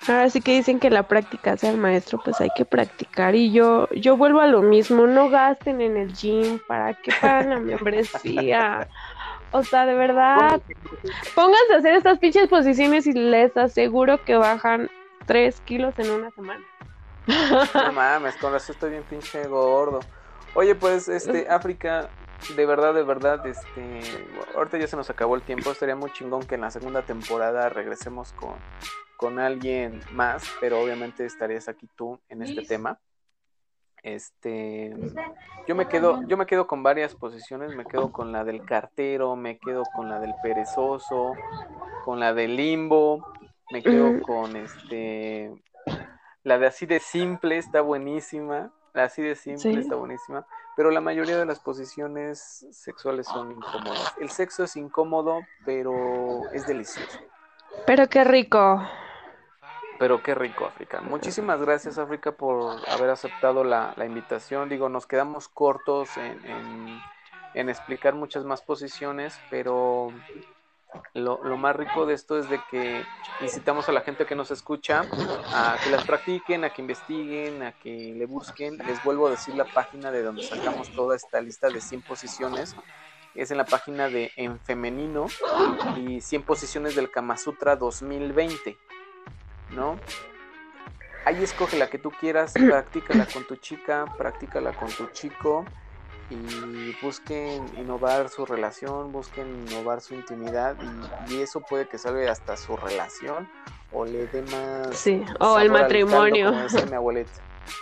Ahora 0.08 0.30
sí 0.30 0.40
que 0.42 0.56
dicen 0.56 0.80
que 0.80 0.90
la 0.90 1.04
práctica 1.04 1.58
sea 1.58 1.72
el 1.72 1.78
maestro, 1.78 2.22
pues 2.24 2.40
hay 2.40 2.50
que 2.56 2.64
practicar. 2.64 3.36
Y 3.36 3.52
yo, 3.52 3.90
yo 3.90 4.16
vuelvo 4.16 4.40
a 4.40 4.48
lo 4.48 4.62
mismo, 4.62 5.08
no 5.08 5.30
gasten 5.30 5.82
en 5.82 5.98
el 5.98 6.14
gym, 6.14 6.60
¿para 6.68 6.94
qué 6.94 7.12
pagan 7.20 7.50
la 7.50 7.60
membresía? 7.60 8.88
O 9.52 9.64
sea, 9.64 9.86
de 9.86 9.96
verdad, 9.96 10.62
pónganse 11.36 11.74
a 11.74 11.78
hacer 11.78 11.96
estas 11.96 12.20
pinches 12.20 12.48
posiciones 12.48 13.08
y 13.08 13.14
les 13.14 13.56
aseguro 13.58 14.24
que 14.24 14.36
bajan 14.36 14.90
3 15.26 15.60
kilos 15.62 15.94
en 16.00 16.12
una 16.12 16.32
semana. 16.32 16.64
No 17.74 17.92
mames, 17.92 18.36
con 18.38 18.56
eso 18.56 18.72
estoy 18.72 18.92
bien 18.92 19.04
pinche 19.04 19.46
gordo. 19.48 20.00
Oye, 20.56 20.76
pues, 20.76 21.08
este, 21.08 21.48
África, 21.50 22.10
de 22.56 22.66
verdad, 22.66 22.94
de 22.94 23.04
verdad, 23.04 23.46
este, 23.46 24.02
ahorita 24.56 24.78
ya 24.78 24.88
se 24.88 24.96
nos 24.96 25.10
acabó 25.10 25.36
el 25.36 25.42
tiempo, 25.42 25.72
estaría 25.72 25.96
muy 25.96 26.12
chingón 26.12 26.46
que 26.46 26.56
en 26.56 26.62
la 26.62 26.72
segunda 26.72 27.04
temporada 27.04 27.70
regresemos 27.70 28.34
con, 28.34 28.56
con 29.18 29.40
alguien 29.40 30.02
más, 30.12 30.44
pero 30.60 30.82
obviamente 30.82 31.26
estarías 31.26 31.68
aquí 31.68 31.88
tú 31.96 32.20
en 32.30 32.42
este 32.42 32.64
tema. 32.64 33.00
Este, 34.02 34.96
yo 35.68 35.76
me 35.76 35.88
quedo, 35.88 36.22
yo 36.28 36.38
me 36.38 36.46
quedo 36.46 36.68
con 36.68 36.84
varias 36.84 37.16
posiciones, 37.16 37.76
me 37.76 37.86
quedo 37.86 38.12
con 38.12 38.32
la 38.32 38.46
del 38.46 38.64
cartero, 38.64 39.36
me 39.36 39.60
quedo 39.60 39.84
con 39.94 40.08
la 40.10 40.20
del 40.20 40.34
perezoso, 40.42 41.34
con 42.06 42.20
la 42.20 42.34
del 42.34 42.56
limbo, 42.56 43.28
me 43.72 43.84
quedo 43.84 44.22
con 44.22 44.56
este, 44.56 45.52
la 46.44 46.58
de 46.58 46.68
así 46.68 46.86
de 46.86 47.00
simple 47.00 47.58
está 47.58 47.82
buenísima, 47.82 48.72
así 48.94 49.22
de 49.22 49.36
simple 49.36 49.80
está 49.80 49.96
buenísima, 49.96 50.46
pero 50.76 50.92
la 50.92 51.02
mayoría 51.02 51.38
de 51.38 51.46
las 51.46 51.60
posiciones 51.60 52.66
sexuales 52.72 53.28
son 53.28 53.52
incómodas. 53.52 54.14
El 54.20 54.30
sexo 54.30 54.64
es 54.64 54.76
incómodo, 54.76 55.42
pero 55.66 56.50
es 56.54 56.66
delicioso. 56.68 57.20
Pero 57.86 58.08
qué 58.08 58.24
rico. 58.24 58.82
Pero 60.00 60.24
qué 60.24 60.34
rico, 60.34 60.66
África. 60.66 61.02
Muchísimas 61.02 61.60
gracias, 61.62 61.98
África, 61.98 62.32
por 62.32 62.78
haber 62.90 63.10
aceptado 63.10 63.64
la, 63.66 63.94
invitación. 64.06 64.70
Digo, 64.70 64.88
nos 64.88 65.06
quedamos 65.06 65.50
cortos 65.50 66.16
en, 66.16 67.02
en, 67.54 67.70
explicar 67.70 68.16
muchas 68.16 68.46
más 68.46 68.62
posiciones, 68.62 69.38
pero 69.50 70.14
lo, 71.14 71.44
lo, 71.44 71.58
más 71.58 71.76
rico 71.76 72.06
de 72.06 72.14
esto 72.14 72.38
es 72.40 72.50
de 72.50 72.60
que 72.72 73.04
incitamos 73.42 73.90
a 73.90 73.92
la 73.92 74.02
gente 74.02 74.26
que 74.26 74.36
nos 74.36 74.52
escucha 74.52 75.02
a 75.54 75.78
que 75.84 75.90
las 75.90 76.06
practiquen, 76.06 76.64
a 76.64 76.72
que 76.72 76.82
investiguen, 76.82 77.64
a 77.64 77.72
que 77.74 78.14
le 78.16 78.26
busquen. 78.26 78.78
Les 78.78 79.04
vuelvo 79.04 79.28
a 79.28 79.32
decir 79.32 79.56
la 79.56 79.66
página 79.66 80.12
de 80.12 80.24
donde 80.24 80.44
sacamos 80.44 80.90
toda 80.92 81.16
esta 81.16 81.42
lista 81.42 81.70
de 81.70 81.82
100 81.82 82.02
posiciones. 82.02 82.76
Es 83.36 83.52
en 83.52 83.58
la 83.58 83.66
página 83.66 84.10
de 84.10 84.32
En 84.36 84.60
Femenino 84.60 85.28
y 85.98 86.22
100 86.22 86.44
posiciones 86.44 86.96
del 86.96 87.12
Kama 87.12 87.38
Sutra 87.38 87.76
2020. 87.76 88.78
¿no? 89.72 90.00
Ahí 91.26 91.44
escoge 91.44 91.78
la 91.78 91.90
que 91.90 92.00
tú 92.00 92.12
quieras, 92.12 92.54
practícala 92.54 93.26
con 93.26 93.46
tu 93.46 93.56
chica, 93.58 94.06
practícala 94.18 94.74
con 94.74 94.90
tu 94.90 95.08
chico 95.08 95.66
y 96.30 96.96
busquen 97.02 97.66
innovar 97.78 98.30
su 98.30 98.46
relación, 98.46 99.12
busquen 99.12 99.68
innovar 99.68 100.02
su 100.02 100.14
intimidad 100.14 100.76
y, 101.30 101.42
eso 101.42 101.62
puede 101.62 101.88
que 101.88 101.98
salga 101.98 102.32
hasta 102.32 102.58
su 102.58 102.76
relación 102.78 103.50
o 103.92 104.06
le 104.06 104.28
dé 104.28 104.42
más... 104.44 104.96
Sí, 104.96 105.24
o 105.40 105.60
el 105.60 105.72
matrimonio. 105.72 106.52
mi 106.90 106.96
abuelita. 106.96 107.32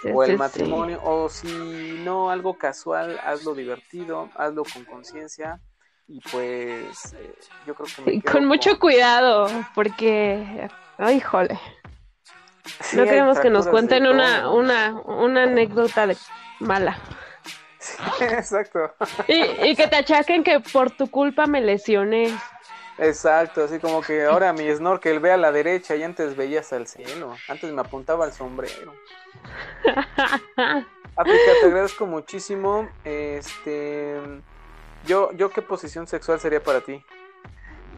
o 0.13 0.23
el 0.23 0.37
matrimonio, 0.37 0.99
o 1.03 1.29
si 1.29 2.01
no, 2.03 2.29
algo 2.29 2.57
casual, 2.57 3.19
hazlo 3.23 3.53
divertido, 3.53 4.29
hazlo 4.35 4.63
con 4.63 4.83
conciencia 4.85 5.59
y 6.07 6.19
pues 6.31 7.13
eh, 7.13 7.35
yo 7.65 7.73
creo 7.73 8.05
que... 8.05 8.21
con 8.21 8.45
mucho 8.45 8.79
cuidado, 8.79 9.47
porque... 9.75 10.69
Ay, 10.97 11.19
jole 11.19 11.59
no 12.93 13.03
queremos 13.03 13.39
que 13.39 13.49
nos 13.49 13.67
cuenten 13.67 14.07
una, 14.07 14.49
una, 14.49 14.93
una 15.05 15.43
anécdota 15.43 16.07
de 16.07 16.17
mala. 16.59 16.97
Exacto. 18.21 18.93
Y, 19.27 19.69
y 19.69 19.75
que 19.75 19.87
te 19.87 19.95
achaquen 19.95 20.43
que 20.43 20.59
por 20.59 20.91
tu 20.91 21.09
culpa 21.09 21.45
me 21.47 21.61
lesioné. 21.61 22.33
Exacto, 22.99 23.63
así 23.63 23.79
como 23.79 24.01
que 24.01 24.25
ahora 24.25 24.53
mi 24.53 24.69
snorkel 24.73 25.19
ve 25.19 25.31
a 25.31 25.37
la 25.37 25.51
derecha 25.51 25.95
y 25.95 26.01
antes 26.01 26.35
veías 26.35 26.73
al 26.73 26.87
cielo, 26.87 27.35
antes 27.47 27.71
me 27.71 27.81
apuntaba 27.81 28.25
al 28.25 28.33
sombrero. 28.33 28.93
África, 31.15 31.51
te 31.61 31.67
agradezco 31.67 32.05
muchísimo. 32.07 32.89
Este, 33.03 34.19
yo, 35.05 35.31
yo 35.33 35.49
qué 35.49 35.61
posición 35.61 36.07
sexual 36.07 36.39
sería 36.39 36.61
para 36.61 36.81
ti? 36.81 37.03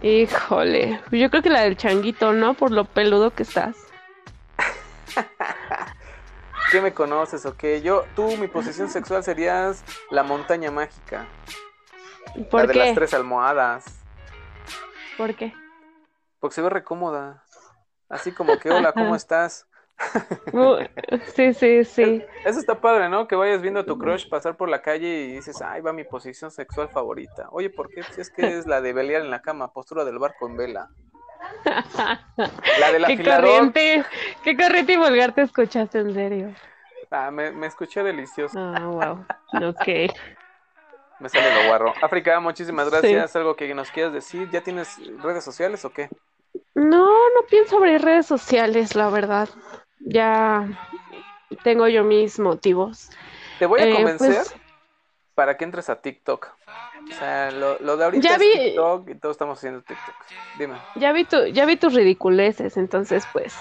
Híjole, 0.01 1.01
yo 1.11 1.29
creo 1.29 1.43
que 1.43 1.49
la 1.49 1.61
del 1.61 1.77
changuito, 1.77 2.33
¿no? 2.33 2.53
Por 2.53 2.71
lo 2.71 2.85
peludo 2.85 3.31
que 3.31 3.43
estás. 3.43 3.75
¿Qué 6.71 6.81
me 6.81 6.93
conoces 6.93 7.45
o 7.45 7.57
qué? 7.57 7.81
Yo, 7.81 8.05
tú, 8.15 8.37
mi 8.37 8.47
posición 8.47 8.89
sexual 8.89 9.23
serías 9.23 9.83
la 10.11 10.23
montaña 10.23 10.69
mágica. 10.69 11.25
¿Por 12.51 12.61
la 12.61 12.67
qué? 12.67 12.79
de 12.79 12.85
las 12.85 12.95
tres 12.95 13.13
almohadas. 13.13 13.85
¿Por 15.17 15.33
qué? 15.35 15.53
Porque 16.39 16.55
se 16.55 16.61
ve 16.61 16.69
recómoda. 16.69 17.43
Así 18.07 18.31
como 18.31 18.57
que, 18.59 18.69
hola, 18.69 18.91
¿cómo 18.93 19.15
estás? 19.15 19.67
Uh, 20.53 20.77
sí, 21.35 21.53
sí, 21.53 21.83
sí. 21.83 22.23
Eso 22.45 22.59
está 22.59 22.79
padre, 22.79 23.09
¿no? 23.09 23.27
Que 23.27 23.35
vayas 23.35 23.61
viendo 23.61 23.81
a 23.81 23.85
tu 23.85 23.97
crush 23.97 24.29
pasar 24.29 24.55
por 24.55 24.69
la 24.69 24.81
calle 24.81 25.07
y 25.07 25.33
dices, 25.33 25.61
ay, 25.61 25.81
va 25.81 25.91
mi 25.91 26.03
posición 26.03 26.51
sexual 26.51 26.89
favorita. 26.89 27.47
Oye, 27.51 27.69
¿por 27.69 27.89
qué? 27.89 28.03
Si 28.03 28.21
es 28.21 28.29
que 28.29 28.57
es 28.57 28.65
la 28.65 28.81
de 28.81 28.93
velear 28.93 29.23
en 29.23 29.29
la 29.29 29.41
cama, 29.41 29.73
postura 29.73 30.05
del 30.05 30.19
barco 30.19 30.47
en 30.47 30.57
vela. 30.57 30.89
La 31.65 32.91
del 32.91 33.03
Qué 33.07 33.13
afilador. 33.13 33.45
corriente, 33.45 34.05
qué 34.43 34.57
corriente 34.57 34.93
y 34.93 34.97
vulgar 34.97 35.33
te 35.33 35.41
escuchaste, 35.41 35.99
en 35.99 36.13
serio. 36.13 36.55
Ah, 37.11 37.31
me, 37.31 37.51
me 37.51 37.67
escuché 37.67 38.03
delicioso. 38.03 38.57
Ah, 38.59 38.85
wow. 38.87 39.69
Ok. 39.69 40.13
Me 41.19 41.27
sale 41.27 41.53
lo 41.53 41.67
guarro. 41.67 41.93
África, 42.01 42.39
muchísimas 42.39 42.89
gracias. 42.89 43.35
¿Algo 43.35 43.55
que 43.55 43.73
nos 43.73 43.91
quieras 43.91 44.13
decir? 44.13 44.49
¿Ya 44.51 44.61
tienes 44.61 44.95
redes 45.21 45.43
sociales 45.43 45.83
o 45.85 45.91
qué? 45.91 46.09
No, 46.75 47.07
no 47.07 47.41
pienso 47.49 47.77
abrir 47.77 48.01
redes 48.01 48.25
sociales, 48.25 48.95
la 48.95 49.09
verdad. 49.09 49.49
Ya 49.99 50.65
tengo 51.63 51.87
yo 51.87 52.03
mis 52.05 52.39
motivos. 52.39 53.09
Te 53.57 53.65
voy 53.65 53.81
a 53.81 53.85
Eh, 53.87 53.93
convencer 53.93 54.35
pues- 54.35 54.55
para 55.35 55.57
que 55.57 55.65
entres 55.65 55.89
a 55.89 56.01
TikTok. 56.01 56.47
O 57.03 57.13
sea, 57.13 57.51
lo, 57.51 57.77
lo 57.79 57.97
de 57.97 58.05
ahorita 58.05 58.27
Ya 58.27 58.33
es 58.35 58.39
vi- 58.39 58.51
TikTok 58.53 59.09
y 59.09 59.15
todos 59.15 59.33
estamos 59.33 59.57
haciendo 59.57 59.81
TikTok. 59.81 60.15
Dime. 60.57 60.75
Ya 60.95 61.11
vi, 61.11 61.23
tu, 61.25 61.45
ya 61.47 61.65
vi 61.65 61.75
tus 61.77 61.93
ridiculeces, 61.93 62.77
entonces 62.77 63.25
pues 63.33 63.55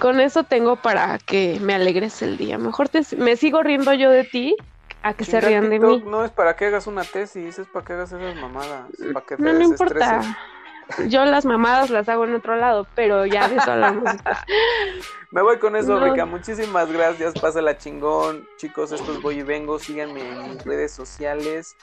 con 0.00 0.20
eso 0.20 0.44
tengo 0.44 0.76
para 0.76 1.18
que 1.18 1.58
me 1.60 1.74
alegres 1.74 2.22
el 2.22 2.36
día. 2.36 2.58
Mejor 2.58 2.88
te, 2.88 3.02
me 3.16 3.36
sigo 3.36 3.62
riendo 3.62 3.92
yo 3.92 4.10
de 4.10 4.24
ti 4.24 4.56
a 5.02 5.14
que 5.14 5.24
se 5.24 5.40
rían 5.40 5.70
de 5.70 5.78
mí. 5.78 6.02
no 6.06 6.24
es 6.24 6.30
para 6.30 6.56
que 6.56 6.66
hagas 6.66 6.86
una 6.86 7.04
tesis, 7.04 7.58
es 7.58 7.66
para 7.68 7.84
que 7.84 7.92
hagas 7.94 8.12
esas 8.12 8.36
mamadas. 8.36 8.86
Para 9.12 9.26
que 9.26 9.36
te 9.36 9.42
No, 9.42 9.52
no 9.52 9.62
importa. 9.62 10.20
Yo 11.08 11.24
las 11.24 11.44
mamadas 11.44 11.90
las 11.90 12.08
hago 12.08 12.24
en 12.26 12.34
otro 12.36 12.54
lado, 12.54 12.86
pero 12.94 13.26
ya 13.26 13.48
de 13.48 13.56
eso 13.56 13.72
hablamos. 13.72 14.04
Me 15.32 15.42
voy 15.42 15.58
con 15.58 15.74
eso, 15.74 15.98
No. 15.98 16.04
Rica. 16.06 16.24
Muchísimas 16.24 16.90
gracias. 16.92 17.34
Pásala 17.34 17.76
chingón. 17.76 18.46
Chicos, 18.56 18.92
esto 18.92 19.12
es 19.12 19.20
Voy 19.20 19.40
y 19.40 19.42
Vengo. 19.42 19.80
Síganme 19.80 20.20
en 20.30 20.50
mis 20.54 20.64
redes 20.64 20.92
sociales. 20.92 21.76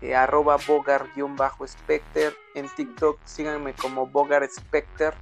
Eh, 0.00 0.14
arroba 0.14 0.58
bogar-specter. 0.66 2.36
En 2.54 2.68
TikTok 2.68 3.18
síganme 3.24 3.74
como 3.74 4.06
bogar 4.06 4.48
specter. 4.48 5.14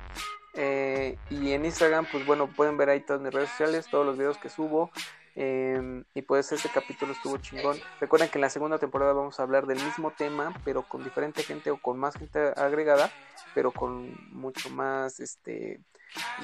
Eh, 0.55 1.17
y 1.31 1.53
en 1.53 1.65
Instagram, 1.65 2.07
pues 2.11 2.27
bueno, 2.27 2.47
pueden 2.49 2.77
ver 2.77 2.91
ahí 2.91 3.01
todas 3.01 3.23
mis 3.23 3.33
redes 3.33 3.51
sociales, 3.51 3.87
todos 3.91 4.05
los 4.05 4.19
videos 4.19 4.39
que 4.39 4.49
subo. 4.49 4.91
Eh, 5.35 6.05
y 6.15 6.23
pues 6.23 6.53
este 6.53 6.69
capítulo 6.69 7.13
estuvo 7.13 7.39
chingón. 7.39 7.79
Recuerden 8.01 8.29
que 8.29 8.39
en 8.39 8.43
la 8.43 8.51
segunda 8.51 8.79
temporada 8.79 9.13
vamos 9.13 9.41
a 9.41 9.45
hablar 9.45 9.67
del 9.67 9.83
mismo 9.83 10.11
tema, 10.11 10.53
pero 10.65 10.83
con 10.83 11.05
diferente 11.05 11.43
gente 11.43 11.71
o 11.71 11.79
con 11.79 11.99
más 11.99 12.17
gente 12.17 12.53
agregada, 12.57 13.11
pero 13.55 13.71
con 13.71 14.15
mucho 14.31 14.69
más, 14.71 15.21
este, 15.21 15.81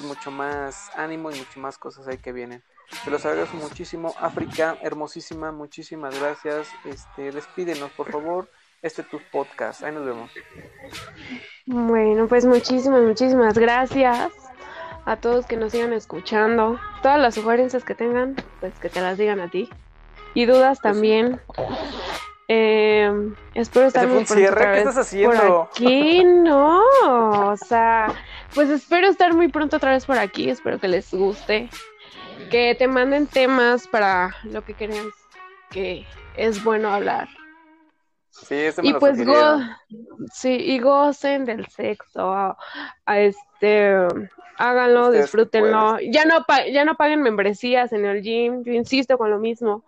mucho 0.03 0.31
más 0.31 0.91
ánimo 0.97 1.31
y 1.31 1.39
mucho 1.39 1.61
más 1.61 1.77
cosas 1.77 2.09
ahí 2.09 2.19
que 2.19 2.33
vienen. 2.33 2.63
Se 2.91 3.11
los 3.11 3.25
agradezco 3.25 3.57
muchísimo. 3.57 4.15
África, 4.19 4.77
hermosísima, 4.83 5.53
muchísimas 5.53 6.19
gracias. 6.19 6.69
Este, 6.85 7.33
despídenos, 7.33 7.91
por 7.93 8.11
favor. 8.11 8.49
Este 8.81 9.03
es 9.03 9.09
tu 9.09 9.21
podcast. 9.33 9.83
Ahí 9.83 9.93
nos 9.93 10.07
vemos. 10.07 10.31
Bueno, 11.67 12.29
pues 12.29 12.47
muchísimas, 12.47 13.03
muchísimas 13.03 13.59
gracias 13.59 14.33
a 15.05 15.17
todos 15.17 15.47
que 15.47 15.57
nos 15.57 15.73
sigan 15.73 15.93
escuchando. 15.93 16.79
Todas 17.03 17.21
las 17.21 17.35
sugerencias 17.35 17.85
que 17.85 17.95
tengan, 17.95 18.37
pues 18.61 18.73
que 18.79 18.89
te 18.89 19.01
las 19.01 19.19
digan 19.19 19.41
a 19.41 19.51
ti. 19.51 19.69
Y 20.35 20.47
dudas 20.47 20.81
también. 20.81 21.41
Eh, 22.47 23.11
espero 23.55 23.89
estar 23.89 24.05
¿Ese 24.05 24.13
fue 24.13 24.37
muy 24.37 24.47
pronto 24.47 24.53
otra 24.53 24.73
¿Qué 24.73 24.79
estás 24.79 24.99
haciendo? 24.99 25.37
Por 25.37 25.69
aquí, 25.71 26.25
no. 26.25 26.83
O 27.03 27.57
sea, 27.57 28.15
pues 28.55 28.71
espero 28.71 29.09
estar 29.09 29.35
muy 29.35 29.49
pronto 29.49 29.77
otra 29.77 29.93
vez 29.93 30.07
por 30.07 30.19
aquí. 30.19 30.49
Espero 30.49 30.79
que 30.79 30.89
les 30.89 31.13
guste. 31.13 31.69
Que 32.51 32.75
te 32.75 32.89
manden 32.89 33.27
temas 33.27 33.87
para 33.89 34.35
lo 34.45 34.63
que 34.65 34.75
crean 34.75 35.07
que 35.71 36.07
es 36.37 36.63
bueno 36.65 36.89
hablar. 36.91 37.29
Sí, 38.31 38.55
este 38.55 38.81
me 38.83 38.89
Y 38.89 38.93
lo 38.95 39.01
pues 39.01 39.25
go 39.25 39.59
sí, 40.33 40.55
y 40.55 40.79
gocen 40.79 41.45
del 41.45 41.67
sexo. 41.67 42.33
a- 42.33 42.57
a 43.05 43.19
este 43.21 43.95
háganlo, 44.57 45.07
Ustedes 45.07 45.25
disfrútenlo. 45.25 45.99
Ya 46.01 46.25
no 46.25 46.45
ya 46.73 46.85
no 46.85 46.95
paguen 46.97 47.23
membresías 47.23 47.93
en 47.93 48.05
el 48.07 48.23
gym. 48.23 48.63
Yo 48.65 48.73
insisto 48.73 49.19
con 49.19 49.31
lo 49.31 49.39
mismo. 49.39 49.85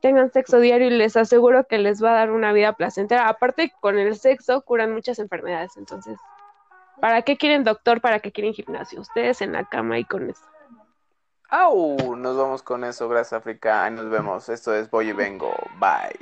Tengan 0.00 0.30
sexo 0.32 0.60
diario 0.60 0.86
y 0.88 0.90
les 0.90 1.16
aseguro 1.16 1.66
que 1.66 1.78
les 1.78 2.02
va 2.02 2.10
a 2.12 2.14
dar 2.14 2.30
una 2.30 2.52
vida 2.52 2.74
placentera. 2.74 3.28
Aparte, 3.28 3.72
con 3.80 3.98
el 3.98 4.14
sexo 4.16 4.62
curan 4.62 4.92
muchas 4.92 5.18
enfermedades. 5.18 5.76
Entonces, 5.76 6.18
¿para 7.00 7.22
qué 7.22 7.36
quieren 7.36 7.64
doctor? 7.64 8.00
¿Para 8.00 8.20
qué 8.20 8.30
quieren 8.30 8.52
gimnasio? 8.54 9.00
Ustedes 9.00 9.40
en 9.42 9.52
la 9.52 9.64
cama 9.64 9.98
y 9.98 10.04
con 10.04 10.30
eso. 10.30 10.44
¡Au! 11.48 12.16
Nos 12.16 12.36
vamos 12.36 12.62
con 12.62 12.84
eso. 12.84 13.08
Gracias, 13.08 13.34
África. 13.34 13.84
Ahí 13.84 13.92
nos 13.92 14.08
vemos. 14.10 14.48
Esto 14.48 14.74
es 14.74 14.90
Voy 14.90 15.10
y 15.10 15.12
Vengo. 15.12 15.54
Bye. 15.78 16.18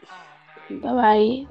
Bye 0.81 0.93
bye. 0.93 1.49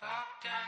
Fucked 0.00 0.58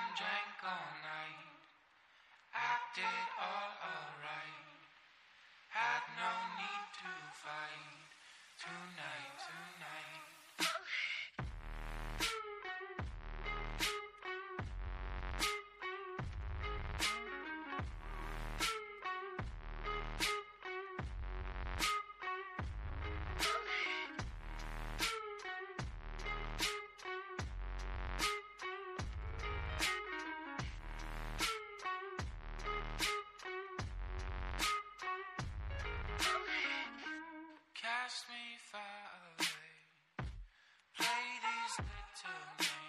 to 42.22 42.28
me. 42.28 42.79